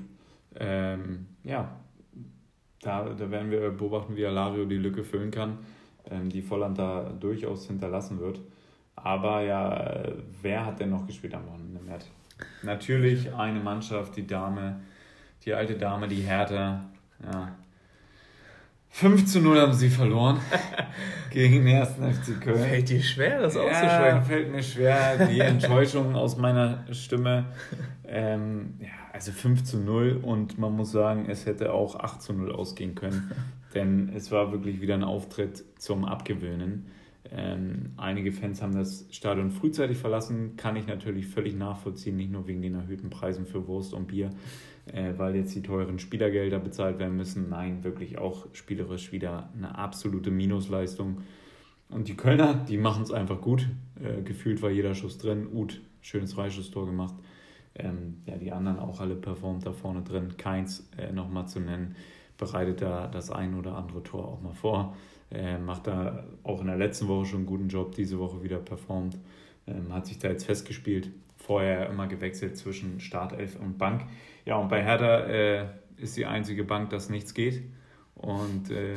Ähm, 0.56 1.28
ja, 1.43 1.80
da, 2.82 3.10
da 3.10 3.32
werden 3.32 3.52
wir 3.52 3.69
beobachten, 3.72 4.15
wie 4.15 4.26
Alario 4.26 4.65
die 4.65 4.78
Lücke 4.78 5.04
füllen 5.04 5.32
kann, 5.32 5.60
ähm, 6.10 6.30
die 6.30 6.41
Volland 6.41 6.78
da 6.78 7.12
durchaus 7.19 7.67
hinterlassen 7.67 8.19
wird. 8.19 8.39
Aber 8.96 9.41
ja, 9.41 10.04
wer 10.41 10.65
hat 10.65 10.80
denn 10.80 10.89
noch 10.89 11.08
gespielt 11.08 11.34
am 11.34 11.48
Wochenende, 11.48 11.80
Matt? 11.88 12.06
Natürlich 12.62 13.34
eine 13.34 13.60
Mannschaft, 13.60 14.15
die 14.15 14.28
Dame, 14.28 14.82
die 15.46 15.54
alte 15.54 15.76
Dame, 15.78 16.08
die 16.08 16.22
Hertha. 16.22 16.86
Ja, 17.24 17.56
5 18.95 19.25
zu 19.25 19.41
0 19.41 19.60
haben 19.60 19.73
sie 19.73 19.89
verloren 19.89 20.39
gegen 21.32 21.65
den 21.65 21.67
ersten 21.67 22.13
FC 22.13 22.39
Köln. 22.39 22.60
Fällt 22.60 22.89
dir 22.89 23.01
schwer, 23.01 23.41
das 23.41 23.56
ja, 23.56 23.62
auszusprechen? 23.62 24.21
fällt 24.21 24.51
mir 24.51 24.62
schwer, 24.62 25.27
die 25.27 25.39
Enttäuschung 25.39 26.15
aus 26.15 26.38
meiner 26.38 26.86
Stimme. 26.93 27.45
Ähm, 28.08 28.75
ja, 28.79 28.89
also 29.12 29.32
5 29.32 29.63
zu 29.63 29.79
0 29.79 30.19
und 30.21 30.60
man 30.60 30.75
muss 30.75 30.91
sagen, 30.91 31.25
es 31.27 31.47
hätte 31.47 31.73
auch 31.73 31.95
8 31.95 32.21
zu 32.21 32.34
0 32.34 32.51
ausgehen 32.51 32.93
können, 32.93 33.32
denn 33.73 34.12
es 34.15 34.32
war 34.32 34.51
wirklich 34.51 34.79
wieder 34.79 34.93
ein 34.93 35.03
Auftritt 35.03 35.63
zum 35.79 36.06
Abgewöhnen. 36.06 36.86
Ähm, 37.32 37.93
einige 37.97 38.32
Fans 38.32 38.62
haben 38.62 38.75
das 38.75 39.08
Stadion 39.10 39.49
frühzeitig 39.49 39.97
verlassen, 39.97 40.56
kann 40.56 40.75
ich 40.75 40.86
natürlich 40.86 41.25
völlig 41.25 41.56
nachvollziehen, 41.56 42.15
nicht 42.15 42.32
nur 42.32 42.45
wegen 42.45 42.62
den 42.62 42.75
erhöhten 42.75 43.10
Preisen 43.10 43.47
für 43.47 43.65
Wurst 43.65 43.95
und 43.95 44.06
Bier, 44.06 44.29
äh, 44.86 45.13
weil 45.17 45.36
jetzt 45.36 45.56
die 45.56 45.62
teuren 45.62 46.00
Spielergelder 46.00 46.60
bezahlt 46.60 47.00
werden 47.00 47.15
müssen. 47.15 47.50
Nein, 47.50 47.84
wirklich 47.84 48.17
auch 48.17 48.48
spielerisch 48.54 49.12
wieder 49.12 49.50
eine 49.56 49.78
absolute 49.78 50.32
Minusleistung. 50.32 51.22
Und 51.89 52.08
die 52.08 52.15
Kölner, 52.15 52.54
die 52.54 52.78
machen 52.78 53.04
es 53.04 53.12
einfach 53.12 53.39
gut. 53.39 53.67
Äh, 54.02 54.24
gefühlt 54.24 54.62
war 54.62 54.69
jeder 54.69 54.96
Schuss 54.96 55.17
drin. 55.17 55.48
Uth, 55.54 55.80
schönes 56.02 56.34
Freischusstor 56.34 56.86
gemacht. 56.86 57.15
Ähm, 57.76 58.17
ja, 58.26 58.38
die 58.38 58.52
anderen 58.52 58.80
auch 58.80 59.00
alle 59.00 59.15
performt 59.15 59.65
da 59.65 59.72
vorne 59.72 60.02
drin. 60.02 60.36
Keins 60.38 60.88
äh, 60.98 61.12
nochmal 61.12 61.48
zu 61.48 61.60
nennen, 61.60 61.96
bereitet 62.38 62.82
da 62.82 63.08
das 63.08 63.32
ein 63.32 63.56
oder 63.56 63.76
andere 63.78 64.04
Tor 64.04 64.28
auch 64.28 64.41
mal 64.41 64.54
vor. 64.54 64.96
Äh, 65.32 65.58
macht 65.58 65.88
da 65.88 66.26
auch 66.43 66.62
in 66.62 66.67
der 66.67 66.78
letzten 66.78 67.08
Woche 67.08 67.26
schon 67.26 67.39
einen 67.39 67.46
guten 67.48 67.67
Job, 67.67 67.96
diese 67.96 68.19
Woche 68.19 68.43
wieder 68.43 68.58
performt. 68.58 69.17
Ähm, 69.65 69.93
hat 69.93 70.06
sich 70.06 70.19
da 70.19 70.30
jetzt 70.30 70.46
festgespielt. 70.46 71.10
Vorher 71.45 71.89
immer 71.89 72.08
gewechselt 72.08 72.58
zwischen 72.58 73.01
Startelf 73.01 73.60
und 73.60 73.77
Bank. 73.77 74.06
Ja, 74.45 74.56
und 74.56 74.69
bei 74.69 74.82
Hertha 74.82 75.25
äh, 75.25 75.65
ist 75.97 76.15
die 76.15 76.25
einzige 76.25 76.63
Bank, 76.63 76.89
dass 76.89 77.10
nichts 77.10 77.34
geht. 77.34 77.63
Und 78.15 78.71
äh, 78.71 78.95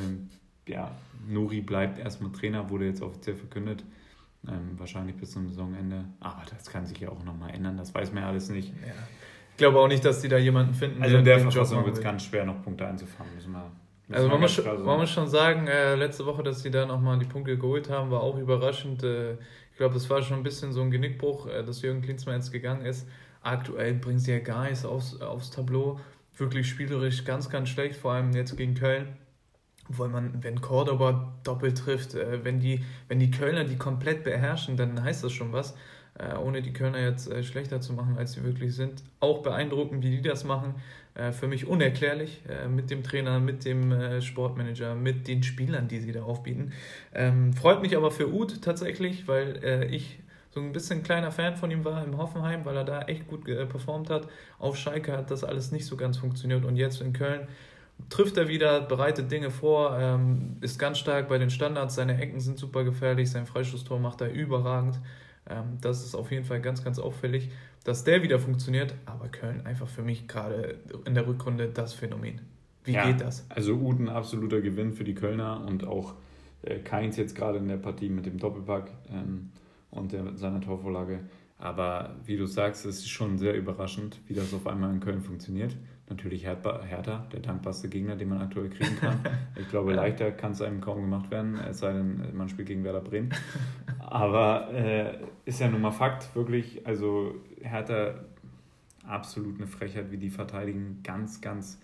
ja, 0.68 0.92
Nuri 1.26 1.60
bleibt 1.60 1.98
erstmal 1.98 2.30
Trainer, 2.30 2.70
wurde 2.70 2.86
jetzt 2.86 3.02
offiziell 3.02 3.34
verkündet. 3.34 3.82
Ähm, 4.46 4.78
wahrscheinlich 4.78 5.16
bis 5.16 5.32
zum 5.32 5.48
Saisonende. 5.48 6.04
Aber 6.20 6.42
das 6.48 6.70
kann 6.70 6.86
sich 6.86 7.00
ja 7.00 7.08
auch 7.08 7.24
nochmal 7.24 7.52
ändern, 7.52 7.76
das 7.76 7.92
weiß 7.92 8.12
man 8.12 8.22
ja 8.22 8.28
alles 8.28 8.48
nicht. 8.48 8.68
Ja. 8.68 8.92
Ich 9.50 9.56
glaube 9.56 9.80
auch 9.80 9.88
nicht, 9.88 10.04
dass 10.04 10.20
die 10.20 10.28
da 10.28 10.36
jemanden 10.36 10.74
finden. 10.74 11.02
Also 11.02 11.16
in 11.16 11.24
der 11.24 11.40
Verfassung 11.40 11.84
wird 11.84 11.96
es 11.96 12.02
ganz 12.02 12.24
schwer, 12.24 12.44
noch 12.44 12.62
Punkte 12.62 12.86
einzufahren. 12.86 13.34
Müssen 13.34 13.52
wir, 13.52 13.72
müssen 14.06 14.14
also 14.14 14.28
man 14.28 14.40
muss, 14.40 14.52
schon, 14.52 14.84
man 14.84 14.98
muss 15.00 15.10
schon 15.10 15.28
sagen, 15.28 15.66
äh, 15.66 15.96
letzte 15.96 16.26
Woche, 16.26 16.44
dass 16.44 16.62
sie 16.62 16.70
da 16.70 16.86
nochmal 16.86 17.18
die 17.18 17.24
Punkte 17.24 17.58
geholt 17.58 17.90
haben, 17.90 18.10
war 18.10 18.20
auch 18.20 18.38
überraschend. 18.38 19.02
Äh, 19.02 19.38
ich 19.76 19.78
glaube, 19.78 19.94
das 19.94 20.08
war 20.08 20.22
schon 20.22 20.38
ein 20.38 20.42
bisschen 20.42 20.72
so 20.72 20.80
ein 20.80 20.90
Genickbruch, 20.90 21.46
äh, 21.48 21.62
dass 21.62 21.82
Jürgen 21.82 22.02
Klinsmann 22.02 22.36
jetzt 22.36 22.50
gegangen 22.50 22.84
ist 22.84 23.06
aktuell 23.46 23.94
bringen 23.94 24.18
sie 24.18 24.32
ja 24.32 24.40
gar 24.40 24.64
nichts 24.64 24.84
aufs, 24.84 25.20
aufs 25.20 25.50
Tableau. 25.50 26.00
Wirklich 26.36 26.68
spielerisch 26.68 27.24
ganz, 27.24 27.48
ganz 27.48 27.68
schlecht, 27.68 27.96
vor 27.96 28.12
allem 28.12 28.32
jetzt 28.32 28.56
gegen 28.56 28.74
Köln. 28.74 29.16
Weil 29.88 30.08
man, 30.08 30.42
wenn 30.42 30.60
Cordoba 30.60 31.34
doppelt 31.44 31.78
trifft, 31.78 32.14
äh, 32.14 32.44
wenn, 32.44 32.60
die, 32.60 32.84
wenn 33.08 33.20
die 33.20 33.30
Kölner 33.30 33.64
die 33.64 33.76
komplett 33.76 34.24
beherrschen, 34.24 34.76
dann 34.76 35.02
heißt 35.02 35.22
das 35.22 35.32
schon 35.32 35.52
was. 35.52 35.76
Äh, 36.18 36.36
ohne 36.38 36.62
die 36.62 36.72
Kölner 36.72 37.00
jetzt 37.00 37.30
äh, 37.30 37.42
schlechter 37.42 37.80
zu 37.80 37.92
machen, 37.92 38.16
als 38.16 38.32
sie 38.32 38.42
wirklich 38.42 38.74
sind. 38.74 39.02
Auch 39.20 39.42
beeindruckend, 39.42 40.02
wie 40.02 40.10
die 40.10 40.22
das 40.22 40.44
machen. 40.44 40.74
Äh, 41.14 41.32
für 41.32 41.46
mich 41.46 41.66
unerklärlich 41.66 42.42
mit 42.70 42.90
dem 42.90 43.02
Trainer, 43.02 43.38
mit 43.38 43.64
dem 43.64 44.20
Sportmanager, 44.22 44.94
mit 44.94 45.28
den 45.28 45.42
Spielern, 45.42 45.88
die 45.88 46.00
sie 46.00 46.12
da 46.12 46.22
aufbieten. 46.22 46.72
Ähm, 47.14 47.52
freut 47.52 47.82
mich 47.82 47.96
aber 47.96 48.10
für 48.10 48.32
Uth 48.32 48.62
tatsächlich, 48.62 49.28
weil 49.28 49.88
ich 49.90 50.18
so 50.50 50.60
ein 50.60 50.72
bisschen 50.72 51.02
kleiner 51.02 51.30
Fan 51.30 51.56
von 51.56 51.70
ihm 51.70 51.84
war 51.84 52.04
im 52.04 52.16
Hoffenheim, 52.16 52.64
weil 52.64 52.76
er 52.76 52.84
da 52.84 53.02
echt 53.02 53.26
gut 53.26 53.44
performt 53.44 54.10
hat. 54.10 54.28
Auf 54.58 54.76
Schalke 54.76 55.16
hat 55.16 55.30
das 55.30 55.44
alles 55.44 55.72
nicht 55.72 55.86
so 55.86 55.96
ganz 55.96 56.16
funktioniert 56.16 56.64
und 56.64 56.76
jetzt 56.76 57.00
in 57.00 57.12
Köln 57.12 57.48
trifft 58.08 58.36
er 58.36 58.48
wieder, 58.48 58.80
bereitet 58.80 59.30
Dinge 59.30 59.50
vor, 59.50 59.98
ähm, 59.98 60.56
ist 60.60 60.78
ganz 60.78 60.98
stark 60.98 61.28
bei 61.28 61.38
den 61.38 61.50
Standards, 61.50 61.94
seine 61.94 62.20
Ecken 62.20 62.40
sind 62.40 62.58
super 62.58 62.84
gefährlich, 62.84 63.30
sein 63.30 63.46
Freistoßtor 63.46 63.98
macht 63.98 64.20
er 64.20 64.30
überragend. 64.30 64.98
Ähm, 65.48 65.78
das 65.80 66.04
ist 66.04 66.14
auf 66.14 66.30
jeden 66.30 66.44
Fall 66.44 66.60
ganz, 66.60 66.82
ganz 66.82 66.98
auffällig, 66.98 67.50
dass 67.84 68.04
der 68.04 68.22
wieder 68.22 68.38
funktioniert. 68.38 68.94
Aber 69.06 69.28
Köln 69.28 69.64
einfach 69.64 69.88
für 69.88 70.02
mich 70.02 70.28
gerade 70.28 70.78
in 71.04 71.14
der 71.14 71.26
Rückrunde 71.26 71.68
das 71.68 71.94
Phänomen. 71.94 72.40
Wie 72.84 72.92
ja, 72.92 73.06
geht 73.06 73.20
das? 73.20 73.44
Also 73.48 73.74
Uden 73.74 74.08
absoluter 74.08 74.60
Gewinn 74.60 74.92
für 74.92 75.04
die 75.04 75.14
Kölner 75.14 75.64
und 75.66 75.84
auch 75.84 76.14
äh, 76.62 76.78
Keins 76.78 77.16
jetzt 77.16 77.34
gerade 77.34 77.58
in 77.58 77.68
der 77.68 77.76
Partie 77.76 78.08
mit 78.08 78.26
dem 78.26 78.38
Doppelpack 78.38 78.90
ähm, 79.10 79.50
und 79.90 80.12
der, 80.12 80.36
seiner 80.36 80.60
Torvorlage. 80.60 81.20
Aber 81.58 82.16
wie 82.24 82.36
du 82.36 82.46
sagst, 82.46 82.84
es 82.84 82.98
ist 82.98 83.08
schon 83.08 83.38
sehr 83.38 83.54
überraschend, 83.56 84.20
wie 84.26 84.34
das 84.34 84.52
auf 84.52 84.66
einmal 84.66 84.92
in 84.92 85.00
Köln 85.00 85.22
funktioniert. 85.22 85.74
Natürlich 86.08 86.44
Hertha, 86.44 87.26
der 87.32 87.40
dankbarste 87.40 87.88
Gegner, 87.88 88.14
den 88.14 88.28
man 88.28 88.40
aktuell 88.40 88.68
kriegen 88.68 88.96
kann. 88.96 89.18
Ich 89.58 89.68
glaube, 89.70 89.94
leichter 89.94 90.30
kann 90.32 90.52
es 90.52 90.60
einem 90.60 90.80
kaum 90.82 91.00
gemacht 91.00 91.30
werden, 91.30 91.58
es 91.58 91.78
sei 91.78 91.92
denn, 91.94 92.36
man 92.36 92.48
spielt 92.48 92.68
gegen 92.68 92.84
Werder 92.84 93.00
Bremen. 93.00 93.30
Aber 93.98 94.72
äh, 94.72 95.18
ist 95.46 95.60
ja 95.60 95.68
nun 95.68 95.80
mal 95.80 95.90
Fakt, 95.90 96.36
wirklich. 96.36 96.86
Also 96.86 97.34
Hertha, 97.60 98.14
absolut 99.06 99.56
eine 99.56 99.66
Frechheit, 99.66 100.10
wie 100.10 100.18
die 100.18 100.30
verteidigen. 100.30 101.00
Ganz, 101.02 101.40
ganz, 101.40 101.80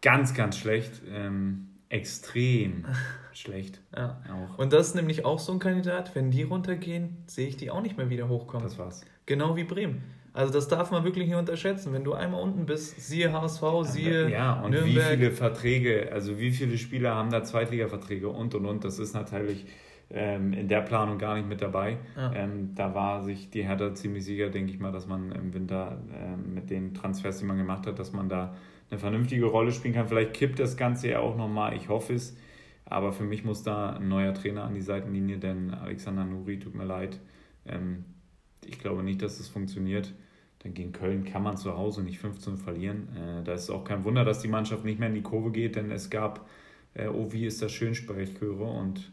ganz, 0.00 0.32
ganz 0.32 0.56
schlecht. 0.56 1.02
Ähm, 1.10 1.69
extrem 1.90 2.86
schlecht. 3.34 3.80
Ja. 3.94 4.20
Auch. 4.32 4.58
Und 4.58 4.72
das 4.72 4.88
ist 4.88 4.94
nämlich 4.94 5.24
auch 5.26 5.38
so 5.38 5.52
ein 5.52 5.58
Kandidat, 5.58 6.14
wenn 6.14 6.30
die 6.30 6.44
runtergehen, 6.44 7.18
sehe 7.26 7.48
ich 7.48 7.56
die 7.58 7.70
auch 7.70 7.82
nicht 7.82 7.98
mehr 7.98 8.08
wieder 8.08 8.28
hochkommen. 8.28 8.64
Das 8.66 8.78
war's. 8.78 9.04
Genau 9.26 9.56
wie 9.56 9.64
Bremen. 9.64 10.02
Also 10.32 10.52
das 10.52 10.68
darf 10.68 10.92
man 10.92 11.02
wirklich 11.04 11.26
nicht 11.26 11.36
unterschätzen. 11.36 11.92
Wenn 11.92 12.04
du 12.04 12.14
einmal 12.14 12.40
unten 12.40 12.64
bist, 12.64 13.00
siehe 13.00 13.32
HSV, 13.32 13.62
siehe 13.82 14.30
Ja, 14.30 14.60
und 14.60 14.70
Nürnberg. 14.70 15.10
wie 15.12 15.16
viele 15.16 15.30
Verträge, 15.32 16.10
also 16.12 16.38
wie 16.38 16.52
viele 16.52 16.78
Spieler 16.78 17.16
haben 17.16 17.30
da 17.30 17.42
Zweitliga-Verträge 17.42 18.28
und 18.28 18.54
und 18.54 18.64
und. 18.64 18.84
Das 18.84 19.00
ist 19.00 19.12
natürlich 19.12 19.66
ähm, 20.08 20.52
in 20.52 20.68
der 20.68 20.82
Planung 20.82 21.18
gar 21.18 21.34
nicht 21.34 21.48
mit 21.48 21.60
dabei. 21.60 21.98
Ja. 22.16 22.32
Ähm, 22.32 22.76
da 22.76 22.94
war 22.94 23.24
sich 23.24 23.50
die 23.50 23.64
Hertha 23.64 23.92
ziemlich 23.94 24.24
sicher, 24.24 24.50
denke 24.50 24.72
ich 24.72 24.78
mal, 24.78 24.92
dass 24.92 25.08
man 25.08 25.32
im 25.32 25.52
Winter 25.52 26.00
ähm, 26.14 26.54
mit 26.54 26.70
den 26.70 26.94
Transfers, 26.94 27.38
die 27.38 27.44
man 27.44 27.58
gemacht 27.58 27.88
hat, 27.88 27.98
dass 27.98 28.12
man 28.12 28.28
da 28.28 28.54
eine 28.90 28.98
vernünftige 28.98 29.46
Rolle 29.46 29.72
spielen 29.72 29.94
kann. 29.94 30.08
Vielleicht 30.08 30.34
kippt 30.34 30.58
das 30.58 30.76
Ganze 30.76 31.08
ja 31.08 31.20
auch 31.20 31.36
nochmal, 31.36 31.76
ich 31.76 31.88
hoffe 31.88 32.14
es. 32.14 32.36
Aber 32.84 33.12
für 33.12 33.22
mich 33.22 33.44
muss 33.44 33.62
da 33.62 33.90
ein 33.90 34.08
neuer 34.08 34.34
Trainer 34.34 34.64
an 34.64 34.74
die 34.74 34.82
Seitenlinie, 34.82 35.38
denn 35.38 35.70
Alexander 35.70 36.24
Nuri, 36.24 36.58
tut 36.58 36.74
mir 36.74 36.84
leid, 36.84 37.20
ähm, 37.64 38.04
ich 38.64 38.78
glaube 38.80 39.04
nicht, 39.04 39.22
dass 39.22 39.38
das 39.38 39.48
funktioniert. 39.48 40.12
Denn 40.64 40.74
gegen 40.74 40.92
Köln 40.92 41.24
kann 41.24 41.42
man 41.42 41.56
zu 41.56 41.76
Hause 41.76 42.02
nicht 42.02 42.18
15 42.18 42.58
verlieren. 42.58 43.08
Äh, 43.16 43.44
da 43.44 43.54
ist 43.54 43.70
auch 43.70 43.84
kein 43.84 44.04
Wunder, 44.04 44.24
dass 44.24 44.40
die 44.40 44.48
Mannschaft 44.48 44.84
nicht 44.84 44.98
mehr 44.98 45.08
in 45.08 45.14
die 45.14 45.22
Kurve 45.22 45.50
geht, 45.52 45.76
denn 45.76 45.90
es 45.90 46.10
gab, 46.10 46.46
äh, 46.94 47.06
oh, 47.06 47.32
wie 47.32 47.46
ist 47.46 47.62
das 47.62 47.72
schön, 47.72 47.94
Sprechchöre. 47.94 48.64
Und 48.64 49.12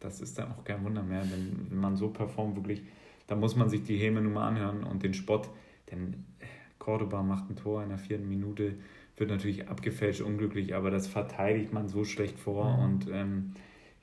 das 0.00 0.20
ist 0.20 0.38
dann 0.38 0.52
auch 0.52 0.64
kein 0.64 0.84
Wunder 0.84 1.02
mehr, 1.02 1.22
wenn, 1.30 1.70
wenn 1.70 1.78
man 1.78 1.96
so 1.96 2.08
performt, 2.08 2.56
wirklich, 2.56 2.82
da 3.26 3.36
muss 3.36 3.54
man 3.54 3.68
sich 3.68 3.84
die 3.84 3.96
Häme 3.96 4.20
nur 4.22 4.32
mal 4.32 4.48
anhören 4.48 4.82
und 4.82 5.02
den 5.02 5.14
Spott. 5.14 5.48
Denn 5.90 6.24
äh, 6.40 6.46
Cordoba 6.78 7.22
macht 7.22 7.48
ein 7.50 7.56
Tor 7.56 7.82
in 7.82 7.90
der 7.90 7.98
vierten 7.98 8.28
Minute, 8.28 8.74
wird 9.20 9.30
natürlich 9.30 9.68
abgefälscht, 9.68 10.20
unglücklich, 10.20 10.74
aber 10.74 10.90
das 10.90 11.06
verteidigt 11.06 11.72
man 11.72 11.88
so 11.88 12.04
schlecht 12.04 12.38
vor. 12.38 12.76
Mhm. 12.76 12.84
Und 12.84 13.10
ähm, 13.10 13.52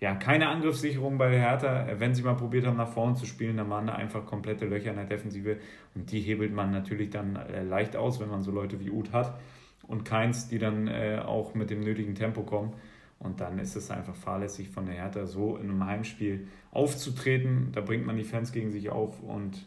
ja, 0.02 0.14
keine 0.16 0.50
Angriffssicherung 0.50 1.18
bei 1.18 1.30
der 1.30 1.40
Hertha. 1.40 1.88
Wenn 1.98 2.14
sie 2.14 2.22
mal 2.22 2.36
probiert 2.36 2.66
haben, 2.66 2.78
nach 2.78 2.90
vorne 2.90 3.16
zu 3.16 3.26
spielen, 3.26 3.58
dann 3.58 3.70
waren 3.70 3.88
da 3.88 3.94
einfach 3.94 4.26
komplette 4.26 4.66
Löcher 4.66 4.92
in 4.92 4.98
der 4.98 5.06
Defensive. 5.06 5.58
Und 5.96 6.12
die 6.12 6.20
hebelt 6.20 6.54
man 6.54 6.72
natürlich 6.72 7.10
dann 7.10 7.36
äh, 7.36 7.64
leicht 7.64 7.96
aus, 7.96 8.20
wenn 8.20 8.30
man 8.30 8.42
so 8.42 8.52
Leute 8.52 8.80
wie 8.80 8.90
Uth 8.90 9.14
hat. 9.14 9.40
Und 9.88 10.04
keins, 10.04 10.48
die 10.48 10.60
dann 10.60 10.88
äh, 10.88 11.22
auch 11.26 11.54
mit 11.54 11.70
dem 11.70 11.80
nötigen 11.80 12.16
Tempo 12.16 12.44
kommen. 12.44 12.74
Und 13.20 13.40
dann 13.40 13.60
ist 13.60 13.76
es 13.76 13.90
einfach 13.90 14.16
fahrlässig 14.16 14.70
von 14.70 14.86
der 14.86 14.96
Hertha, 14.96 15.26
so 15.26 15.56
in 15.56 15.70
einem 15.70 15.86
Heimspiel 15.86 16.48
aufzutreten. 16.72 17.70
Da 17.72 17.82
bringt 17.82 18.06
man 18.06 18.18
die 18.18 18.24
Fans 18.24 18.52
gegen 18.52 18.72
sich 18.72 18.90
auf. 18.90 19.24
Und 19.24 19.66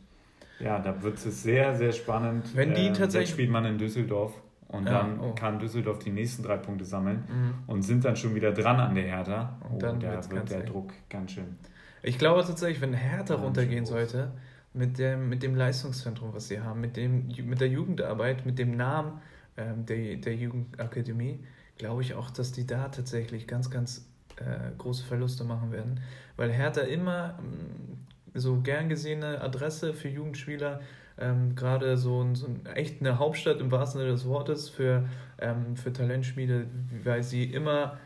ja, 0.61 0.79
da 0.79 1.03
wird 1.03 1.15
es 1.17 1.43
sehr, 1.43 1.75
sehr 1.75 1.93
spannend. 1.93 2.55
Wenn 2.55 2.75
die 2.75 2.89
äh, 2.89 2.93
tatsächlich. 2.93 3.31
Jetzt 3.31 3.31
spielt 3.31 3.51
man 3.51 3.65
in 3.65 3.79
Düsseldorf. 3.79 4.35
Und 4.69 4.87
ja, 4.87 4.93
dann 4.93 5.21
oh. 5.21 5.35
kann 5.35 5.59
Düsseldorf 5.59 5.99
die 5.99 6.11
nächsten 6.11 6.43
drei 6.43 6.59
Punkte 6.59 6.85
sammeln 6.85 7.25
mhm. 7.27 7.55
und 7.67 7.83
sind 7.83 8.05
dann 8.05 8.17
schon 8.17 8.35
wieder 8.35 8.53
dran 8.53 8.79
an 8.79 8.95
der 8.95 9.05
Hertha. 9.05 9.59
Und 9.69 9.77
oh, 9.77 9.79
dann 9.79 9.99
da 9.99 10.31
wird 10.31 10.51
der 10.51 10.63
Druck 10.63 10.93
ganz 11.09 11.33
schön. 11.33 11.57
Ich 12.03 12.19
glaube 12.19 12.45
tatsächlich, 12.45 12.81
wenn 12.81 12.93
Hertha 12.93 13.35
runtergehen 13.35 13.87
sollte, 13.87 14.33
mit 14.75 14.99
dem, 14.99 15.29
mit 15.29 15.43
dem 15.43 15.55
Leistungszentrum, 15.55 16.35
was 16.35 16.49
sie 16.49 16.61
haben, 16.61 16.81
mit, 16.81 16.97
dem, 16.97 17.29
mit 17.45 17.61
der 17.61 17.69
Jugendarbeit, 17.69 18.45
mit 18.47 18.59
dem 18.59 18.77
Namen 18.77 19.21
ähm, 19.57 19.87
der, 19.87 20.17
der 20.17 20.35
Jugendakademie, 20.35 21.41
glaube 21.79 22.03
ich 22.03 22.15
auch, 22.15 22.31
dass 22.31 22.53
die 22.53 22.67
da 22.67 22.89
tatsächlich 22.89 23.47
ganz, 23.47 23.71
ganz 23.71 24.07
äh, 24.37 24.77
große 24.77 25.05
Verluste 25.05 25.45
machen 25.45 25.73
werden. 25.73 26.01
Weil 26.37 26.51
Hertha 26.51 26.83
immer 26.83 27.39
mh, 27.39 27.43
mm, 27.43 28.39
so 28.39 28.61
gern 28.61 28.89
gesehene 28.89 29.41
Adresse 29.41 29.95
für 29.95 30.09
Jugendspieler 30.09 30.81
ähm, 31.21 31.55
gerade 31.55 31.97
so, 31.97 32.35
so 32.35 32.49
echt 32.75 33.01
eine 33.01 33.19
Hauptstadt 33.19 33.61
im 33.61 33.71
wahrsten 33.71 34.01
Sinne 34.01 34.13
des 34.13 34.27
Wortes 34.27 34.69
für, 34.69 35.09
ähm, 35.39 35.77
für 35.77 35.93
Talentschmiede, 35.93 36.67
weil 37.05 37.23
sie 37.23 37.45
immer 37.45 37.99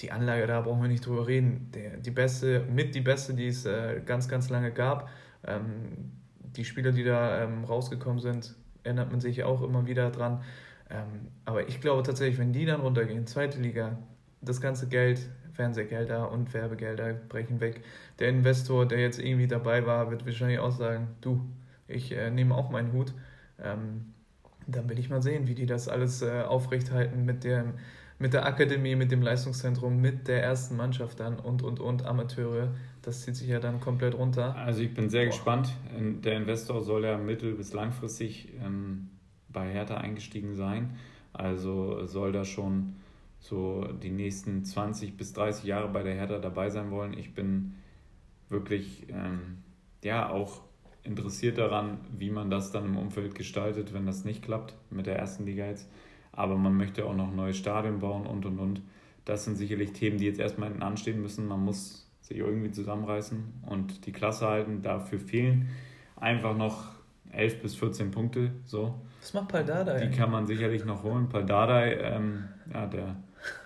die 0.00 0.10
Anlage, 0.10 0.46
da 0.46 0.60
brauchen 0.60 0.82
wir 0.82 0.88
nicht 0.88 1.06
drüber 1.06 1.26
reden, 1.26 1.70
der, 1.74 1.96
die 1.96 2.10
beste, 2.10 2.64
mit 2.72 2.94
die 2.94 3.00
beste, 3.00 3.34
die 3.34 3.46
es 3.46 3.66
äh, 3.66 4.00
ganz, 4.04 4.28
ganz 4.28 4.50
lange 4.50 4.72
gab. 4.72 5.08
Ähm, 5.46 6.12
die 6.56 6.64
Spieler, 6.64 6.92
die 6.92 7.04
da 7.04 7.44
ähm, 7.44 7.64
rausgekommen 7.64 8.18
sind, 8.18 8.54
erinnert 8.82 9.10
man 9.10 9.20
sich 9.20 9.44
auch 9.44 9.62
immer 9.62 9.86
wieder 9.86 10.10
dran. 10.10 10.42
Ähm, 10.90 11.28
aber 11.44 11.68
ich 11.68 11.80
glaube 11.80 12.02
tatsächlich, 12.02 12.38
wenn 12.38 12.52
die 12.52 12.66
dann 12.66 12.80
runtergehen, 12.80 13.26
zweite 13.26 13.60
Liga, 13.60 13.98
das 14.40 14.60
ganze 14.60 14.88
Geld, 14.88 15.20
Fernsehgelder 15.52 16.30
und 16.30 16.52
Werbegelder 16.52 17.12
brechen 17.12 17.60
weg. 17.60 17.82
Der 18.18 18.28
Investor, 18.28 18.86
der 18.86 19.00
jetzt 19.00 19.18
irgendwie 19.18 19.46
dabei 19.46 19.86
war, 19.86 20.10
wird 20.10 20.26
wahrscheinlich 20.26 20.58
auch 20.58 20.72
sagen, 20.72 21.08
du, 21.20 21.40
ich 21.88 22.12
äh, 22.12 22.30
nehme 22.30 22.54
auch 22.54 22.70
meinen 22.70 22.92
Hut. 22.92 23.14
Ähm, 23.62 24.14
dann 24.66 24.88
will 24.88 24.98
ich 24.98 25.10
mal 25.10 25.22
sehen, 25.22 25.46
wie 25.48 25.54
die 25.54 25.66
das 25.66 25.88
alles 25.88 26.22
äh, 26.22 26.42
aufrechthalten 26.42 27.24
mit, 27.24 27.44
dem, 27.44 27.74
mit 28.18 28.32
der 28.32 28.46
Akademie, 28.46 28.94
mit 28.94 29.10
dem 29.10 29.22
Leistungszentrum, 29.22 30.00
mit 30.00 30.28
der 30.28 30.42
ersten 30.42 30.76
Mannschaft 30.76 31.20
dann 31.20 31.38
und, 31.38 31.62
und, 31.62 31.80
und 31.80 32.04
Amateure. 32.06 32.72
Das 33.02 33.22
zieht 33.22 33.36
sich 33.36 33.48
ja 33.48 33.58
dann 33.58 33.80
komplett 33.80 34.14
runter. 34.14 34.54
Also 34.56 34.82
ich 34.82 34.94
bin 34.94 35.10
sehr 35.10 35.22
Boah. 35.24 35.30
gespannt. 35.30 35.72
Ähm, 35.96 36.22
der 36.22 36.36
Investor 36.36 36.80
soll 36.82 37.04
ja 37.04 37.18
mittel- 37.18 37.54
bis 37.54 37.72
langfristig 37.72 38.52
ähm, 38.64 39.10
bei 39.48 39.68
Hertha 39.70 39.96
eingestiegen 39.96 40.54
sein. 40.54 40.96
Also 41.32 42.06
soll 42.06 42.32
da 42.32 42.44
schon 42.44 42.94
so 43.40 43.84
die 44.00 44.10
nächsten 44.10 44.64
20 44.64 45.16
bis 45.16 45.32
30 45.32 45.64
Jahre 45.64 45.88
bei 45.88 46.02
der 46.02 46.14
Hertha 46.14 46.38
dabei 46.38 46.70
sein 46.70 46.90
wollen. 46.90 47.16
Ich 47.18 47.34
bin 47.34 47.74
wirklich 48.48 49.06
ähm, 49.08 49.58
ja 50.04 50.28
auch 50.28 50.62
interessiert 51.04 51.58
daran, 51.58 51.98
wie 52.16 52.30
man 52.30 52.50
das 52.50 52.70
dann 52.70 52.84
im 52.86 52.96
Umfeld 52.96 53.34
gestaltet, 53.34 53.92
wenn 53.92 54.06
das 54.06 54.24
nicht 54.24 54.42
klappt 54.42 54.74
mit 54.90 55.06
der 55.06 55.18
ersten 55.18 55.46
Liga 55.46 55.66
jetzt. 55.66 55.88
Aber 56.32 56.56
man 56.56 56.76
möchte 56.76 57.04
auch 57.04 57.14
noch 57.14 57.32
neue 57.32 57.54
Stadien 57.54 57.98
bauen 57.98 58.26
und 58.26 58.46
und 58.46 58.58
und. 58.58 58.82
Das 59.24 59.44
sind 59.44 59.56
sicherlich 59.56 59.92
Themen, 59.92 60.18
die 60.18 60.24
jetzt 60.24 60.40
erstmal 60.40 60.82
anstehen 60.82 61.20
müssen. 61.20 61.46
Man 61.46 61.64
muss 61.64 62.08
sich 62.22 62.38
irgendwie 62.38 62.70
zusammenreißen 62.70 63.64
und 63.68 64.06
die 64.06 64.12
Klasse 64.12 64.46
halten. 64.46 64.82
Dafür 64.82 65.18
fehlen 65.18 65.68
einfach 66.16 66.56
noch 66.56 66.92
11 67.32 67.62
bis 67.62 67.74
14 67.74 68.10
Punkte. 68.10 68.52
So. 68.64 68.94
Was 69.20 69.34
macht 69.34 69.48
Paldadei? 69.48 70.06
Die 70.06 70.16
kann 70.16 70.30
man 70.30 70.46
sicherlich 70.46 70.84
noch 70.84 71.02
holen. 71.02 71.28
Paldadei, 71.28 71.96
ähm, 72.00 72.48
ja, 72.72 72.86
der, 72.86 73.16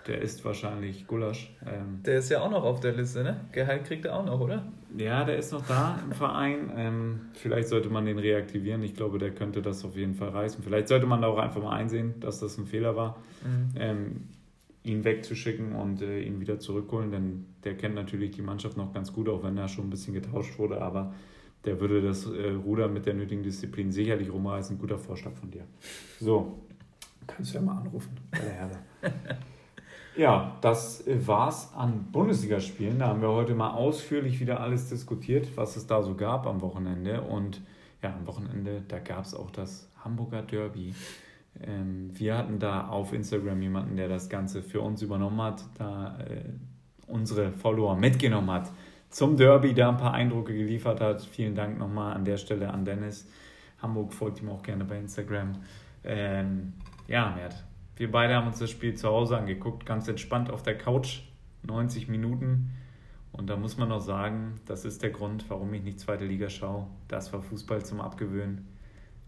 der 0.07 0.21
ist 0.21 0.43
wahrscheinlich 0.45 1.07
Gulasch. 1.07 1.55
Ähm, 1.65 2.01
der 2.03 2.19
ist 2.19 2.29
ja 2.29 2.41
auch 2.41 2.51
noch 2.51 2.63
auf 2.63 2.79
der 2.79 2.93
Liste, 2.93 3.23
ne? 3.23 3.41
Gehalt 3.51 3.85
kriegt 3.85 4.05
er 4.05 4.15
auch 4.15 4.25
noch, 4.25 4.39
oder? 4.39 4.65
Ja, 4.95 5.25
der 5.25 5.37
ist 5.37 5.51
noch 5.51 5.65
da 5.67 5.99
im 6.03 6.13
Verein. 6.13 6.71
Ähm, 6.75 7.19
vielleicht 7.33 7.67
sollte 7.67 7.89
man 7.89 8.05
den 8.05 8.19
reaktivieren. 8.19 8.81
Ich 8.83 8.95
glaube, 8.95 9.17
der 9.17 9.31
könnte 9.31 9.61
das 9.61 9.83
auf 9.83 9.95
jeden 9.95 10.15
Fall 10.15 10.29
reißen. 10.29 10.63
Vielleicht 10.63 10.87
sollte 10.87 11.05
man 11.05 11.21
da 11.21 11.27
auch 11.27 11.37
einfach 11.37 11.61
mal 11.61 11.75
einsehen, 11.75 12.19
dass 12.19 12.39
das 12.39 12.57
ein 12.57 12.65
Fehler 12.65 12.95
war, 12.95 13.17
mhm. 13.43 13.69
ähm, 13.75 14.23
ihn 14.83 15.03
wegzuschicken 15.03 15.73
und 15.73 16.01
äh, 16.01 16.21
ihn 16.21 16.39
wieder 16.39 16.59
zurückholen. 16.59 17.11
Denn 17.11 17.45
der 17.63 17.75
kennt 17.75 17.95
natürlich 17.95 18.31
die 18.31 18.41
Mannschaft 18.41 18.77
noch 18.77 18.93
ganz 18.93 19.11
gut, 19.11 19.27
auch 19.27 19.43
wenn 19.43 19.57
er 19.57 19.67
schon 19.67 19.87
ein 19.87 19.89
bisschen 19.89 20.13
getauscht 20.13 20.57
wurde. 20.57 20.81
Aber 20.81 21.13
der 21.65 21.81
würde 21.81 22.01
das 22.01 22.25
äh, 22.25 22.51
Ruder 22.51 22.87
mit 22.87 23.05
der 23.05 23.13
nötigen 23.13 23.43
Disziplin 23.43 23.91
sicherlich 23.91 24.31
rumreißen. 24.31 24.77
Guter 24.77 24.97
Vorschlag 24.97 25.33
von 25.33 25.51
dir. 25.51 25.65
So, 26.19 26.59
kannst 27.27 27.53
du 27.53 27.57
ja 27.57 27.63
mal 27.63 27.81
anrufen 27.81 28.15
bei 28.31 28.39
der 28.39 28.53
Herre. 28.53 28.79
Ja, 30.17 30.57
das 30.61 31.03
war's 31.07 31.71
an 31.75 32.07
Bundesligaspielen. 32.11 32.97
Da 32.97 33.09
haben 33.09 33.21
wir 33.21 33.29
heute 33.29 33.53
mal 33.53 33.69
ausführlich 33.69 34.39
wieder 34.39 34.59
alles 34.59 34.89
diskutiert, 34.89 35.55
was 35.55 35.75
es 35.75 35.85
da 35.85 36.01
so 36.01 36.15
gab 36.15 36.47
am 36.47 36.61
Wochenende. 36.61 37.21
Und 37.21 37.61
ja, 38.01 38.15
am 38.15 38.25
Wochenende, 38.25 38.81
da 38.87 38.97
gab 38.97 39.25
es 39.25 39.35
auch 39.35 39.51
das 39.51 39.91
Hamburger 40.03 40.41
Derby. 40.41 40.95
Ähm, 41.61 42.09
wir 42.13 42.35
hatten 42.35 42.57
da 42.57 42.87
auf 42.87 43.13
Instagram 43.13 43.61
jemanden, 43.61 43.95
der 43.95 44.09
das 44.09 44.27
Ganze 44.27 44.63
für 44.63 44.81
uns 44.81 45.03
übernommen 45.03 45.39
hat, 45.39 45.63
da 45.77 46.17
äh, 46.19 46.45
unsere 47.05 47.51
Follower 47.51 47.95
mitgenommen 47.95 48.49
hat 48.49 48.71
zum 49.11 49.37
Derby, 49.37 49.75
da 49.75 49.89
ein 49.89 49.97
paar 49.97 50.15
Eindrücke 50.15 50.53
geliefert 50.53 50.99
hat. 50.99 51.21
Vielen 51.21 51.53
Dank 51.53 51.77
nochmal 51.77 52.15
an 52.15 52.25
der 52.25 52.37
Stelle 52.37 52.71
an 52.71 52.85
Dennis. 52.85 53.29
Hamburg 53.83 54.13
folgt 54.13 54.41
ihm 54.41 54.49
auch 54.49 54.63
gerne 54.63 54.83
bei 54.83 54.97
Instagram. 54.97 55.53
Ähm, 56.03 56.73
ja, 57.07 57.33
Mert, 57.35 57.66
wir 57.97 58.11
beide 58.11 58.35
haben 58.35 58.47
uns 58.47 58.59
das 58.59 58.69
Spiel 58.69 58.95
zu 58.95 59.09
Hause 59.09 59.37
angeguckt, 59.37 59.85
ganz 59.85 60.07
entspannt 60.07 60.51
auf 60.51 60.63
der 60.63 60.77
Couch, 60.77 61.21
90 61.63 62.07
Minuten. 62.07 62.71
Und 63.31 63.49
da 63.49 63.55
muss 63.55 63.77
man 63.77 63.89
noch 63.89 63.99
sagen, 63.99 64.55
das 64.65 64.85
ist 64.85 65.03
der 65.03 65.11
Grund, 65.11 65.45
warum 65.49 65.73
ich 65.73 65.83
nicht 65.83 65.99
zweite 65.99 66.25
Liga 66.25 66.49
schaue. 66.49 66.87
Das 67.07 67.33
war 67.33 67.41
Fußball 67.41 67.85
zum 67.85 68.01
Abgewöhnen. 68.01 68.67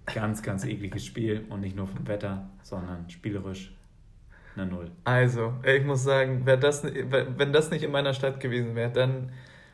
Ganz, 0.06 0.42
ganz 0.42 0.66
ekliges 0.66 1.06
Spiel 1.06 1.46
und 1.50 1.60
nicht 1.62 1.76
nur 1.76 1.86
vom 1.88 2.08
Wetter, 2.08 2.50
sondern 2.64 3.08
spielerisch 3.10 3.76
eine 4.56 4.66
Null. 4.66 4.90
Also, 5.04 5.54
ich 5.64 5.84
muss 5.86 6.04
sagen, 6.04 6.44
das, 6.46 6.84
wenn 6.84 7.54
das 7.54 7.70
nicht 7.70 7.84
in 7.84 7.92
meiner 7.92 8.14
Stadt 8.14 8.40
gewesen 8.40 8.76
wäre, 8.76 8.92
dann 8.92 9.32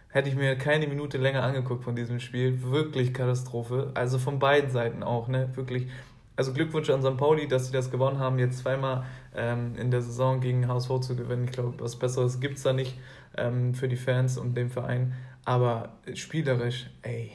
hätte 0.09 0.29
ich 0.29 0.35
mir 0.35 0.57
keine 0.57 0.87
Minute 0.87 1.17
länger 1.17 1.43
angeguckt 1.43 1.83
von 1.83 1.95
diesem 1.95 2.19
Spiel. 2.19 2.61
Wirklich 2.63 3.13
Katastrophe. 3.13 3.91
Also 3.93 4.17
von 4.17 4.39
beiden 4.39 4.69
Seiten 4.69 5.03
auch, 5.03 5.27
ne? 5.27 5.49
Wirklich. 5.55 5.87
Also 6.35 6.53
Glückwunsch 6.53 6.89
an 6.89 7.01
St. 7.01 7.17
Pauli, 7.17 7.47
dass 7.47 7.67
sie 7.67 7.71
das 7.71 7.91
gewonnen 7.91 8.19
haben, 8.19 8.39
jetzt 8.39 8.59
zweimal 8.59 9.05
ähm, 9.35 9.75
in 9.77 9.89
der 9.89 10.01
Saison 10.01 10.41
gegen 10.41 10.67
HSV 10.67 10.99
zu 10.99 11.15
gewinnen. 11.15 11.45
Ich 11.45 11.51
glaube, 11.51 11.73
was 11.79 11.95
Besseres 11.95 12.39
gibt 12.39 12.57
es 12.57 12.63
da 12.63 12.73
nicht 12.73 12.97
ähm, 13.37 13.73
für 13.73 13.87
die 13.87 13.95
Fans 13.95 14.37
und 14.37 14.55
den 14.55 14.69
Verein. 14.69 15.13
Aber 15.45 15.97
spielerisch, 16.13 16.89
ey. 17.03 17.31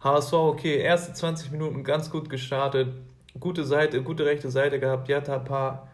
HSV, 0.00 0.32
okay, 0.34 0.76
erste 0.76 1.14
20 1.14 1.52
Minuten 1.52 1.82
ganz 1.82 2.10
gut 2.10 2.28
gestartet, 2.28 2.92
gute 3.40 3.64
Seite, 3.64 4.02
gute 4.02 4.26
rechte 4.26 4.50
Seite 4.50 4.78
gehabt, 4.78 5.08
Jatta 5.08 5.38
paar 5.38 5.88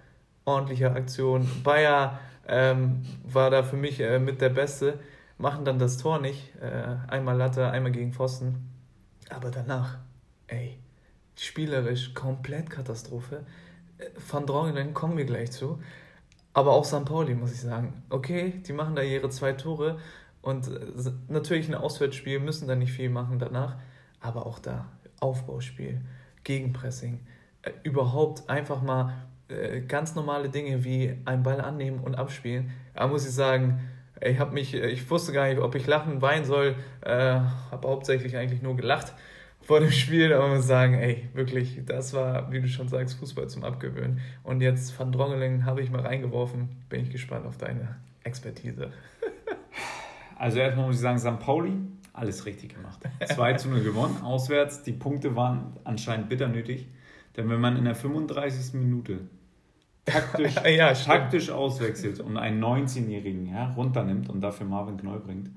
ordentliche 0.44 0.90
Aktionen. 0.90 1.48
Bayer 1.62 2.18
ähm, 2.48 3.02
war 3.24 3.50
da 3.50 3.62
für 3.62 3.76
mich 3.76 4.00
äh, 4.00 4.18
mit 4.18 4.40
der 4.40 4.48
Beste, 4.48 4.98
machen 5.38 5.64
dann 5.64 5.78
das 5.78 5.98
Tor 5.98 6.18
nicht. 6.18 6.52
Äh, 6.60 6.96
einmal 7.08 7.36
Latte, 7.36 7.70
einmal 7.70 7.92
gegen 7.92 8.12
Pfosten. 8.12 8.68
Aber 9.28 9.50
danach, 9.50 9.98
ey, 10.48 10.78
spielerisch 11.40 12.12
komplett 12.12 12.68
Katastrophe. 12.68 13.44
Van 14.30 14.46
Drongelen 14.46 14.92
kommen 14.92 15.16
wir 15.16 15.24
gleich 15.24 15.50
zu. 15.52 15.80
Aber 16.52 16.72
auch 16.72 16.84
St. 16.84 17.04
Pauli, 17.04 17.34
muss 17.34 17.52
ich 17.52 17.60
sagen. 17.60 18.02
Okay, 18.10 18.60
die 18.66 18.72
machen 18.72 18.94
da 18.94 19.02
ihre 19.02 19.30
zwei 19.30 19.52
Tore 19.52 19.98
und 20.42 20.68
äh, 20.68 21.12
natürlich 21.28 21.68
ein 21.68 21.74
Auswärtsspiel, 21.74 22.40
müssen 22.40 22.68
da 22.68 22.74
nicht 22.74 22.92
viel 22.92 23.08
machen 23.08 23.38
danach. 23.38 23.76
Aber 24.20 24.46
auch 24.46 24.58
da, 24.58 24.86
Aufbauspiel, 25.20 26.02
Gegenpressing, 26.44 27.20
äh, 27.62 27.70
überhaupt 27.84 28.50
einfach 28.50 28.82
mal 28.82 29.14
äh, 29.48 29.80
ganz 29.80 30.14
normale 30.14 30.50
Dinge 30.50 30.84
wie 30.84 31.16
einen 31.24 31.42
Ball 31.42 31.60
annehmen 31.60 32.00
und 32.00 32.16
abspielen. 32.16 32.70
Da 32.94 33.06
muss 33.06 33.26
ich 33.26 33.32
sagen, 33.32 33.80
ich 34.20 34.38
habe 34.38 34.52
mich, 34.52 34.74
ich 34.74 35.08
wusste 35.08 35.32
gar 35.32 35.48
nicht, 35.48 35.60
ob 35.60 35.74
ich 35.74 35.86
lachen, 35.86 36.20
weinen 36.20 36.44
soll, 36.44 36.74
äh, 37.00 37.40
habe 37.70 37.88
hauptsächlich 37.88 38.36
eigentlich 38.36 38.60
nur 38.60 38.76
gelacht 38.76 39.14
vor 39.62 39.80
dem 39.80 39.90
Spiel, 39.90 40.32
aber 40.32 40.48
muss 40.48 40.66
sagen, 40.66 40.94
ey, 40.94 41.28
wirklich, 41.34 41.80
das 41.84 42.12
war, 42.12 42.50
wie 42.50 42.60
du 42.60 42.68
schon 42.68 42.88
sagst, 42.88 43.18
Fußball 43.18 43.48
zum 43.48 43.64
Abgewöhnen. 43.64 44.20
Und 44.42 44.60
jetzt 44.60 44.98
Van 44.98 45.12
Drongeling 45.12 45.64
habe 45.64 45.80
ich 45.80 45.90
mal 45.90 46.00
reingeworfen, 46.00 46.68
bin 46.88 47.02
ich 47.02 47.10
gespannt 47.10 47.46
auf 47.46 47.56
deine 47.56 47.96
Expertise. 48.24 48.90
Also 50.36 50.58
erstmal 50.58 50.86
muss 50.86 50.94
ich 50.96 51.02
sagen, 51.02 51.18
St. 51.18 51.38
Pauli, 51.38 51.74
alles 52.14 52.46
richtig 52.46 52.74
gemacht. 52.74 53.00
2 53.26 53.54
zu 53.54 53.68
0 53.68 53.82
gewonnen, 53.82 54.22
auswärts. 54.22 54.82
Die 54.82 54.94
Punkte 54.94 55.36
waren 55.36 55.76
anscheinend 55.84 56.30
bitter 56.30 56.48
nötig. 56.48 56.88
Denn 57.36 57.50
wenn 57.50 57.60
man 57.60 57.76
in 57.76 57.84
der 57.84 57.94
35. 57.94 58.72
Minute 58.72 59.20
taktisch, 60.06 60.54
ja, 60.66 60.94
taktisch 60.94 61.50
auswechselt 61.50 62.20
und 62.20 62.36
einen 62.36 62.62
19-Jährigen 62.62 63.52
ja, 63.52 63.70
runternimmt 63.72 64.30
und 64.30 64.40
dafür 64.40 64.66
Marvin 64.66 64.96
Knoll 64.96 65.20
bringt, 65.20 65.50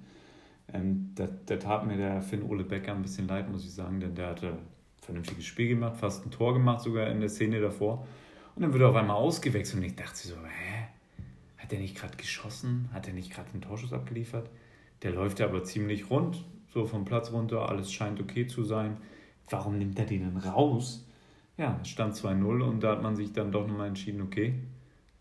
ähm, 0.71 1.11
da, 1.15 1.27
da 1.45 1.57
tat 1.57 1.85
mir 1.85 1.97
der 1.97 2.21
Finn 2.21 2.43
Ole 2.43 2.63
Becker 2.63 2.93
ein 2.93 3.01
bisschen 3.01 3.27
leid, 3.27 3.49
muss 3.51 3.65
ich 3.65 3.73
sagen, 3.73 3.99
denn 3.99 4.15
der 4.15 4.27
hatte 4.27 4.47
ein 4.49 4.59
vernünftiges 5.01 5.45
Spiel 5.45 5.69
gemacht, 5.69 5.97
fast 5.97 6.25
ein 6.25 6.31
Tor 6.31 6.53
gemacht 6.53 6.81
sogar 6.81 7.07
in 7.07 7.19
der 7.19 7.29
Szene 7.29 7.59
davor. 7.59 8.07
Und 8.55 8.61
dann 8.61 8.71
wird 8.71 8.83
er 8.83 8.89
auf 8.89 8.95
einmal 8.95 9.17
ausgewechselt 9.17 9.81
und 9.81 9.85
ich 9.85 9.95
dachte 9.95 10.27
so, 10.27 10.35
hä? 10.35 10.87
Hat 11.57 11.71
er 11.73 11.79
nicht 11.79 11.95
gerade 11.95 12.15
geschossen? 12.17 12.89
Hat 12.93 13.07
er 13.07 13.13
nicht 13.13 13.31
gerade 13.31 13.49
einen 13.51 13.61
Torschuss 13.61 13.93
abgeliefert? 13.93 14.49
Der 15.01 15.11
läuft 15.11 15.39
ja 15.39 15.47
aber 15.47 15.63
ziemlich 15.63 16.09
rund, 16.09 16.43
so 16.67 16.85
vom 16.85 17.05
Platz 17.05 17.31
runter, 17.31 17.69
alles 17.69 17.91
scheint 17.91 18.19
okay 18.19 18.47
zu 18.47 18.63
sein. 18.63 18.97
Warum 19.49 19.77
nimmt 19.77 19.97
er 19.99 20.05
den 20.05 20.23
dann 20.23 20.37
raus? 20.37 21.07
Ja, 21.57 21.79
es 21.81 21.89
stand 21.89 22.15
2-0 22.15 22.61
und 22.63 22.83
da 22.83 22.91
hat 22.91 23.03
man 23.03 23.15
sich 23.15 23.31
dann 23.33 23.51
doch 23.51 23.67
nochmal 23.67 23.87
entschieden, 23.87 24.21
okay, 24.21 24.55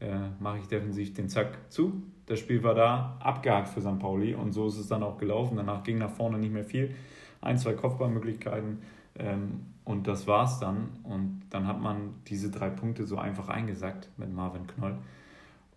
äh, 0.00 0.30
mache 0.40 0.58
ich 0.58 0.66
defensiv 0.66 1.12
den 1.14 1.28
Zack 1.28 1.70
zu. 1.70 2.02
Das 2.32 2.40
Spiel 2.40 2.62
war 2.62 2.74
da 2.74 3.18
abgehakt 3.20 3.68
für 3.68 3.82
St. 3.82 3.98
Pauli 3.98 4.34
und 4.34 4.52
so 4.52 4.66
ist 4.66 4.78
es 4.78 4.88
dann 4.88 5.02
auch 5.02 5.18
gelaufen. 5.18 5.58
Danach 5.58 5.82
ging 5.82 5.98
nach 5.98 6.08
vorne 6.08 6.38
nicht 6.38 6.54
mehr 6.54 6.64
viel. 6.64 6.94
Ein, 7.42 7.58
zwei 7.58 7.74
Kopfballmöglichkeiten 7.74 8.78
ähm, 9.18 9.66
und 9.84 10.08
das 10.08 10.26
war's 10.26 10.58
dann. 10.58 10.88
Und 11.02 11.42
dann 11.50 11.66
hat 11.66 11.82
man 11.82 12.14
diese 12.28 12.50
drei 12.50 12.70
Punkte 12.70 13.04
so 13.04 13.18
einfach 13.18 13.50
eingesackt 13.50 14.08
mit 14.16 14.32
Marvin 14.32 14.66
Knoll. 14.66 14.96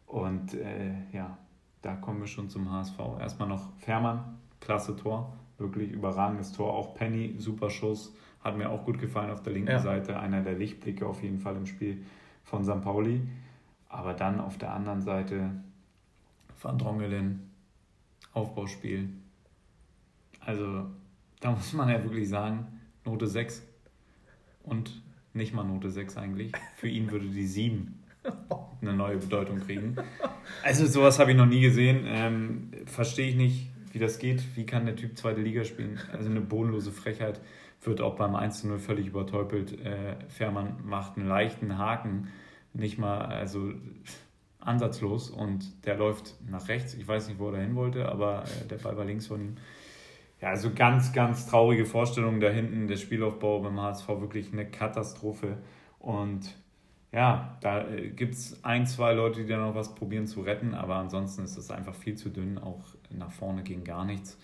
Und 0.08 0.54
äh, 0.54 0.94
ja, 1.12 1.38
da 1.82 1.96
kommen 1.96 2.22
wir 2.22 2.28
schon 2.28 2.48
zum 2.48 2.72
HSV. 2.72 3.00
Erstmal 3.20 3.50
noch 3.50 3.74
Fährmann, 3.80 4.38
klasse 4.62 4.96
Tor, 4.96 5.34
wirklich 5.58 5.92
überragendes 5.92 6.54
Tor. 6.54 6.74
Auch 6.74 6.96
Penny, 6.96 7.36
super 7.38 7.70
Schuss, 7.70 8.16
hat 8.42 8.58
mir 8.58 8.70
auch 8.70 8.86
gut 8.86 8.98
gefallen 8.98 9.30
auf 9.30 9.44
der 9.44 9.52
linken 9.52 9.72
ja. 9.72 9.80
Seite. 9.80 10.18
Einer 10.22 10.42
der 10.42 10.54
Lichtblicke 10.54 11.06
auf 11.06 11.22
jeden 11.22 11.40
Fall 11.40 11.58
im 11.58 11.66
Spiel 11.66 12.06
von 12.46 12.64
St. 12.64 12.82
Pauli. 12.82 13.28
Aber 13.90 14.14
dann 14.14 14.40
auf 14.40 14.58
der 14.58 14.72
anderen 14.72 15.02
Seite 15.02 15.52
Van 16.66 16.80
Drongelen, 16.80 17.52
Aufbauspiel. 18.34 19.10
Also 20.40 20.88
da 21.40 21.52
muss 21.52 21.72
man 21.74 21.90
ja 21.90 22.04
wirklich 22.04 22.28
sagen, 22.28 22.82
Note 23.06 23.28
6 23.28 23.62
und 24.64 25.04
nicht 25.34 25.54
mal 25.54 25.64
Note 25.64 25.92
6 25.92 26.18
eigentlich. 26.18 26.52
Für 26.76 26.88
ihn 26.88 27.12
würde 27.12 27.28
die 27.28 27.46
7 27.46 28.04
eine 28.82 28.94
neue 28.94 29.18
Bedeutung 29.18 29.60
kriegen. 29.60 29.96
Also 30.64 30.88
sowas 30.88 31.20
habe 31.20 31.32
ich 31.32 31.38
noch 31.38 31.46
nie 31.46 31.62
gesehen. 31.62 32.04
Ähm, 32.08 32.72
Verstehe 32.88 33.30
ich 33.30 33.36
nicht, 33.36 33.70
wie 33.92 34.00
das 34.00 34.18
geht. 34.18 34.44
Wie 34.56 34.66
kann 34.66 34.88
der 34.88 34.96
Typ 34.96 35.18
zweite 35.18 35.42
Liga 35.42 35.66
spielen? 35.66 36.00
Also 36.12 36.30
eine 36.30 36.42
bodenlose 36.42 36.92
Frechheit 36.92 37.42
wird 37.84 38.02
auch 38.02 38.16
beim 38.16 38.36
1-0 38.36 38.80
völlig 38.80 39.06
übertäubelt. 39.06 39.80
Äh, 39.86 40.16
Fährmann 40.30 40.78
macht 40.84 41.18
einen 41.18 41.28
leichten 41.28 41.78
Haken, 41.78 42.30
nicht 42.74 42.98
mal, 42.98 43.22
also 43.22 43.72
ansatzlos 44.66 45.30
und 45.30 45.86
der 45.86 45.98
läuft 45.98 46.36
nach 46.50 46.68
rechts. 46.68 46.94
Ich 46.96 47.08
weiß 47.08 47.30
nicht, 47.30 47.40
wo 47.40 47.50
er 47.52 47.62
hin 47.62 47.76
wollte, 47.76 48.10
aber 48.10 48.44
äh, 48.44 48.68
der 48.68 48.78
Ball 48.78 48.98
war 48.98 49.06
links 49.06 49.28
von 49.28 49.42
ihm. 49.42 49.56
Ja, 50.42 50.50
also 50.50 50.72
ganz, 50.74 51.14
ganz 51.14 51.48
traurige 51.48 51.86
Vorstellung 51.86 52.40
da 52.40 52.50
hinten. 52.50 52.88
Der 52.88 52.98
Spielaufbau 52.98 53.60
beim 53.62 53.80
HSV 53.80 54.08
wirklich 54.08 54.52
eine 54.52 54.70
Katastrophe. 54.70 55.58
Und 56.00 56.54
ja, 57.12 57.58
da 57.62 57.88
äh, 57.88 58.10
gibt 58.10 58.34
es 58.34 58.64
ein, 58.64 58.86
zwei 58.86 59.14
Leute, 59.14 59.44
die 59.44 59.48
da 59.48 59.58
noch 59.58 59.76
was 59.76 59.96
probieren 59.96 60.28
zu 60.28 60.42
retten, 60.42 60.74
aber 60.74 60.96
ansonsten 60.96 61.44
ist 61.44 61.58
es 61.58 61.72
einfach 61.72 61.96
viel 61.96 62.16
zu 62.16 62.30
dünn. 62.30 62.58
Auch 62.58 62.84
nach 63.10 63.32
vorne 63.32 63.64
ging 63.64 63.84
gar 63.84 64.04
nichts. 64.04 64.38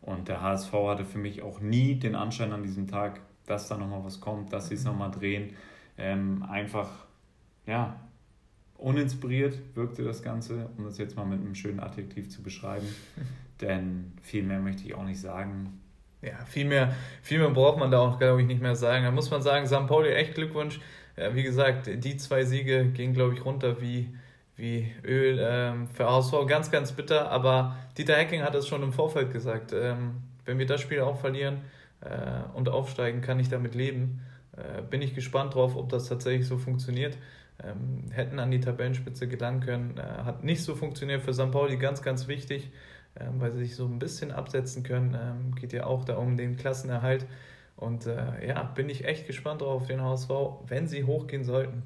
Und 0.00 0.28
der 0.28 0.42
HSV 0.42 0.72
hatte 0.72 1.04
für 1.04 1.18
mich 1.18 1.42
auch 1.42 1.60
nie 1.60 1.94
den 1.96 2.14
Anschein 2.14 2.52
an 2.52 2.62
diesem 2.62 2.86
Tag, 2.86 3.20
dass 3.46 3.68
da 3.68 3.76
nochmal 3.76 4.04
was 4.04 4.20
kommt, 4.20 4.52
dass 4.52 4.68
sie 4.68 4.74
es 4.74 4.84
nochmal 4.84 5.10
drehen. 5.10 5.54
Ähm, 5.96 6.44
einfach, 6.48 6.90
ja, 7.66 7.96
uninspiriert 8.78 9.58
wirkte 9.74 10.04
das 10.04 10.22
Ganze, 10.22 10.70
um 10.76 10.84
das 10.84 10.98
jetzt 10.98 11.16
mal 11.16 11.26
mit 11.26 11.40
einem 11.40 11.54
schönen 11.54 11.80
Adjektiv 11.80 12.30
zu 12.30 12.42
beschreiben. 12.42 12.86
Denn 13.60 14.12
viel 14.22 14.44
mehr 14.44 14.60
möchte 14.60 14.84
ich 14.86 14.94
auch 14.94 15.04
nicht 15.04 15.20
sagen. 15.20 15.80
Ja, 16.22 16.44
viel 16.46 16.64
mehr, 16.64 16.94
viel 17.22 17.38
mehr 17.38 17.50
braucht 17.50 17.78
man 17.78 17.90
da 17.90 17.98
auch, 17.98 18.18
glaube 18.18 18.40
ich, 18.40 18.46
nicht 18.46 18.62
mehr 18.62 18.76
sagen. 18.76 19.04
Da 19.04 19.10
muss 19.10 19.30
man 19.30 19.42
sagen, 19.42 19.66
St. 19.66 19.86
Pauli, 19.86 20.10
echt 20.10 20.34
Glückwunsch. 20.34 20.80
Ja, 21.16 21.34
wie 21.34 21.42
gesagt, 21.42 21.88
die 21.92 22.16
zwei 22.16 22.44
Siege 22.44 22.86
gingen, 22.86 23.14
glaube 23.14 23.34
ich, 23.34 23.44
runter 23.44 23.80
wie, 23.80 24.14
wie 24.56 24.92
Öl. 25.04 25.38
Ähm, 25.40 25.88
für 25.88 26.08
HSV 26.08 26.46
ganz, 26.46 26.70
ganz 26.70 26.92
bitter. 26.92 27.30
Aber 27.30 27.76
Dieter 27.96 28.14
Hecking 28.14 28.42
hat 28.42 28.54
es 28.54 28.68
schon 28.68 28.82
im 28.82 28.92
Vorfeld 28.92 29.32
gesagt. 29.32 29.72
Ähm, 29.72 30.22
wenn 30.44 30.58
wir 30.58 30.66
das 30.66 30.80
Spiel 30.80 31.00
auch 31.00 31.18
verlieren 31.18 31.62
äh, 32.00 32.56
und 32.56 32.68
aufsteigen, 32.68 33.20
kann 33.20 33.40
ich 33.40 33.48
damit 33.48 33.74
leben. 33.74 34.20
Äh, 34.56 34.82
bin 34.82 35.02
ich 35.02 35.14
gespannt 35.14 35.54
drauf, 35.54 35.76
ob 35.76 35.88
das 35.88 36.08
tatsächlich 36.08 36.46
so 36.46 36.58
funktioniert. 36.58 37.16
Ähm, 37.62 38.04
hätten 38.12 38.38
an 38.38 38.50
die 38.50 38.60
Tabellenspitze 38.60 39.26
gelangen 39.26 39.60
können. 39.60 39.98
Äh, 39.98 40.02
hat 40.02 40.44
nicht 40.44 40.62
so 40.62 40.76
funktioniert 40.76 41.22
für 41.22 41.34
St. 41.34 41.50
Pauli, 41.50 41.76
ganz, 41.76 42.02
ganz 42.02 42.28
wichtig, 42.28 42.70
ähm, 43.18 43.40
weil 43.40 43.50
sie 43.50 43.58
sich 43.58 43.74
so 43.74 43.86
ein 43.86 43.98
bisschen 43.98 44.30
absetzen 44.30 44.84
können. 44.84 45.16
Ähm, 45.20 45.54
geht 45.56 45.72
ja 45.72 45.84
auch 45.84 46.04
da 46.04 46.16
um 46.16 46.36
den 46.36 46.56
Klassenerhalt. 46.56 47.26
Und 47.76 48.06
äh, 48.06 48.46
ja, 48.46 48.62
bin 48.62 48.88
ich 48.88 49.04
echt 49.04 49.26
gespannt 49.26 49.60
drauf 49.60 49.82
auf 49.82 49.86
den 49.86 50.00
HSV, 50.00 50.30
wenn 50.66 50.86
sie 50.86 51.04
hochgehen 51.04 51.44
sollten. 51.44 51.82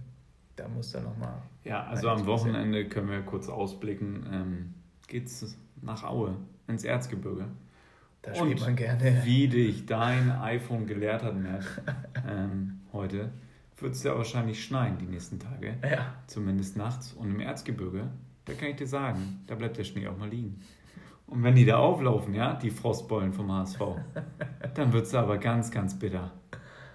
Da 0.56 0.68
muss 0.68 0.92
dann 0.92 1.04
nochmal. 1.04 1.42
Ja, 1.64 1.84
also 1.84 2.08
am 2.08 2.26
Wochenende 2.26 2.88
können 2.88 3.08
wir 3.08 3.22
kurz 3.22 3.48
ausblicken. 3.48 4.26
Ähm, 4.30 4.74
geht's 5.08 5.56
nach 5.80 6.04
Aue, 6.04 6.36
ins 6.66 6.84
Erzgebirge. 6.84 7.46
Da 8.22 8.34
spielt 8.34 8.60
Und 8.60 8.60
man 8.60 8.76
gerne. 8.76 9.22
Wie 9.24 9.48
dich 9.48 9.86
dein 9.86 10.30
iPhone 10.30 10.86
gelehrt 10.86 11.22
hat, 11.22 11.34
Matt, 11.40 11.64
ähm, 12.28 12.80
heute 12.92 13.30
wird 13.82 13.94
es 13.94 14.02
ja 14.02 14.16
wahrscheinlich 14.16 14.64
schneien 14.64 14.98
die 14.98 15.06
nächsten 15.06 15.38
Tage. 15.38 15.76
Ja. 15.82 16.14
Zumindest 16.26 16.76
nachts. 16.76 17.12
Und 17.12 17.30
im 17.30 17.40
Erzgebirge, 17.40 18.08
da 18.44 18.52
kann 18.54 18.68
ich 18.68 18.76
dir 18.76 18.86
sagen, 18.86 19.40
da 19.46 19.54
bleibt 19.54 19.78
der 19.78 19.84
Schnee 19.84 20.06
auch 20.08 20.16
mal 20.16 20.28
liegen. 20.28 20.60
Und 21.26 21.42
wenn 21.42 21.54
die 21.54 21.64
da 21.64 21.78
auflaufen, 21.78 22.34
ja, 22.34 22.54
die 22.54 22.70
Frostbollen 22.70 23.32
vom 23.32 23.50
HSV, 23.50 23.80
dann 24.74 24.92
wird 24.92 25.06
es 25.06 25.14
aber 25.14 25.38
ganz, 25.38 25.70
ganz 25.70 25.98
bitter. 25.98 26.30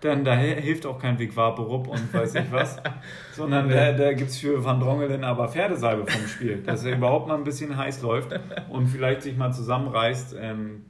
dann 0.02 0.24
da 0.24 0.36
hilft 0.36 0.86
auch 0.86 1.00
kein 1.00 1.18
Vic 1.18 1.36
Vaporub 1.36 1.88
und 1.88 2.14
weiß 2.14 2.36
ich 2.36 2.52
was, 2.52 2.78
sondern 3.34 3.68
da, 3.70 3.94
da 3.94 4.14
gibt 4.14 4.30
es 4.30 4.38
für 4.38 4.64
Van 4.64 4.80
Drongelen 4.80 5.24
aber 5.24 5.48
Pferdesalbe 5.48 6.06
vom 6.06 6.28
Spiel, 6.28 6.62
dass 6.62 6.86
er 6.86 6.98
überhaupt 6.98 7.28
mal 7.28 7.36
ein 7.36 7.44
bisschen 7.44 7.76
heiß 7.78 8.02
läuft 8.04 8.40
und 8.70 8.88
vielleicht 8.88 9.24
sich 9.24 9.36
mal 9.36 9.52
zusammenreißt. 9.52 10.36
Ähm, 10.40 10.86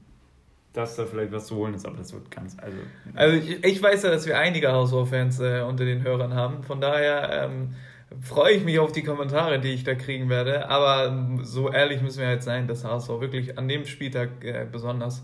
dass 0.78 0.96
da 0.96 1.06
vielleicht 1.06 1.32
was 1.32 1.48
zu 1.48 1.56
holen 1.56 1.74
ist, 1.74 1.86
aber 1.86 1.98
das 1.98 2.14
wird 2.14 2.30
ganz. 2.30 2.56
Also, 2.60 2.78
also 3.16 3.36
ich, 3.36 3.64
ich 3.64 3.82
weiß 3.82 4.04
ja, 4.04 4.12
dass 4.12 4.28
wir 4.28 4.38
einige 4.38 4.72
Haushof-Fans 4.72 5.40
äh, 5.40 5.62
unter 5.62 5.86
den 5.86 6.04
Hörern 6.04 6.36
haben. 6.36 6.62
Von 6.64 6.80
daher 6.80 7.46
ähm, 7.46 7.74
freue 8.22 8.54
ich 8.54 8.64
mich 8.64 8.78
auf 8.78 8.92
die 8.92 9.04
Kommentare, 9.04 9.60
die 9.60 9.70
ich 9.70 9.84
da 9.84 9.96
kriegen 9.96 10.30
werde. 10.30 10.70
Aber 10.70 11.08
ähm, 11.08 11.44
so 11.44 11.72
ehrlich 11.72 12.02
müssen 12.02 12.22
wir 12.22 12.30
jetzt 12.30 12.46
sein, 12.46 12.68
dass 12.68 12.84
HSV 12.84 13.10
wirklich 13.20 13.58
an 13.58 13.68
dem 13.68 13.86
Spieltag 13.86 14.44
äh, 14.44 14.68
besonders 14.72 15.24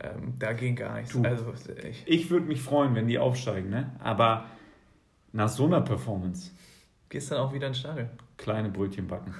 ähm, 0.00 0.34
da 0.38 0.54
ging 0.54 0.74
gar 0.74 0.96
nichts. 0.96 1.16
also, 1.22 1.52
ich 1.88 2.02
ich 2.06 2.30
würde 2.30 2.46
mich 2.46 2.62
freuen, 2.62 2.94
wenn 2.94 3.06
die 3.06 3.18
aufsteigen, 3.18 3.68
ne? 3.68 3.92
aber 4.02 4.46
nach 5.32 5.48
so 5.48 5.66
einer 5.66 5.82
Performance. 5.82 6.50
Gehst 7.10 7.30
dann 7.30 7.38
auch 7.38 7.52
wieder 7.52 7.66
ins 7.66 7.78
Stadion? 7.78 8.08
Kleine 8.38 8.70
Brötchen 8.70 9.06
backen. 9.06 9.34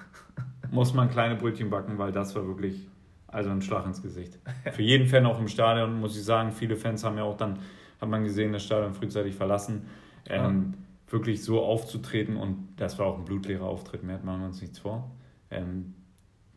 Muss 0.70 0.92
man 0.92 1.08
kleine 1.08 1.36
Brötchen 1.36 1.70
backen, 1.70 1.98
weil 1.98 2.12
das 2.12 2.36
war 2.36 2.46
wirklich 2.46 2.86
also 3.34 3.50
ein 3.50 3.62
Schlag 3.62 3.86
ins 3.86 4.02
Gesicht. 4.02 4.38
Für 4.72 4.82
jeden 4.82 5.06
Fan 5.06 5.26
auch 5.26 5.38
im 5.38 5.48
Stadion, 5.48 6.00
muss 6.00 6.16
ich 6.16 6.24
sagen. 6.24 6.52
Viele 6.52 6.76
Fans 6.76 7.04
haben 7.04 7.18
ja 7.18 7.24
auch 7.24 7.36
dann, 7.36 7.58
hat 8.00 8.08
man 8.08 8.24
gesehen, 8.24 8.52
das 8.52 8.64
Stadion 8.64 8.94
frühzeitig 8.94 9.34
verlassen. 9.34 9.86
Ähm, 10.28 10.74
ja. 10.74 10.78
Wirklich 11.12 11.44
so 11.44 11.62
aufzutreten 11.62 12.36
und 12.36 12.68
das 12.76 12.98
war 12.98 13.06
auch 13.06 13.18
ein 13.18 13.24
blutleerer 13.24 13.66
Auftritt, 13.66 14.02
mehr 14.02 14.16
hat 14.16 14.24
man 14.24 14.42
uns 14.42 14.60
nichts 14.60 14.78
vor. 14.78 15.10
Ähm, 15.50 15.94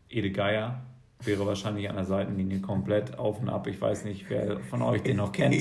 Ede 0.09 0.32
Geier 0.32 0.84
wäre 1.23 1.45
wahrscheinlich 1.45 1.89
an 1.89 1.95
der 1.95 2.05
Seitenlinie 2.05 2.61
komplett 2.61 3.17
auf 3.17 3.41
und 3.41 3.49
ab. 3.49 3.67
Ich 3.67 3.82
weiß 3.82 4.05
nicht, 4.05 4.30
wer 4.30 4.59
von 4.61 4.82
euch 4.82 5.01
den 5.01 5.17
noch 5.17 5.32
kennt. 5.32 5.55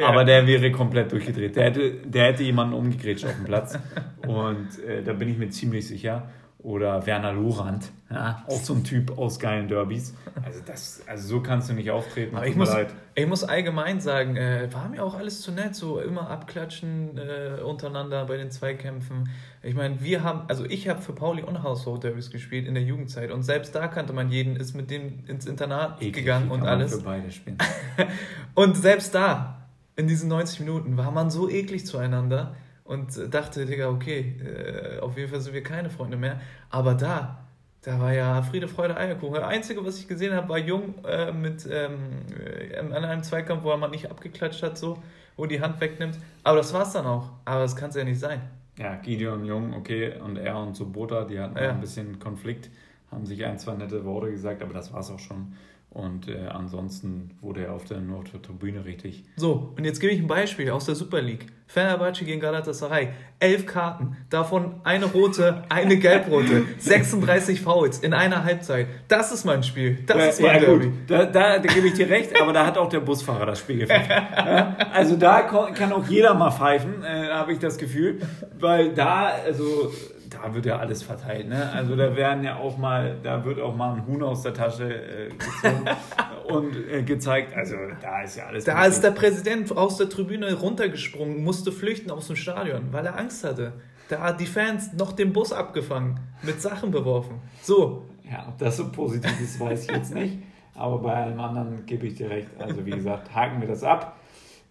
Aber 0.00 0.24
der 0.24 0.46
wäre 0.46 0.70
komplett 0.70 1.12
durchgedreht. 1.12 1.56
Der 1.56 1.64
hätte, 1.64 1.92
der 2.06 2.26
hätte 2.26 2.42
jemanden 2.44 2.74
umgegrätscht 2.74 3.24
auf 3.24 3.34
dem 3.34 3.44
Platz. 3.44 3.78
Und 4.26 4.78
äh, 4.86 5.02
da 5.02 5.12
bin 5.12 5.28
ich 5.28 5.38
mir 5.38 5.50
ziemlich 5.50 5.86
sicher 5.86 6.30
oder 6.62 7.06
Werner 7.06 7.32
Lorand, 7.32 7.90
ja, 8.08 8.44
auch 8.46 8.60
so 8.60 8.74
ein 8.74 8.84
Typ 8.84 9.18
aus 9.18 9.40
geilen 9.40 9.66
Derbys. 9.66 10.14
Also, 10.44 10.60
das, 10.64 11.02
also 11.08 11.28
so 11.28 11.40
kannst 11.40 11.68
du 11.68 11.74
nicht 11.74 11.90
auftreten. 11.90 12.36
Aber 12.36 12.46
ich 12.46 12.54
muss, 12.54 12.70
ich 13.14 13.26
muss 13.26 13.42
allgemein 13.42 14.00
sagen, 14.00 14.36
äh, 14.36 14.68
war 14.72 14.88
mir 14.88 15.02
auch 15.02 15.14
alles 15.14 15.40
zu 15.40 15.50
nett, 15.50 15.74
so 15.74 15.98
immer 15.98 16.30
abklatschen 16.30 17.18
äh, 17.18 17.60
untereinander 17.62 18.24
bei 18.26 18.36
den 18.36 18.50
Zweikämpfen. 18.50 19.28
Ich 19.62 19.74
meine, 19.74 20.00
wir 20.02 20.22
haben, 20.22 20.42
also 20.48 20.64
ich 20.64 20.88
habe 20.88 21.02
für 21.02 21.12
Pauli 21.12 21.42
und 21.42 21.64
Household 21.64 22.04
Derbys 22.04 22.30
gespielt 22.30 22.68
in 22.68 22.74
der 22.74 22.84
Jugendzeit 22.84 23.32
und 23.32 23.42
selbst 23.42 23.74
da 23.74 23.88
kannte 23.88 24.12
man 24.12 24.30
jeden, 24.30 24.54
ist 24.54 24.74
mit 24.74 24.90
dem 24.90 25.24
ins 25.26 25.46
Internat 25.46 26.00
Eklig, 26.00 26.14
gegangen 26.14 26.50
und 26.50 26.62
alles. 26.62 26.94
Für 26.94 27.02
beide 27.02 27.30
spielen. 27.32 27.58
und 28.54 28.76
selbst 28.76 29.14
da, 29.14 29.66
in 29.96 30.06
diesen 30.06 30.28
90 30.28 30.60
Minuten, 30.60 30.96
war 30.96 31.10
man 31.10 31.30
so 31.30 31.50
eklig 31.50 31.86
zueinander 31.86 32.54
und 32.92 33.34
dachte, 33.34 33.64
Digga, 33.64 33.88
okay, 33.88 34.36
äh, 34.44 35.00
auf 35.00 35.16
jeden 35.16 35.30
Fall 35.30 35.40
sind 35.40 35.54
wir 35.54 35.62
keine 35.62 35.88
Freunde 35.88 36.16
mehr. 36.16 36.40
Aber 36.68 36.94
da, 36.94 37.38
da 37.80 37.98
war 37.98 38.12
ja 38.12 38.42
Friede, 38.42 38.68
Freude, 38.68 38.96
Eierkuchen. 38.96 39.36
Das 39.36 39.44
Einzige, 39.44 39.84
was 39.84 39.98
ich 39.98 40.06
gesehen 40.06 40.34
habe, 40.34 40.48
war 40.50 40.58
Jung 40.58 40.94
äh, 41.04 41.32
mit 41.32 41.66
ähm, 41.70 42.20
äh, 42.38 42.76
an 42.76 42.92
einem 42.92 43.22
Zweikampf, 43.22 43.64
wo 43.64 43.70
er 43.70 43.78
mal 43.78 43.88
nicht 43.88 44.10
abgeklatscht 44.10 44.62
hat, 44.62 44.76
so, 44.76 45.02
wo 45.36 45.46
die 45.46 45.60
Hand 45.62 45.80
wegnimmt. 45.80 46.18
Aber 46.44 46.58
das 46.58 46.74
war's 46.74 46.92
dann 46.92 47.06
auch. 47.06 47.30
Aber 47.46 47.60
das 47.60 47.74
kann 47.74 47.88
es 47.88 47.96
ja 47.96 48.04
nicht 48.04 48.20
sein. 48.20 48.42
Ja, 48.78 48.96
Gideon 48.96 49.44
Jung, 49.44 49.74
okay, 49.74 50.14
und 50.18 50.36
er 50.36 50.58
und 50.58 50.76
Sobota, 50.76 51.24
die 51.24 51.40
hatten 51.40 51.56
ja. 51.56 51.70
ein 51.70 51.80
bisschen 51.80 52.18
Konflikt, 52.18 52.70
haben 53.10 53.26
sich 53.26 53.44
ein, 53.44 53.58
zwei 53.58 53.74
nette 53.74 54.04
Worte 54.04 54.30
gesagt, 54.30 54.62
aber 54.62 54.74
das 54.74 54.92
war's 54.92 55.10
auch 55.10 55.18
schon. 55.18 55.54
Und 55.94 56.26
äh, 56.26 56.46
ansonsten 56.48 57.32
wurde 57.42 57.64
er 57.64 57.74
auf 57.74 57.84
der, 57.84 58.00
nur 58.00 58.20
auf 58.20 58.30
der 58.30 58.40
Tribüne 58.40 58.86
richtig. 58.86 59.24
So, 59.36 59.74
und 59.76 59.84
jetzt 59.84 60.00
gebe 60.00 60.12
ich 60.12 60.20
ein 60.20 60.26
Beispiel 60.26 60.70
aus 60.70 60.86
der 60.86 60.94
Super 60.94 61.20
League. 61.20 61.46
Fenerbahce 61.66 62.24
gegen 62.24 62.40
Galatasaray. 62.40 63.10
Elf 63.38 63.66
Karten, 63.66 64.16
davon 64.30 64.80
eine 64.84 65.06
rote, 65.06 65.64
eine 65.68 65.98
gelbrote, 65.98 66.64
36 66.78 67.60
Fouls 67.60 67.98
in 67.98 68.14
einer 68.14 68.44
Halbzeit. 68.44 68.86
Das 69.08 69.32
ist 69.32 69.44
mein 69.44 69.62
Spiel. 69.62 69.98
Das 70.06 70.16
ja, 70.16 70.24
ist 70.24 70.40
mein 70.40 70.54
ja, 70.54 70.60
Derby. 70.60 70.86
Gut. 70.86 70.94
Da, 71.08 71.24
da, 71.26 71.58
da, 71.58 71.72
gebe 71.72 71.88
ich 71.88 71.94
dir 71.94 72.08
recht, 72.08 72.40
aber 72.40 72.52
da 72.52 72.66
hat 72.66 72.78
auch 72.78 72.88
der 72.88 73.00
Busfahrer 73.00 73.46
das 73.46 73.58
Spiel 73.58 73.78
gepfiffen. 73.80 74.10
ja, 74.10 74.76
also 74.92 75.16
da 75.16 75.42
kann 75.42 75.92
auch 75.92 76.06
jeder 76.06 76.34
mal 76.34 76.50
pfeifen, 76.50 77.02
äh, 77.02 77.28
habe 77.28 77.52
ich 77.52 77.58
das 77.58 77.76
Gefühl. 77.76 78.20
Weil 78.58 78.94
da, 78.94 79.32
also 79.46 79.90
da 80.32 80.54
wird 80.54 80.66
ja 80.66 80.78
alles 80.78 81.02
verteilt. 81.02 81.48
Ne? 81.48 81.70
Also 81.72 81.96
da 81.96 82.16
werden 82.16 82.44
ja 82.44 82.56
auch 82.56 82.78
mal, 82.78 83.18
da 83.22 83.44
wird 83.44 83.60
auch 83.60 83.74
mal 83.74 83.94
ein 83.94 84.06
Huhn 84.06 84.22
aus 84.22 84.42
der 84.42 84.54
Tasche 84.54 84.92
äh, 84.92 85.28
gezogen 85.28 85.84
und 86.48 86.76
äh, 86.88 87.02
gezeigt. 87.02 87.54
Also 87.54 87.76
da 88.00 88.22
ist 88.22 88.36
ja 88.36 88.46
alles. 88.46 88.64
Da 88.64 88.84
ist 88.84 89.02
der 89.02 89.10
Präsident 89.10 89.76
aus 89.76 89.96
der 89.96 90.08
Tribüne 90.08 90.52
runtergesprungen, 90.54 91.42
musste 91.44 91.72
flüchten 91.72 92.10
aus 92.10 92.26
dem 92.26 92.36
Stadion, 92.36 92.92
weil 92.92 93.06
er 93.06 93.18
Angst 93.18 93.44
hatte. 93.44 93.74
Da 94.08 94.20
hat 94.20 94.40
die 94.40 94.46
Fans 94.46 94.92
noch 94.92 95.12
den 95.12 95.32
Bus 95.32 95.52
abgefangen, 95.52 96.20
mit 96.42 96.60
Sachen 96.60 96.90
beworfen. 96.90 97.40
So. 97.62 98.06
Ja, 98.30 98.46
ob 98.48 98.58
das 98.58 98.76
so 98.76 98.90
positiv 98.90 99.40
ist, 99.40 99.60
weiß 99.60 99.84
ich 99.84 99.90
jetzt 99.90 100.14
nicht. 100.14 100.38
Aber 100.74 100.98
bei 100.98 101.14
allem 101.14 101.38
anderen 101.38 101.84
gebe 101.86 102.06
ich 102.06 102.14
dir 102.14 102.30
recht. 102.30 102.48
Also 102.58 102.84
wie 102.86 102.90
gesagt, 102.90 103.34
haken 103.34 103.60
wir 103.60 103.68
das 103.68 103.84
ab. 103.84 104.16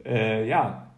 Äh, 0.04 0.48
ja, 0.48 0.92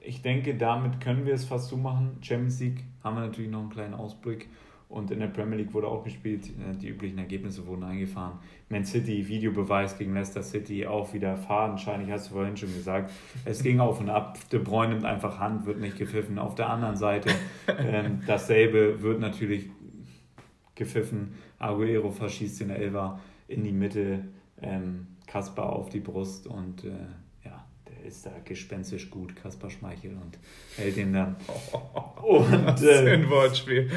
ich 0.00 0.22
denke, 0.22 0.56
damit 0.56 1.00
können 1.00 1.26
wir 1.26 1.34
es 1.34 1.44
fast 1.44 1.68
zumachen. 1.68 2.18
Champions 2.22 2.60
League 2.60 2.84
haben 3.02 3.16
wir 3.16 3.22
natürlich 3.22 3.50
noch 3.50 3.60
einen 3.60 3.70
kleinen 3.70 3.94
Ausblick. 3.94 4.48
Und 4.88 5.12
in 5.12 5.20
der 5.20 5.28
Premier 5.28 5.58
League 5.58 5.72
wurde 5.72 5.86
auch 5.86 6.02
gespielt. 6.02 6.48
Äh, 6.48 6.76
die 6.76 6.88
üblichen 6.88 7.18
Ergebnisse 7.18 7.64
wurden 7.64 7.84
eingefahren. 7.84 8.40
Man 8.68 8.84
City, 8.84 9.26
Videobeweis 9.28 9.96
gegen 9.96 10.14
Leicester 10.14 10.42
City, 10.42 10.84
auch 10.84 11.12
wieder 11.12 11.36
fadenscheinig, 11.36 12.10
hast 12.10 12.30
du 12.30 12.34
vorhin 12.34 12.56
schon 12.56 12.74
gesagt. 12.74 13.12
Es 13.44 13.62
ging 13.62 13.78
auf 13.78 14.00
und 14.00 14.10
ab. 14.10 14.36
De 14.50 14.58
Bruyne 14.58 14.94
nimmt 14.94 15.04
einfach 15.04 15.38
Hand, 15.38 15.64
wird 15.64 15.78
nicht 15.78 15.96
gepfiffen. 15.96 16.40
Auf 16.40 16.56
der 16.56 16.68
anderen 16.70 16.96
Seite 16.96 17.30
ähm, 17.78 18.22
dasselbe 18.26 19.00
wird 19.00 19.20
natürlich 19.20 19.70
gepfiffen. 20.74 21.34
Aguero 21.60 22.10
verschießt 22.10 22.60
den 22.60 22.70
Elfer 22.70 23.20
in 23.46 23.62
die 23.62 23.72
Mitte. 23.72 24.24
Ähm, 24.60 25.06
Kaspar 25.30 25.72
auf 25.72 25.88
die 25.88 26.00
Brust 26.00 26.48
und 26.48 26.84
äh, 26.84 26.90
ist 28.10 28.26
da 28.26 28.32
gespenstisch 28.44 29.10
gut, 29.10 29.34
Kaspar 29.36 29.70
Schmeichel, 29.70 30.10
und 30.10 30.38
hält 30.76 30.96
ihn 30.96 31.12
dann. 31.12 31.36
Und, 32.22 32.66
Was 32.66 32.80
für 32.80 32.98
ein 32.98 33.22
ähm, 33.22 33.30
Wortspiel. 33.30 33.90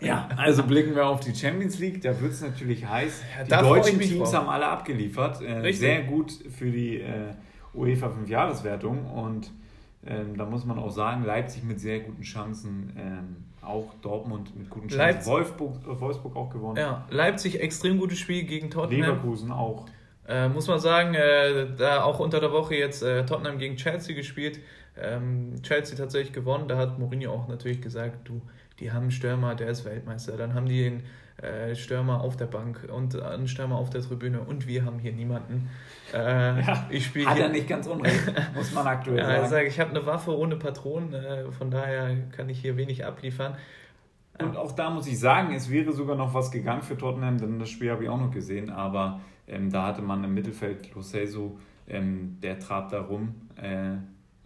Ja, 0.00 0.28
also 0.36 0.64
blicken 0.64 0.94
wir 0.94 1.06
auf 1.06 1.20
die 1.20 1.34
Champions 1.34 1.78
League, 1.78 2.00
da 2.02 2.20
wird 2.20 2.32
es 2.32 2.40
natürlich 2.40 2.86
heiß. 2.86 3.22
die 3.46 3.50
deutschen 3.50 4.00
Teams 4.00 4.32
haben 4.34 4.48
alle 4.48 4.66
abgeliefert. 4.66 5.40
Äh, 5.42 5.72
sehr 5.72 6.02
gut 6.02 6.32
für 6.32 6.70
die 6.70 6.96
äh, 6.96 7.34
UEFA 7.74 8.08
5-Jahreswertung 8.08 9.06
und 9.06 9.50
ähm, 10.06 10.36
da 10.36 10.44
muss 10.46 10.64
man 10.64 10.78
auch 10.78 10.90
sagen, 10.90 11.24
Leipzig 11.24 11.64
mit 11.64 11.80
sehr 11.80 12.00
guten 12.00 12.22
Chancen, 12.22 12.92
ähm, 12.96 13.36
auch 13.60 13.92
Dortmund 14.00 14.56
mit 14.56 14.70
guten 14.70 14.88
Chancen, 14.88 14.98
Leipzig, 14.98 15.32
Wolfsburg, 15.32 15.76
äh, 15.84 16.00
Wolfsburg 16.00 16.36
auch 16.36 16.50
gewonnen. 16.50 16.78
Ja, 16.78 17.06
Leipzig 17.10 17.60
extrem 17.60 17.98
gutes 17.98 18.18
Spiel 18.18 18.44
gegen 18.44 18.70
Tottenham. 18.70 19.00
Leverkusen 19.00 19.50
auch. 19.50 19.86
Äh, 20.28 20.48
muss 20.48 20.68
man 20.68 20.78
sagen, 20.78 21.14
äh, 21.14 21.66
da 21.76 22.02
auch 22.02 22.20
unter 22.20 22.38
der 22.38 22.52
Woche 22.52 22.74
jetzt 22.74 23.02
äh, 23.02 23.24
Tottenham 23.24 23.58
gegen 23.58 23.76
Chelsea 23.76 24.14
gespielt. 24.14 24.60
Ähm, 25.00 25.54
Chelsea 25.62 25.96
tatsächlich 25.96 26.34
gewonnen. 26.34 26.68
Da 26.68 26.76
hat 26.76 26.98
Mourinho 26.98 27.32
auch 27.32 27.48
natürlich 27.48 27.80
gesagt, 27.80 28.28
du, 28.28 28.42
die 28.78 28.92
haben 28.92 29.02
einen 29.02 29.10
Stürmer, 29.10 29.54
der 29.54 29.68
ist 29.68 29.84
Weltmeister. 29.84 30.36
Dann 30.36 30.52
haben 30.54 30.66
die 30.66 30.82
den 30.82 31.02
äh, 31.42 31.74
Stürmer 31.76 32.20
auf 32.20 32.36
der 32.36 32.46
Bank 32.46 32.88
und 32.92 33.20
einen 33.20 33.46
Stürmer 33.46 33.76
auf 33.76 33.90
der 33.90 34.02
Tribüne 34.02 34.40
und 34.40 34.66
wir 34.66 34.84
haben 34.84 34.98
hier 34.98 35.12
niemanden. 35.12 35.70
Äh, 36.12 36.16
ja, 36.60 36.86
ich 36.90 37.06
hat 37.24 37.36
hier, 37.36 37.44
er 37.44 37.48
nicht 37.48 37.68
ganz 37.68 37.86
unrecht, 37.86 38.32
muss 38.54 38.72
man 38.72 38.86
aktuell 38.86 39.24
sagen. 39.24 39.44
Ich 39.44 39.48
sage, 39.48 39.66
ich 39.68 39.80
habe 39.80 39.90
eine 39.90 40.04
Waffe 40.04 40.36
ohne 40.36 40.56
Patronen, 40.56 41.14
äh, 41.14 41.50
von 41.52 41.70
daher 41.70 42.14
kann 42.36 42.48
ich 42.48 42.60
hier 42.60 42.76
wenig 42.76 43.06
abliefern. 43.06 43.54
Und 44.40 44.56
auch 44.56 44.72
da 44.72 44.90
muss 44.90 45.06
ich 45.06 45.18
sagen, 45.18 45.54
es 45.54 45.70
wäre 45.70 45.92
sogar 45.92 46.16
noch 46.16 46.34
was 46.34 46.50
gegangen 46.50 46.82
für 46.82 46.98
Tottenham, 46.98 47.38
denn 47.38 47.58
das 47.58 47.70
Spiel 47.70 47.90
habe 47.90 48.04
ich 48.04 48.08
auch 48.08 48.20
noch 48.20 48.30
gesehen, 48.30 48.70
aber 48.70 49.20
ähm, 49.48 49.70
da 49.70 49.86
hatte 49.86 50.02
man 50.02 50.22
im 50.24 50.34
Mittelfeld 50.34 50.94
Lo 50.94 51.02
Celso, 51.02 51.58
ähm, 51.88 52.38
der 52.42 52.58
trabt 52.58 52.92
da 52.92 53.00
rum, 53.00 53.34
äh, 53.56 53.96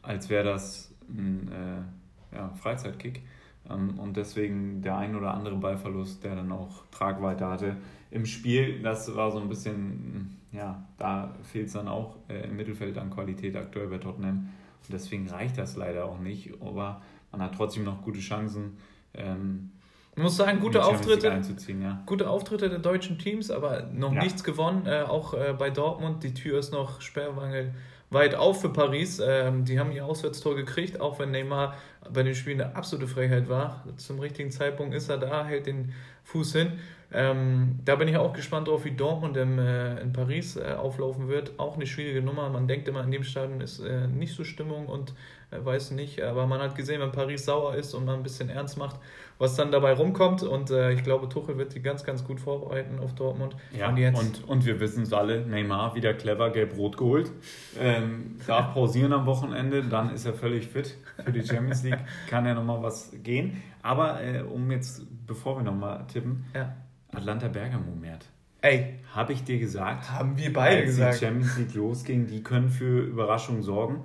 als 0.02 0.28
wäre 0.30 0.44
das 0.44 0.94
ein 1.08 1.50
äh, 1.50 2.36
ja, 2.36 2.48
Freizeitkick. 2.54 3.22
Ähm, 3.68 3.98
und 3.98 4.16
deswegen 4.16 4.82
der 4.82 4.96
ein 4.96 5.16
oder 5.16 5.34
andere 5.34 5.56
Ballverlust, 5.56 6.24
der 6.24 6.36
dann 6.36 6.52
auch 6.52 6.86
Tragweite 6.90 7.46
hatte 7.46 7.76
im 8.10 8.26
Spiel. 8.26 8.80
Das 8.82 9.14
war 9.14 9.30
so 9.30 9.40
ein 9.40 9.48
bisschen, 9.48 10.36
ja, 10.52 10.84
da 10.98 11.34
fehlt 11.42 11.66
es 11.66 11.72
dann 11.72 11.88
auch 11.88 12.16
äh, 12.28 12.48
im 12.48 12.56
Mittelfeld 12.56 12.96
an 12.98 13.10
Qualität 13.10 13.56
aktuell 13.56 13.88
bei 13.88 13.98
Tottenham. 13.98 14.48
Und 14.82 14.92
deswegen 14.92 15.28
reicht 15.28 15.58
das 15.58 15.76
leider 15.76 16.06
auch 16.06 16.18
nicht. 16.18 16.52
Aber 16.60 17.02
man 17.30 17.42
hat 17.42 17.54
trotzdem 17.54 17.84
noch 17.84 18.02
gute 18.02 18.20
Chancen. 18.20 18.76
Ähm, 19.14 19.70
ich 20.14 20.22
muss 20.22 20.36
sagen, 20.36 20.60
gute 20.60 20.84
Auftritte, 20.84 21.40
ja. 21.80 22.02
gute 22.04 22.28
Auftritte 22.28 22.68
der 22.68 22.80
deutschen 22.80 23.18
Teams, 23.18 23.50
aber 23.50 23.88
noch 23.92 24.12
ja. 24.12 24.22
nichts 24.22 24.44
gewonnen. 24.44 24.86
Äh, 24.86 25.02
auch 25.02 25.32
äh, 25.32 25.54
bei 25.58 25.70
Dortmund, 25.70 26.22
die 26.22 26.34
Tür 26.34 26.58
ist 26.58 26.70
noch 26.70 27.00
sperrwangel 27.00 27.72
weit 28.12 28.34
auf 28.34 28.60
für 28.60 28.68
Paris. 28.68 29.22
Ähm, 29.24 29.64
die 29.64 29.80
haben 29.80 29.90
ihr 29.90 30.04
Auswärtstor 30.04 30.54
gekriegt, 30.54 31.00
auch 31.00 31.18
wenn 31.18 31.30
Neymar 31.30 31.76
bei 32.12 32.22
den 32.22 32.34
Spielen 32.34 32.60
eine 32.60 32.76
absolute 32.76 33.08
Freiheit 33.08 33.48
war. 33.48 33.84
Zum 33.96 34.18
richtigen 34.18 34.50
Zeitpunkt 34.50 34.94
ist 34.94 35.08
er 35.08 35.18
da, 35.18 35.46
hält 35.46 35.66
den 35.66 35.94
Fuß 36.24 36.52
hin. 36.52 36.72
Ähm, 37.14 37.78
da 37.84 37.96
bin 37.96 38.08
ich 38.08 38.16
auch 38.16 38.32
gespannt 38.32 38.68
drauf, 38.68 38.84
wie 38.84 38.92
Dortmund 38.92 39.36
im, 39.36 39.58
äh, 39.58 40.00
in 40.00 40.12
Paris 40.12 40.56
äh, 40.56 40.72
auflaufen 40.72 41.28
wird. 41.28 41.58
Auch 41.58 41.76
eine 41.76 41.86
schwierige 41.86 42.22
Nummer. 42.22 42.48
Man 42.48 42.68
denkt 42.68 42.88
immer, 42.88 43.02
in 43.04 43.10
dem 43.10 43.24
Stadion 43.24 43.60
ist 43.60 43.80
äh, 43.80 44.06
nicht 44.06 44.34
so 44.34 44.44
Stimmung 44.44 44.86
und 44.86 45.12
äh, 45.50 45.62
weiß 45.62 45.90
nicht. 45.90 46.22
Aber 46.22 46.46
man 46.46 46.60
hat 46.60 46.74
gesehen, 46.74 47.00
wenn 47.00 47.12
Paris 47.12 47.44
sauer 47.44 47.74
ist 47.74 47.92
und 47.92 48.06
man 48.06 48.16
ein 48.16 48.22
bisschen 48.22 48.48
ernst 48.48 48.78
macht, 48.78 48.98
was 49.42 49.56
dann 49.56 49.72
dabei 49.72 49.92
rumkommt. 49.94 50.44
Und 50.44 50.70
äh, 50.70 50.92
ich 50.92 51.02
glaube, 51.02 51.28
Tuchel 51.28 51.58
wird 51.58 51.72
sie 51.72 51.82
ganz, 51.82 52.04
ganz 52.04 52.24
gut 52.24 52.38
vorbereiten 52.38 53.00
auf 53.00 53.12
Dortmund. 53.14 53.56
Ja, 53.76 53.88
und, 53.88 54.14
und, 54.14 54.48
und 54.48 54.64
wir 54.64 54.78
wissen 54.78 55.02
es 55.02 55.12
alle, 55.12 55.44
Neymar 55.44 55.96
wieder 55.96 56.14
clever 56.14 56.50
gelb-rot 56.50 56.96
geholt. 56.96 57.32
Ähm, 57.78 58.36
darf 58.46 58.72
pausieren 58.72 59.12
am 59.12 59.26
Wochenende, 59.26 59.82
dann 59.82 60.14
ist 60.14 60.26
er 60.26 60.34
völlig 60.34 60.68
fit 60.68 60.96
für 61.24 61.32
die 61.32 61.44
Champions 61.44 61.82
League. 61.82 61.98
Kann 62.30 62.46
ja 62.46 62.54
nochmal 62.54 62.84
was 62.84 63.10
gehen. 63.24 63.60
Aber 63.82 64.22
äh, 64.22 64.42
um 64.42 64.70
jetzt, 64.70 65.02
bevor 65.26 65.56
wir 65.58 65.64
nochmal 65.64 66.06
tippen, 66.06 66.44
ja 66.54 66.76
Atlanta 67.12 67.48
Bergamo, 67.48 67.94
Mert. 68.00 68.26
Ey. 68.60 69.00
Habe 69.12 69.32
ich 69.32 69.42
dir 69.42 69.58
gesagt. 69.58 70.10
Haben 70.12 70.38
wir 70.38 70.52
beide 70.52 70.82
als 70.82 70.86
gesagt. 70.86 71.14
die 71.14 71.24
Champions 71.26 71.58
League 71.58 71.74
losging, 71.74 72.26
die 72.26 72.42
können 72.42 72.70
für 72.70 73.00
Überraschungen 73.02 73.62
sorgen. 73.62 74.04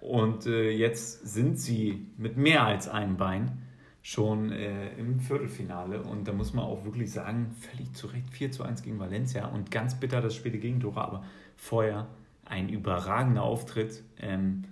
Und 0.00 0.46
äh, 0.46 0.70
jetzt 0.70 1.28
sind 1.28 1.60
sie 1.60 2.06
mit 2.16 2.36
mehr 2.38 2.64
als 2.64 2.88
einem 2.88 3.18
Bein 3.18 3.67
schon 4.02 4.52
äh, 4.52 4.90
im 4.98 5.20
Viertelfinale. 5.20 6.02
Und 6.02 6.28
da 6.28 6.32
muss 6.32 6.54
man 6.54 6.64
auch 6.64 6.84
wirklich 6.84 7.12
sagen, 7.12 7.54
völlig 7.60 7.92
zu 7.94 8.06
Recht 8.08 8.30
4 8.30 8.52
zu 8.52 8.62
1 8.62 8.82
gegen 8.82 8.98
Valencia 8.98 9.46
und 9.46 9.70
ganz 9.70 9.94
bitter 9.94 10.20
das 10.20 10.34
späte 10.34 10.58
Gegentore, 10.58 11.00
aber 11.00 11.24
vorher 11.56 12.06
ein 12.44 12.68
überragender 12.68 13.42
Auftritt. 13.42 14.02
Ähm, 14.18 14.64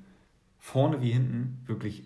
vorne 0.59 1.01
wie 1.03 1.12
hinten, 1.12 1.59
wirklich 1.66 2.03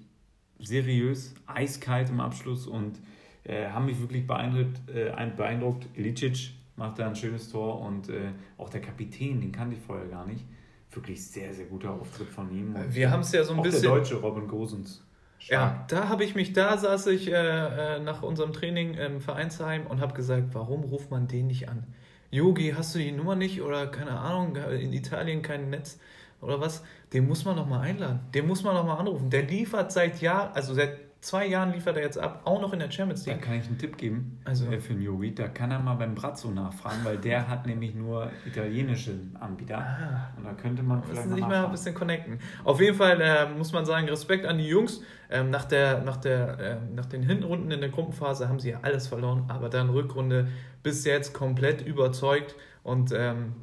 seriös, 0.58 1.34
eiskalt 1.46 2.10
im 2.10 2.20
Abschluss 2.20 2.66
und 2.66 2.98
äh, 3.44 3.68
haben 3.68 3.86
mich 3.86 4.00
wirklich 4.00 4.26
beeindruckt. 4.26 4.88
Äh, 4.88 5.14
beeindruckt. 5.36 5.86
Ilicic 5.94 6.50
macht 6.76 6.98
da 6.98 7.08
ein 7.08 7.16
schönes 7.16 7.50
Tor 7.50 7.80
und 7.80 8.08
äh, 8.08 8.32
auch 8.58 8.68
der 8.68 8.80
Kapitän, 8.80 9.40
den 9.40 9.52
kannte 9.52 9.76
ich 9.76 9.82
vorher 9.82 10.06
gar 10.06 10.26
nicht. 10.26 10.44
Wirklich 10.90 11.24
sehr, 11.24 11.54
sehr 11.54 11.66
guter 11.66 11.92
Auftritt 11.92 12.28
von 12.28 12.50
ihm. 12.50 12.74
Und 12.74 12.94
Wir 12.94 13.10
haben 13.10 13.20
es 13.20 13.32
ja 13.32 13.44
so 13.44 13.54
ein 13.54 13.62
bisschen. 13.62 13.82
Der 13.82 13.90
deutsche 13.90 14.16
Robin 14.16 14.48
Gosens. 14.48 15.04
Ja, 15.48 15.84
da 15.88 16.08
habe 16.08 16.24
ich 16.24 16.34
mich, 16.34 16.52
da 16.52 16.76
saß 16.76 17.06
ich 17.08 17.28
äh, 17.28 17.96
äh, 17.96 18.00
nach 18.00 18.22
unserem 18.22 18.52
Training 18.52 18.94
im 18.94 19.20
Vereinsheim 19.20 19.86
und 19.86 20.00
habe 20.00 20.14
gesagt, 20.14 20.54
warum 20.54 20.84
ruft 20.84 21.10
man 21.10 21.28
den 21.28 21.46
nicht 21.46 21.68
an? 21.68 21.84
Yogi, 22.30 22.74
hast 22.76 22.94
du 22.94 22.98
die 22.98 23.10
Nummer 23.12 23.34
nicht 23.34 23.60
oder 23.62 23.86
keine 23.88 24.12
Ahnung, 24.18 24.56
in 24.56 24.92
Italien 24.92 25.42
kein 25.42 25.70
Netz 25.70 25.98
oder 26.40 26.60
was? 26.60 26.84
Den 27.12 27.26
muss 27.26 27.44
man 27.44 27.56
noch 27.56 27.66
mal 27.66 27.80
einladen. 27.80 28.20
Den 28.34 28.46
muss 28.46 28.62
man 28.62 28.74
noch 28.74 28.84
mal 28.84 28.96
anrufen. 28.96 29.30
Der 29.30 29.42
liefert 29.42 29.90
seit 29.92 30.20
Jahren, 30.20 30.52
also 30.54 30.74
seit 30.74 31.09
zwei 31.20 31.46
Jahren 31.46 31.72
liefert 31.72 31.96
er 31.96 32.02
jetzt 32.02 32.18
ab, 32.18 32.42
auch 32.44 32.60
noch 32.60 32.72
in 32.72 32.78
der 32.78 32.90
Champions 32.90 33.26
League. 33.26 33.40
Da 33.40 33.46
kann 33.46 33.58
ich 33.58 33.66
einen 33.66 33.78
Tipp 33.78 33.96
geben 33.96 34.40
also, 34.44 34.66
äh, 34.66 34.80
für 34.80 34.94
den 34.94 35.02
Yogi. 35.02 35.34
Da 35.34 35.48
kann 35.48 35.70
er 35.70 35.78
mal 35.78 35.94
beim 35.94 36.14
Brazzo 36.14 36.50
nachfragen, 36.50 37.04
weil 37.04 37.18
der 37.18 37.48
hat 37.48 37.66
nämlich 37.66 37.94
nur 37.94 38.30
italienische 38.46 39.18
Anbieter. 39.38 39.78
Ah, 39.78 40.32
und 40.36 40.44
da 40.44 40.52
könnte 40.54 40.82
man 40.82 41.02
vielleicht 41.02 41.28
mal, 41.28 41.40
mal 41.40 41.64
ein 41.66 41.70
bisschen 41.70 41.94
connecten. 41.94 42.38
Auf 42.64 42.80
jeden 42.80 42.96
Fall 42.96 43.20
äh, 43.20 43.46
muss 43.48 43.72
man 43.72 43.84
sagen, 43.84 44.08
Respekt 44.08 44.46
an 44.46 44.58
die 44.58 44.68
Jungs. 44.68 45.02
Ähm, 45.32 45.50
nach, 45.50 45.64
der, 45.64 46.00
nach, 46.02 46.16
der, 46.16 46.58
äh, 46.58 46.76
nach 46.94 47.06
den 47.06 47.22
Hinrunden 47.22 47.70
in 47.70 47.80
der 47.80 47.90
Gruppenphase 47.90 48.48
haben 48.48 48.58
sie 48.58 48.70
ja 48.70 48.80
alles 48.82 49.06
verloren, 49.06 49.44
aber 49.48 49.68
dann 49.68 49.88
Rückrunde 49.90 50.48
bis 50.82 51.04
jetzt 51.04 51.34
komplett 51.34 51.82
überzeugt 51.82 52.56
und 52.82 53.12
ähm, 53.14 53.54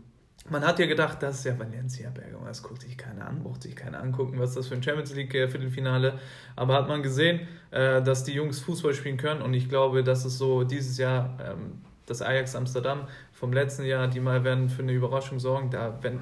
man 0.49 0.65
hat 0.65 0.79
ja 0.79 0.85
gedacht, 0.85 1.21
das 1.21 1.39
ist 1.39 1.45
ja 1.45 1.59
Valencia 1.59 2.09
Bergamo, 2.09 2.45
das 2.45 2.63
guckt 2.63 2.81
sich 2.81 2.97
keiner 2.97 3.27
an, 3.27 3.43
braucht 3.43 3.63
sich 3.63 3.75
keiner 3.75 4.01
angucken, 4.01 4.39
was 4.39 4.53
das 4.53 4.67
für 4.67 4.75
ein 4.75 4.83
Champions 4.83 5.13
League 5.13 5.31
Viertelfinale. 5.31 6.19
Aber 6.55 6.75
hat 6.75 6.87
man 6.87 7.03
gesehen, 7.03 7.41
äh, 7.71 8.01
dass 8.01 8.23
die 8.23 8.33
Jungs 8.33 8.59
Fußball 8.61 8.93
spielen 8.93 9.17
können 9.17 9.41
und 9.41 9.53
ich 9.53 9.69
glaube, 9.69 10.03
dass 10.03 10.25
es 10.25 10.37
so 10.37 10.63
dieses 10.63 10.97
Jahr 10.97 11.37
ähm, 11.43 11.81
das 12.05 12.21
Ajax 12.21 12.55
Amsterdam 12.55 13.07
vom 13.33 13.53
letzten 13.53 13.83
Jahr, 13.83 14.07
die 14.07 14.19
mal 14.19 14.43
werden 14.43 14.69
für 14.69 14.81
eine 14.81 14.93
Überraschung 14.93 15.39
sorgen. 15.39 15.69
Da, 15.69 15.99
wenn 16.01 16.19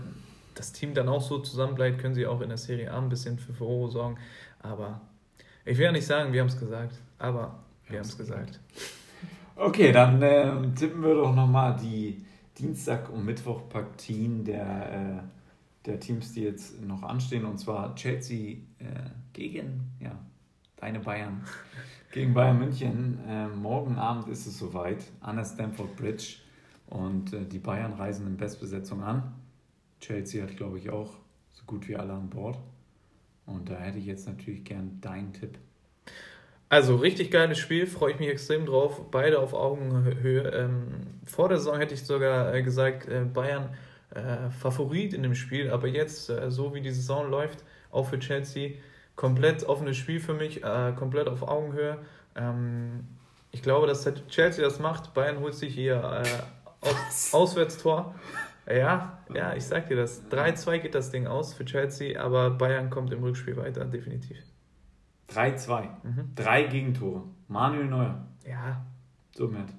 das 0.56 0.72
Team 0.72 0.94
dann 0.94 1.08
auch 1.08 1.22
so 1.22 1.40
zusammenbleibt, 1.40 2.00
können 2.00 2.16
sie 2.16 2.26
auch 2.26 2.42
in 2.42 2.50
der 2.50 2.58
Serie 2.58 2.92
A 2.92 2.98
ein 2.98 3.10
bisschen 3.10 3.38
für 3.38 3.54
Furore 3.54 3.92
sorgen. 3.92 4.18
Aber 4.60 5.02
ich 5.64 5.78
will 5.78 5.86
ja 5.86 5.92
nicht 5.92 6.08
sagen, 6.08 6.34
wir 6.34 6.42
haben 6.42 6.48
es 6.48 6.60
gesagt, 6.60 6.96
aber 7.20 7.60
wir 7.88 8.00
haben 8.00 8.06
es 8.06 8.18
gesagt. 8.18 8.60
Okay, 9.56 9.92
dann 9.92 10.22
äh, 10.22 10.52
tippen 10.76 11.02
wir 11.04 11.14
doch 11.14 11.34
nochmal 11.34 11.78
die 11.82 12.26
Dienstag- 12.58 13.10
und 13.10 13.26
Mittwoch-Partien 13.26 14.46
der, 14.46 14.94
äh, 14.94 15.86
der 15.86 16.00
Teams, 16.00 16.34
die 16.34 16.44
jetzt 16.44 16.82
noch 16.82 17.04
anstehen. 17.04 17.46
Und 17.46 17.58
zwar 17.58 17.96
Chelsea 17.96 18.58
äh, 18.80 19.10
gegen 19.34 19.92
ja, 20.00 20.18
deine 20.78 21.00
Bayern. 21.00 21.44
Gegen 22.12 22.34
Bayern 22.34 22.60
München. 22.60 23.20
Äh, 23.28 23.50
morgen 23.50 23.98
Abend 23.98 24.30
ist 24.30 24.48
es 24.48 24.58
soweit 24.58 25.04
an 25.20 25.36
der 25.36 25.44
Stamford 25.44 25.98
Bridge. 25.98 26.38
Und 26.88 27.34
äh, 27.34 27.46
die 27.46 27.60
Bayern 27.60 27.92
reisen 27.92 28.26
in 28.26 28.38
Bestbesetzung 28.38 29.04
an. 29.04 29.34
Chelsea 30.00 30.42
hat, 30.42 30.56
glaube 30.56 30.78
ich, 30.80 30.90
auch 30.90 31.18
so 31.52 31.66
gut 31.66 31.90
wie 31.90 31.98
alle 31.98 32.14
an 32.14 32.30
Bord. 32.30 32.58
Und 33.46 33.70
da 33.70 33.76
hätte 33.76 33.98
ich 33.98 34.06
jetzt 34.06 34.28
natürlich 34.28 34.64
gern 34.64 35.02
deinen 35.02 35.34
Tipp. 35.34 35.60
Also 36.68 36.96
richtig 36.96 37.30
geiles 37.30 37.60
Spiel, 37.60 37.86
freue 37.86 38.14
ich 38.14 38.20
mich 38.20 38.30
extrem 38.30 38.66
drauf. 38.66 39.12
Beide 39.12 39.40
auf 39.40 39.54
Augenhöhe. 39.54 40.50
Ähm, 40.50 41.20
vor 41.24 41.48
der 41.48 41.60
Saison 41.60 41.78
hätte 41.78 41.94
ich 41.94 42.04
sogar 42.04 42.54
äh, 42.54 42.64
gesagt, 42.64 43.08
äh, 43.08 43.22
Bayern 43.22 43.70
äh, 44.16 44.50
Favorit 44.50 45.14
in 45.14 45.24
dem 45.24 45.36
Spiel, 45.36 45.70
aber 45.70 45.88
jetzt, 45.88 46.30
äh, 46.30 46.50
so 46.50 46.74
wie 46.74 46.82
die 46.82 46.92
Saison 46.92 47.30
läuft, 47.30 47.64
auch 47.92 48.08
für 48.08 48.20
Chelsea, 48.20 48.72
komplett 49.16 49.64
offenes 49.64 49.98
Spiel 49.98 50.20
für 50.20 50.34
mich, 50.34 50.64
äh, 50.64 50.94
komplett 50.96 51.28
auf 51.28 51.44
Augenhöhe. 51.44 52.00
Ähm, 52.36 53.08
ich 53.52 53.62
glaube, 53.62 53.88
dass 53.88 54.10
Chelsea 54.28 54.64
das 54.64 54.80
macht. 54.80 55.14
Bayern 55.14 55.40
holt 55.40 55.54
sich 55.54 55.74
hier 55.74 55.96
äh, 56.24 56.88
aus, 56.88 57.34
Auswärtstor. 57.34 58.16
Ja, 58.68 59.20
ja, 59.34 59.54
ich 59.56 59.64
sag 59.66 59.88
dir 59.88 59.98
das. 59.98 60.24
3-2 60.32 60.80
geht 60.80 60.96
das 60.96 61.12
Ding 61.12 61.28
aus 61.28 61.54
für 61.54 61.64
Chelsea, 61.64 62.20
aber 62.20 62.50
Bayern 62.50 62.90
kommt 62.90 63.14
im 63.14 63.24
Rückspiel 63.24 63.56
weiter, 63.56 63.86
definitiv. 63.86 64.38
3-2. 65.30 65.88
Mhm. 66.04 66.36
Drei 66.36 66.64
Gegentore. 66.64 67.24
Manuel 67.48 67.86
Neuer. 67.86 68.28
Ja. 68.48 68.86
So, 69.36 69.48
Matt. 69.48 69.74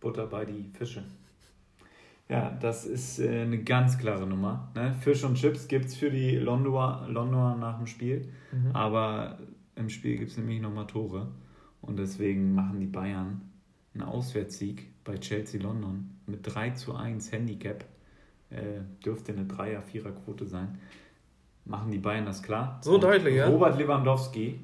Butter 0.00 0.26
bei 0.26 0.44
die 0.44 0.70
Fische. 0.72 1.04
Ja, 2.28 2.50
das 2.60 2.86
ist 2.86 3.18
äh, 3.18 3.42
eine 3.42 3.62
ganz 3.62 3.98
klare 3.98 4.26
Nummer. 4.26 4.70
Ne? 4.74 4.94
Fisch 4.94 5.24
und 5.24 5.34
Chips 5.34 5.66
gibt 5.68 5.86
es 5.86 5.96
für 5.96 6.10
die 6.10 6.36
Londoner, 6.36 7.06
Londoner 7.08 7.56
nach 7.56 7.78
dem 7.78 7.86
Spiel. 7.86 8.28
Mhm. 8.52 8.70
Aber 8.72 9.38
im 9.74 9.88
Spiel 9.88 10.16
gibt 10.16 10.30
es 10.30 10.36
nämlich 10.36 10.60
nochmal 10.60 10.86
Tore. 10.86 11.28
Und 11.82 11.98
deswegen 11.98 12.54
machen 12.54 12.80
die 12.80 12.86
Bayern 12.86 13.42
einen 13.94 14.04
Auswärtssieg 14.04 14.88
bei 15.02 15.16
Chelsea 15.16 15.60
London 15.60 16.10
mit 16.26 16.40
3 16.42 16.70
zu 16.70 16.94
1 16.94 17.32
Handicap. 17.32 17.84
Äh, 18.50 18.80
dürfte 19.04 19.32
eine 19.32 19.44
Dreier-Vierer-Quote 19.46 20.46
sein 20.46 20.78
machen 21.70 21.90
die 21.90 21.98
Bayern 21.98 22.26
das 22.26 22.42
klar. 22.42 22.78
So 22.82 22.96
und 22.96 23.04
deutlich, 23.04 23.36
ja. 23.36 23.46
Robert 23.46 23.78
Lewandowski 23.78 24.60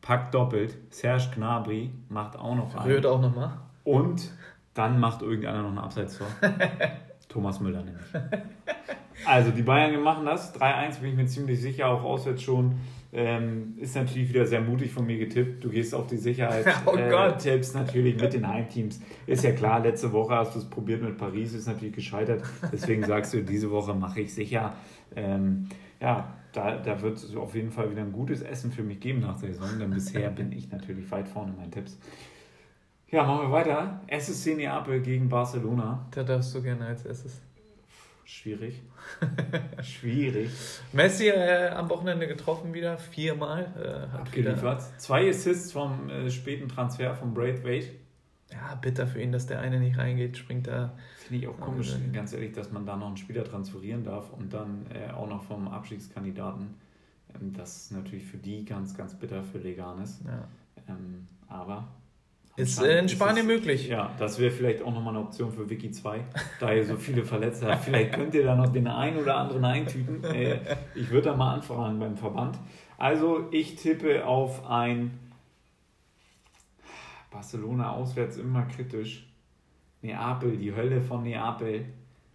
packt 0.00 0.34
doppelt. 0.34 0.76
Serge 0.90 1.28
Gnabry 1.36 1.90
macht 2.08 2.36
auch 2.36 2.56
noch 2.56 2.74
einen. 2.74 2.90
Rührt 2.90 3.06
auch 3.06 3.20
nochmal. 3.20 3.58
Und 3.84 4.32
dann 4.74 4.98
macht 4.98 5.22
irgendeiner 5.22 5.62
noch 5.62 5.72
ein 5.72 5.78
Abseitstor. 5.78 6.26
Thomas 7.28 7.60
Müller 7.60 7.82
nämlich. 7.82 8.06
Also 9.26 9.50
die 9.50 9.62
Bayern 9.62 10.00
machen 10.02 10.24
das. 10.24 10.54
3-1 10.54 11.00
bin 11.00 11.10
ich 11.10 11.16
mir 11.16 11.26
ziemlich 11.26 11.60
sicher, 11.60 11.88
auch 11.88 12.02
auswärts 12.02 12.42
schon. 12.42 12.76
Ähm, 13.12 13.74
ist 13.78 13.96
natürlich 13.96 14.28
wieder 14.28 14.46
sehr 14.46 14.60
mutig 14.60 14.92
von 14.92 15.06
mir 15.06 15.18
getippt. 15.18 15.64
Du 15.64 15.70
gehst 15.70 15.94
auf 15.94 16.06
die 16.06 16.16
Sicherheit. 16.16 16.66
oh 16.86 16.94
äh, 16.94 17.10
natürlich 17.74 18.20
mit 18.20 18.32
den 18.32 18.46
Heimteams. 18.46 19.00
Ist 19.26 19.44
ja 19.44 19.52
klar, 19.52 19.80
letzte 19.80 20.12
Woche 20.12 20.34
hast 20.34 20.54
du 20.54 20.58
es 20.58 20.64
probiert 20.64 21.02
mit 21.02 21.18
Paris, 21.18 21.54
ist 21.54 21.66
natürlich 21.66 21.94
gescheitert. 21.94 22.42
Deswegen 22.72 23.04
sagst 23.04 23.34
du, 23.34 23.42
diese 23.42 23.70
Woche 23.70 23.94
mache 23.94 24.20
ich 24.20 24.32
sicher. 24.32 24.74
Ähm, 25.16 25.68
ja, 26.00 26.34
da, 26.52 26.76
da 26.76 27.00
wird 27.02 27.18
es 27.18 27.36
auf 27.36 27.54
jeden 27.54 27.70
Fall 27.70 27.90
wieder 27.90 28.02
ein 28.02 28.12
gutes 28.12 28.42
Essen 28.42 28.72
für 28.72 28.82
mich 28.82 29.00
geben 29.00 29.20
nach 29.20 29.38
der 29.40 29.52
Saison, 29.52 29.78
denn 29.78 29.90
bisher 29.90 30.30
bin 30.30 30.52
ich 30.52 30.70
natürlich 30.70 31.10
weit 31.10 31.28
vorne 31.28 31.52
in 31.52 31.56
meinen 31.58 31.70
Tipps. 31.70 31.98
Ja, 33.10 33.24
machen 33.24 33.48
wir 33.48 33.52
weiter. 33.52 34.00
SSC 34.06 34.54
Neapel 34.54 35.00
gegen 35.00 35.28
Barcelona. 35.28 36.06
Da 36.10 36.22
darfst 36.24 36.54
du 36.54 36.62
gerne 36.62 36.86
als 36.86 37.06
erstes. 37.06 37.40
Schwierig. 38.24 38.82
Schwierig. 39.82 40.50
Messi 40.92 41.28
äh, 41.28 41.68
am 41.68 41.88
Wochenende 41.88 42.28
getroffen 42.28 42.74
wieder, 42.74 42.98
viermal. 42.98 43.72
Äh, 43.74 44.12
hat 44.12 44.20
Abgeliefert. 44.20 44.60
Wieder... 44.60 44.98
Zwei 44.98 45.30
Assists 45.30 45.72
vom 45.72 46.10
äh, 46.10 46.30
späten 46.30 46.68
Transfer 46.68 47.14
von 47.14 47.32
Braithwaite. 47.32 47.88
Ja, 48.52 48.74
bitter 48.76 49.06
für 49.06 49.20
ihn, 49.20 49.30
dass 49.30 49.46
der 49.46 49.60
eine 49.60 49.78
nicht 49.78 49.98
reingeht, 49.98 50.38
springt 50.38 50.66
da. 50.66 50.94
Finde 51.18 51.44
ich 51.44 51.48
auch 51.48 51.60
komisch, 51.60 51.92
also, 51.92 52.04
ganz 52.12 52.32
ehrlich, 52.32 52.52
dass 52.52 52.72
man 52.72 52.86
da 52.86 52.96
noch 52.96 53.08
einen 53.08 53.16
Spieler 53.18 53.44
transferieren 53.44 54.04
darf 54.04 54.32
und 54.32 54.52
dann 54.52 54.86
äh, 54.90 55.12
auch 55.12 55.28
noch 55.28 55.42
vom 55.42 55.68
Abstiegskandidaten. 55.68 56.74
Ähm, 57.34 57.52
das 57.52 57.76
ist 57.76 57.92
natürlich 57.92 58.24
für 58.24 58.38
die 58.38 58.64
ganz, 58.64 58.96
ganz 58.96 59.14
bitter 59.14 59.42
für 59.42 59.58
Leganes. 59.58 60.20
Ja. 60.24 60.48
Ähm, 60.88 61.28
aber 61.46 61.88
Ist 62.56 62.80
äh, 62.82 62.98
in 62.98 63.08
Spanien 63.10 63.46
ist 63.46 63.52
es, 63.52 63.58
möglich. 63.58 63.88
Ja, 63.88 64.14
das 64.18 64.38
wäre 64.38 64.50
vielleicht 64.50 64.82
auch 64.82 64.94
nochmal 64.94 65.14
eine 65.14 65.24
Option 65.26 65.52
für 65.52 65.68
Wiki 65.68 65.90
2, 65.90 66.24
da 66.58 66.72
ihr 66.72 66.86
so 66.86 66.96
viele 66.96 67.24
Verletzte 67.24 67.66
habt. 67.66 67.84
Vielleicht 67.84 68.14
könnt 68.14 68.34
ihr 68.34 68.44
da 68.44 68.54
noch 68.54 68.72
den 68.72 68.86
einen 68.86 69.18
oder 69.18 69.36
anderen 69.36 69.64
eintüten. 69.66 70.24
Äh, 70.24 70.60
ich 70.94 71.10
würde 71.10 71.28
da 71.28 71.36
mal 71.36 71.52
anfragen 71.52 71.98
beim 71.98 72.16
Verband. 72.16 72.58
Also 72.96 73.46
ich 73.50 73.76
tippe 73.76 74.24
auf 74.26 74.66
ein 74.68 75.10
Barcelona 77.30 77.92
auswärts 77.92 78.36
immer 78.36 78.62
kritisch. 78.62 79.26
Neapel, 80.02 80.56
die 80.56 80.74
Hölle 80.74 81.00
von 81.00 81.22
Neapel. 81.22 81.86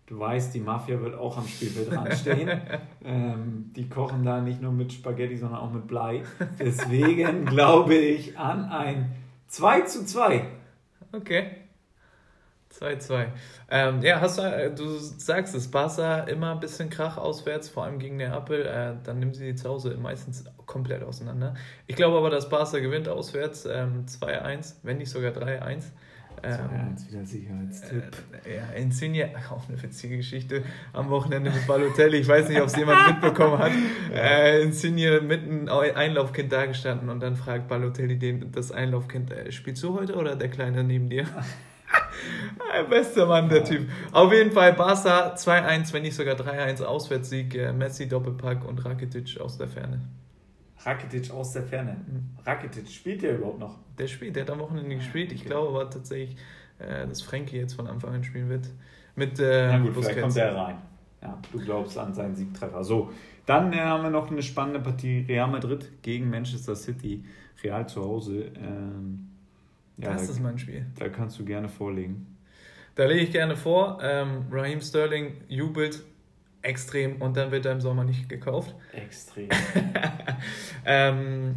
Du 0.05 0.19
weißt, 0.19 0.53
die 0.53 0.59
Mafia 0.59 0.99
wird 0.99 1.15
auch 1.15 1.37
am 1.37 1.47
Spielfeld 1.47 1.91
dran 1.91 2.61
ähm, 3.05 3.71
die 3.75 3.87
kochen 3.87 4.23
da 4.23 4.41
nicht 4.41 4.61
nur 4.61 4.71
mit 4.71 4.91
Spaghetti, 4.91 5.37
sondern 5.37 5.59
auch 5.59 5.71
mit 5.71 5.87
Blei. 5.87 6.23
Deswegen 6.59 7.45
glaube 7.45 7.95
ich 7.95 8.37
an 8.37 8.65
ein 8.65 9.15
2 9.47 9.81
zu 9.81 10.05
2. 10.05 10.45
Okay. 11.13 11.62
2-2. 12.79 13.27
Ähm, 13.69 14.01
ja, 14.01 14.19
hast 14.19 14.39
du, 14.39 14.41
äh, 14.41 14.73
du 14.73 14.97
sagst 14.97 15.55
es, 15.55 15.69
Barca 15.69 16.21
immer 16.21 16.51
ein 16.51 16.59
bisschen 16.59 16.89
Krach 16.89 17.17
auswärts, 17.17 17.69
vor 17.69 17.85
allem 17.85 17.99
gegen 17.99 18.17
Neapel. 18.17 18.65
Äh, 18.65 18.93
dann 19.03 19.19
nehmen 19.19 19.33
sie 19.33 19.45
die 19.45 19.55
zu 19.55 19.69
Hause 19.69 19.95
meistens 19.97 20.45
komplett 20.65 21.03
auseinander. 21.03 21.53
Ich 21.87 21.95
glaube 21.95 22.17
aber, 22.17 22.29
dass 22.29 22.49
Barca 22.49 22.79
gewinnt 22.79 23.07
auswärts 23.07 23.65
ähm, 23.65 24.05
2-1, 24.07 24.75
wenn 24.83 24.97
nicht 24.97 25.09
sogar 25.09 25.31
3-1. 25.31 25.85
Ähm, 26.41 26.95
wieder 27.09 27.25
Sicherheitstipp. 27.25 28.03
Äh, 28.45 28.55
ja, 28.57 28.63
Insigne, 28.75 29.29
auch 29.51 29.69
eine 29.69 29.81
witzige 29.81 30.17
Geschichte 30.17 30.63
am 30.91 31.09
Wochenende 31.09 31.51
mit 31.51 31.65
Balotelli. 31.67 32.17
Ich 32.17 32.27
weiß 32.27 32.49
nicht, 32.49 32.59
ob 32.59 32.67
es 32.67 32.75
jemand 32.75 33.07
mitbekommen 33.07 33.59
hat. 33.59 33.71
Äh, 34.13 34.61
Insigne 34.61 35.21
mit 35.21 35.41
einem 35.41 35.67
Einlaufkind 35.67 36.51
dagestanden 36.51 37.09
und 37.09 37.19
dann 37.19 37.35
fragt 37.35 37.67
Balotelli 37.67 38.17
den, 38.19 38.51
das 38.51 38.71
Einlaufkind: 38.71 39.31
äh, 39.31 39.51
Spielst 39.51 39.81
du 39.83 39.95
heute 39.95 40.15
oder 40.15 40.35
der 40.35 40.49
Kleine 40.49 40.83
neben 40.83 41.09
dir? 41.09 41.25
Bester 42.89 43.25
Mann, 43.25 43.49
der 43.49 43.63
Typ. 43.63 43.89
Auf 44.11 44.31
jeden 44.31 44.51
Fall 44.51 44.73
Barca 44.73 45.33
2-1, 45.35 45.93
wenn 45.93 46.03
nicht 46.03 46.15
sogar 46.15 46.35
3-1 46.35 46.83
Auswärtssieg. 46.83 47.55
Äh, 47.55 47.73
Messi 47.73 48.07
Doppelpack 48.07 48.65
und 48.67 48.83
Rakitic 48.83 49.39
aus 49.39 49.57
der 49.57 49.67
Ferne. 49.67 50.01
Rakitic 50.85 51.31
aus 51.31 51.53
der 51.53 51.63
Ferne. 51.63 51.97
Rakitic, 52.45 52.89
spielt 52.89 53.21
der 53.21 53.37
überhaupt 53.37 53.59
noch? 53.59 53.77
Der 53.97 54.07
spielt, 54.07 54.35
der 54.35 54.43
hat 54.43 54.51
am 54.51 54.59
Wochenende 54.59 54.95
gespielt. 54.95 55.31
Ich 55.31 55.45
glaube 55.45 55.69
aber 55.69 55.89
tatsächlich, 55.89 56.35
äh, 56.79 57.07
dass 57.07 57.21
Frankie 57.21 57.57
jetzt 57.57 57.73
von 57.73 57.87
Anfang 57.87 58.13
an 58.13 58.23
spielen 58.23 58.49
wird. 58.49 58.69
Mit, 59.15 59.39
äh, 59.39 59.67
Na 59.67 59.77
gut, 59.77 59.93
Busquets. 59.93 60.07
vielleicht 60.07 60.21
kommt 60.21 60.37
er 60.37 60.55
rein. 60.55 60.77
Ja, 61.21 61.39
du 61.51 61.59
glaubst 61.59 61.97
an 61.97 62.13
seinen 62.13 62.35
Siegtreffer. 62.35 62.83
So, 62.83 63.11
dann 63.45 63.71
äh, 63.71 63.79
haben 63.79 64.03
wir 64.03 64.09
noch 64.09 64.29
eine 64.29 64.41
spannende 64.41 64.81
Partie 64.81 65.25
Real 65.27 65.49
Madrid 65.49 66.01
gegen 66.01 66.29
Manchester 66.29 66.75
City. 66.75 67.23
Real 67.63 67.87
zu 67.87 68.03
Hause. 68.03 68.51
Ähm, 68.57 69.29
ja, 69.97 70.13
das 70.13 70.27
da, 70.27 70.33
ist 70.33 70.39
mein 70.39 70.57
Spiel. 70.57 70.85
Da 70.97 71.09
kannst 71.09 71.39
du 71.39 71.45
gerne 71.45 71.69
vorlegen. 71.69 72.37
Da 72.95 73.05
lege 73.05 73.21
ich 73.21 73.31
gerne 73.31 73.55
vor. 73.55 73.99
Ähm, 74.01 74.45
Raheem 74.51 74.81
Sterling 74.81 75.41
jubelt 75.47 76.03
extrem 76.61 77.21
und 77.21 77.37
dann 77.37 77.51
wird 77.51 77.65
er 77.65 77.73
im 77.73 77.81
Sommer 77.81 78.03
nicht 78.03 78.29
gekauft. 78.29 78.75
Extrem. 78.93 79.49
ähm, 80.85 81.55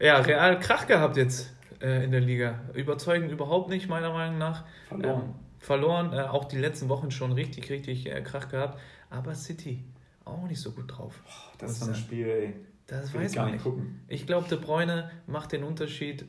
ja, 0.00 0.18
Real 0.18 0.58
Krach 0.60 0.86
gehabt 0.86 1.16
jetzt 1.16 1.52
äh, 1.80 2.04
in 2.04 2.10
der 2.10 2.20
Liga. 2.20 2.60
Überzeugend 2.74 3.30
überhaupt 3.30 3.68
nicht, 3.68 3.88
meiner 3.88 4.12
Meinung 4.12 4.38
nach. 4.38 4.64
Verloren. 4.88 5.22
Ähm, 5.22 5.34
verloren, 5.58 6.12
äh, 6.12 6.22
auch 6.22 6.44
die 6.44 6.58
letzten 6.58 6.88
Wochen 6.88 7.10
schon 7.10 7.32
richtig, 7.32 7.70
richtig 7.70 8.06
äh, 8.06 8.20
Krach 8.22 8.48
gehabt. 8.48 8.78
Aber 9.10 9.34
City 9.34 9.84
auch 10.24 10.46
nicht 10.46 10.60
so 10.60 10.72
gut 10.72 10.96
drauf. 10.96 11.22
Oh, 11.26 11.54
das 11.58 11.72
ist 11.72 11.88
ein 11.88 11.94
Spiel, 11.94 12.26
ey. 12.26 12.54
Das 12.86 13.12
weiß 13.12 13.34
man 13.36 13.52
nicht. 13.52 13.64
Gucken. 13.64 14.00
Ich 14.06 14.26
glaube, 14.26 14.48
De 14.48 14.58
Bruyne 14.58 15.10
macht 15.26 15.52
den 15.52 15.64
Unterschied 15.64 16.24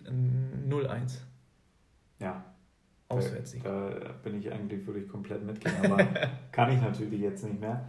0-1. 0.68 1.18
Ja. 2.20 2.44
Auswärtssieg. 3.10 3.64
Da, 3.64 3.90
da, 3.90 4.12
bin 4.24 4.40
ich 4.40 4.52
eigentlich, 4.52 4.86
würde 4.86 5.00
ich 5.00 5.08
komplett 5.08 5.46
mitgehen, 5.46 5.76
aber 5.84 5.98
kann 6.52 6.72
ich 6.72 6.82
natürlich 6.82 7.22
jetzt 7.22 7.44
nicht 7.44 7.60
mehr. 7.60 7.88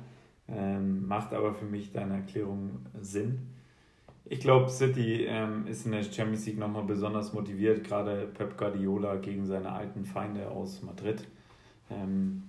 Ähm, 0.49 1.07
macht 1.07 1.35
aber 1.35 1.55
für 1.55 1.65
mich 1.65 1.93
deine 1.93 2.15
Erklärung 2.15 2.87
Sinn. 3.01 3.49
Ich 4.25 4.41
glaube, 4.41 4.69
City 4.69 5.25
ähm, 5.25 5.67
ist 5.67 5.87
in 5.87 5.93
der 5.93 6.03
Champions 6.03 6.47
League 6.47 6.59
nochmal 6.59 6.85
besonders 6.85 7.33
motiviert, 7.33 7.83
gerade 7.85 8.27
Pep 8.27 8.57
Guardiola 8.57 9.17
gegen 9.17 9.47
seine 9.47 9.73
alten 9.73 10.05
Feinde 10.05 10.51
aus 10.51 10.83
Madrid. 10.83 11.27
Ähm, 11.91 12.45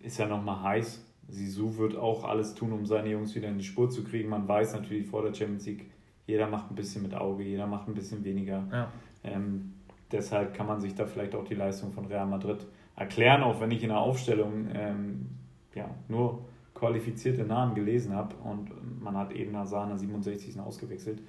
ist 0.00 0.18
ja 0.18 0.26
nochmal 0.26 0.62
heiß. 0.62 1.04
Sisu 1.28 1.76
wird 1.78 1.96
auch 1.96 2.24
alles 2.24 2.54
tun, 2.54 2.72
um 2.72 2.84
seine 2.86 3.10
Jungs 3.10 3.34
wieder 3.34 3.48
in 3.48 3.58
die 3.58 3.64
Spur 3.64 3.88
zu 3.90 4.02
kriegen. 4.02 4.28
Man 4.28 4.48
weiß 4.48 4.74
natürlich 4.74 5.06
vor 5.06 5.22
der 5.22 5.32
Champions 5.32 5.66
League, 5.66 5.90
jeder 6.26 6.48
macht 6.48 6.70
ein 6.70 6.74
bisschen 6.74 7.02
mit 7.02 7.14
Auge, 7.14 7.44
jeder 7.44 7.66
macht 7.66 7.88
ein 7.88 7.94
bisschen 7.94 8.24
weniger. 8.24 8.66
Ja. 8.72 8.92
Ähm, 9.22 9.74
deshalb 10.12 10.54
kann 10.54 10.66
man 10.66 10.80
sich 10.80 10.94
da 10.94 11.06
vielleicht 11.06 11.34
auch 11.34 11.44
die 11.44 11.54
Leistung 11.54 11.92
von 11.92 12.06
Real 12.06 12.26
Madrid 12.26 12.66
erklären, 12.96 13.42
auch 13.42 13.60
wenn 13.60 13.70
ich 13.70 13.82
in 13.82 13.88
der 13.88 13.98
Aufstellung 13.98 14.68
ähm, 14.74 15.30
ja, 15.74 15.88
nur 16.08 16.44
qualifizierte 16.74 17.44
Namen 17.44 17.74
gelesen 17.74 18.14
habe 18.14 18.36
und 18.36 18.70
man 19.02 19.16
hat 19.16 19.32
eben 19.32 19.56
Hazard 19.56 19.84
in 19.84 19.88
der 19.90 19.98
67. 19.98 20.58
ausgewechselt, 20.60 21.22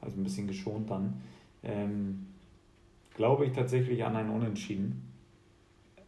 also 0.00 0.20
ein 0.20 0.24
bisschen 0.24 0.46
geschont 0.46 0.90
dann, 0.90 1.22
ähm, 1.62 2.26
glaube 3.14 3.46
ich 3.46 3.52
tatsächlich 3.52 4.04
an 4.04 4.16
ein 4.16 4.30
Unentschieden. 4.30 5.12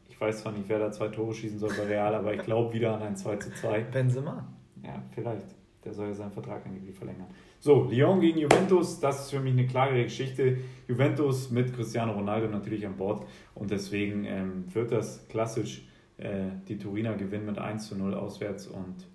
Ich 0.09 0.20
weiß 0.20 0.43
zwar 0.43 0.53
nicht, 0.53 0.68
wer 0.68 0.79
da 0.79 0.91
zwei 0.91 1.09
Tore 1.09 1.33
schießen 1.33 1.59
soll 1.59 1.70
bei 1.70 1.85
Real, 1.85 2.14
aber 2.14 2.35
ich 2.35 2.43
glaube 2.43 2.74
wieder 2.74 2.95
an 2.95 3.03
ein 3.03 3.16
2 3.16 3.37
zu 3.37 3.55
2. 3.55 3.83
Benzema. 3.85 4.49
Ja, 4.83 5.03
vielleicht. 5.12 5.55
Der 5.89 5.95
soll 5.95 6.09
ja 6.09 6.14
seinen 6.14 6.32
Vertrag 6.32 6.66
angeblich 6.66 6.95
verlängern. 6.95 7.28
So, 7.61 7.89
Lyon 7.91 8.20
gegen 8.20 8.41
Juventus, 8.41 9.01
das 9.01 9.20
ist 9.20 9.30
für 9.30 9.41
mich 9.41 9.55
eine 9.55 9.66
klare 9.66 10.05
Geschichte. 10.05 10.59
Juventus 10.86 11.51
mit 11.51 11.74
Cristiano 11.74 12.12
Ronaldo 12.12 12.47
natürlich 12.47 12.86
an 12.86 12.95
Bord 12.95 13.26
und 13.55 13.70
deswegen 13.70 14.26
ähm, 14.26 14.64
wird 14.70 14.93
das 14.93 15.26
klassisch 15.28 15.89
äh, 16.18 16.49
die 16.68 16.76
Turiner 16.76 17.14
gewinnen 17.14 17.47
mit 17.47 17.57
1 17.57 17.89
zu 17.89 17.97
0 17.97 18.12
auswärts 18.12 18.66
und 18.66 19.07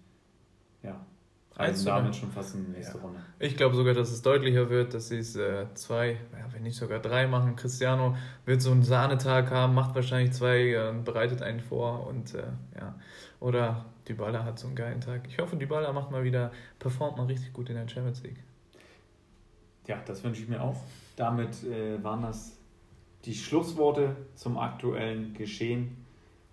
also 1.55 1.85
damit 1.85 2.15
schon 2.15 2.31
fast 2.31 2.55
in 2.55 2.65
die 2.65 2.71
nächste 2.71 2.97
ja. 2.97 3.03
Runde. 3.03 3.19
Ich 3.39 3.55
glaube 3.55 3.75
sogar, 3.75 3.93
dass 3.93 4.11
es 4.11 4.21
deutlicher 4.21 4.69
wird, 4.69 4.93
dass 4.93 5.09
sie 5.09 5.19
es 5.19 5.35
äh, 5.35 5.67
zwei, 5.75 6.11
ja, 6.11 6.51
wenn 6.51 6.63
nicht 6.63 6.77
sogar 6.77 6.99
drei 6.99 7.27
machen. 7.27 7.55
Cristiano 7.55 8.15
wird 8.45 8.61
so 8.61 8.71
einen 8.71 8.83
Sahnetag 8.83 9.51
haben, 9.51 9.75
macht 9.75 9.93
wahrscheinlich 9.93 10.33
zwei, 10.33 10.69
äh, 10.69 10.93
bereitet 11.03 11.41
einen 11.43 11.59
vor 11.59 12.07
und 12.07 12.33
äh, 12.33 12.43
ja. 12.79 12.95
Oder 13.39 13.85
Dybala 14.07 14.43
hat 14.43 14.57
so 14.57 14.67
einen 14.67 14.75
geilen 14.75 15.01
Tag. 15.01 15.27
Ich 15.27 15.37
hoffe, 15.37 15.55
Dybala 15.55 15.91
macht 15.93 16.11
mal 16.11 16.23
wieder, 16.23 16.51
performt 16.79 17.17
mal 17.17 17.25
richtig 17.25 17.53
gut 17.53 17.69
in 17.69 17.75
der 17.75 17.87
Champions 17.87 18.23
League. 18.23 18.41
Ja, 19.85 20.01
das 20.05 20.23
wünsche 20.23 20.41
ich 20.41 20.47
mir 20.47 20.61
auch. 20.61 20.81
Damit 21.15 21.63
äh, 21.63 22.01
waren 22.03 22.21
das 22.23 22.57
die 23.25 23.35
Schlussworte 23.35 24.15
zum 24.35 24.57
aktuellen 24.57 25.33
Geschehen 25.33 25.97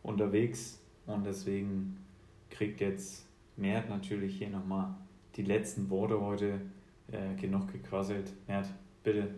unterwegs 0.03 0.79
und 1.07 1.25
deswegen 1.25 2.05
kriegt 2.51 2.81
jetzt 2.81 3.27
Mert 3.57 3.89
natürlich 3.89 4.39
hier 4.39 4.51
nochmal 4.51 4.95
die 5.37 5.43
letzten 5.43 5.91
Worte 5.91 6.21
heute 6.21 6.61
äh, 7.13 7.35
genug 7.41 7.73
gequasselt. 7.73 8.33
Mert, 8.47 8.69
bitte. 9.03 9.29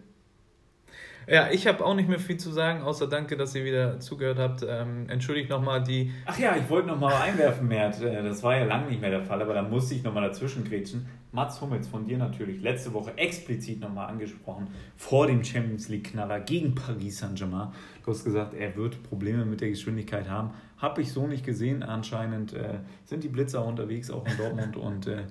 Ja, 1.27 1.51
ich 1.51 1.67
habe 1.69 1.85
auch 1.85 1.95
nicht 1.95 2.09
mehr 2.09 2.19
viel 2.19 2.37
zu 2.37 2.51
sagen, 2.51 2.83
außer 2.83 3.07
danke, 3.07 3.37
dass 3.37 3.55
ihr 3.55 3.65
wieder 3.65 4.01
zugehört 4.01 4.39
habt. 4.39 4.67
Ähm, 4.69 5.09
entschuldigt 5.09 5.51
nochmal 5.51 5.83
die. 5.83 6.13
Ach 6.27 6.39
ja, 6.39 6.57
ich 6.57 6.69
wollte 6.69 6.89
nochmal 6.89 7.15
einwerfen, 7.15 7.69
Mert. 7.69 8.03
Äh, 8.03 8.23
das 8.23 8.43
war 8.43 8.57
ja 8.57 8.65
lange 8.65 8.89
nicht 8.89 9.01
mehr 9.01 9.11
der 9.11 9.23
Fall, 9.23 9.41
aber 9.41 9.55
da 9.55 9.63
musste 9.63 9.95
ich 9.95 10.03
nochmal 10.03 10.29
dazwischen 10.29 10.65
grätschen. 10.65 11.07
Mats 11.31 11.61
Hummels 11.61 11.89
von 11.89 12.07
dir 12.07 12.19
natürlich 12.19 12.61
letzte 12.61 12.93
Woche 12.93 13.17
explizit 13.17 13.81
nochmal 13.81 14.09
angesprochen 14.09 14.69
vor 14.97 15.27
dem 15.27 15.43
Champions 15.43 15.89
League-Knaller 15.89 16.41
gegen 16.41 16.75
Paris 16.75 17.19
Saint-Germain. 17.19 17.69
Du 18.05 18.11
hast 18.11 18.25
gesagt, 18.25 18.53
er 18.53 18.77
wird 18.77 19.03
Probleme 19.05 19.47
mit 19.47 19.63
der 19.63 19.71
Geschwindigkeit 19.71 20.29
haben. 20.29 20.51
Habe 20.83 21.01
ich 21.01 21.13
so 21.13 21.27
nicht 21.29 21.47
gesehen. 21.47 21.83
Anscheinend 21.83 22.53
äh, 22.53 22.81
sind 23.05 23.23
die 23.23 23.29
Blitzer 23.29 23.65
unterwegs, 23.65 24.11
auch 24.11 24.27
in 24.27 24.37
Dortmund 24.37 24.77
und 24.77 25.07
äh, 25.07 25.23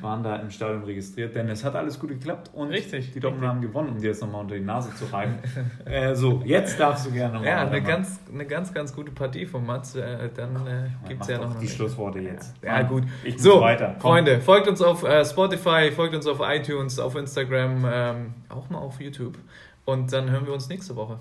waren 0.00 0.22
da 0.22 0.36
im 0.36 0.50
Stadion 0.50 0.84
registriert, 0.84 1.34
denn 1.34 1.48
es 1.48 1.64
hat 1.64 1.74
alles 1.74 1.98
gut 1.98 2.10
geklappt 2.10 2.50
und 2.52 2.68
richtig, 2.68 3.12
die 3.12 3.20
Dortmund 3.20 3.46
haben 3.46 3.60
gewonnen, 3.60 3.90
um 3.90 4.00
dir 4.00 4.08
jetzt 4.08 4.20
nochmal 4.20 4.42
unter 4.42 4.54
die 4.54 4.64
Nase 4.64 4.94
zu 4.94 5.06
reiben. 5.06 5.34
äh, 5.84 6.14
so, 6.14 6.42
jetzt 6.44 6.78
darfst 6.78 7.06
du 7.06 7.10
gerne 7.10 7.34
nochmal. 7.34 7.48
Ja, 7.48 7.66
eine 7.66 7.82
ganz, 7.82 8.20
eine 8.32 8.46
ganz, 8.46 8.72
ganz 8.72 8.94
gute 8.94 9.12
Partie 9.12 9.46
von 9.46 9.64
Mats. 9.64 9.94
Äh, 9.96 10.30
dann 10.34 10.54
äh, 10.66 11.08
gibt 11.08 11.22
es 11.22 11.28
ja 11.28 11.38
noch. 11.38 11.58
Die 11.58 11.68
Schlussworte 11.68 12.20
jetzt. 12.20 12.54
Ja, 12.62 12.80
ja 12.80 12.82
gut. 12.82 13.04
Ich 13.24 13.40
so, 13.40 13.60
weiter. 13.60 13.96
Freunde, 13.98 14.40
folgt 14.40 14.68
uns 14.68 14.82
auf 14.82 15.02
äh, 15.04 15.24
Spotify, 15.24 15.90
folgt 15.94 16.14
uns 16.14 16.26
auf 16.26 16.40
iTunes, 16.42 16.98
auf 16.98 17.16
Instagram, 17.16 17.84
ähm, 17.90 18.34
auch 18.48 18.68
mal 18.70 18.78
auf 18.78 19.00
YouTube. 19.00 19.38
Und 19.84 20.12
dann 20.12 20.30
hören 20.30 20.46
wir 20.46 20.52
uns 20.52 20.68
nächste 20.68 20.96
Woche. 20.96 21.18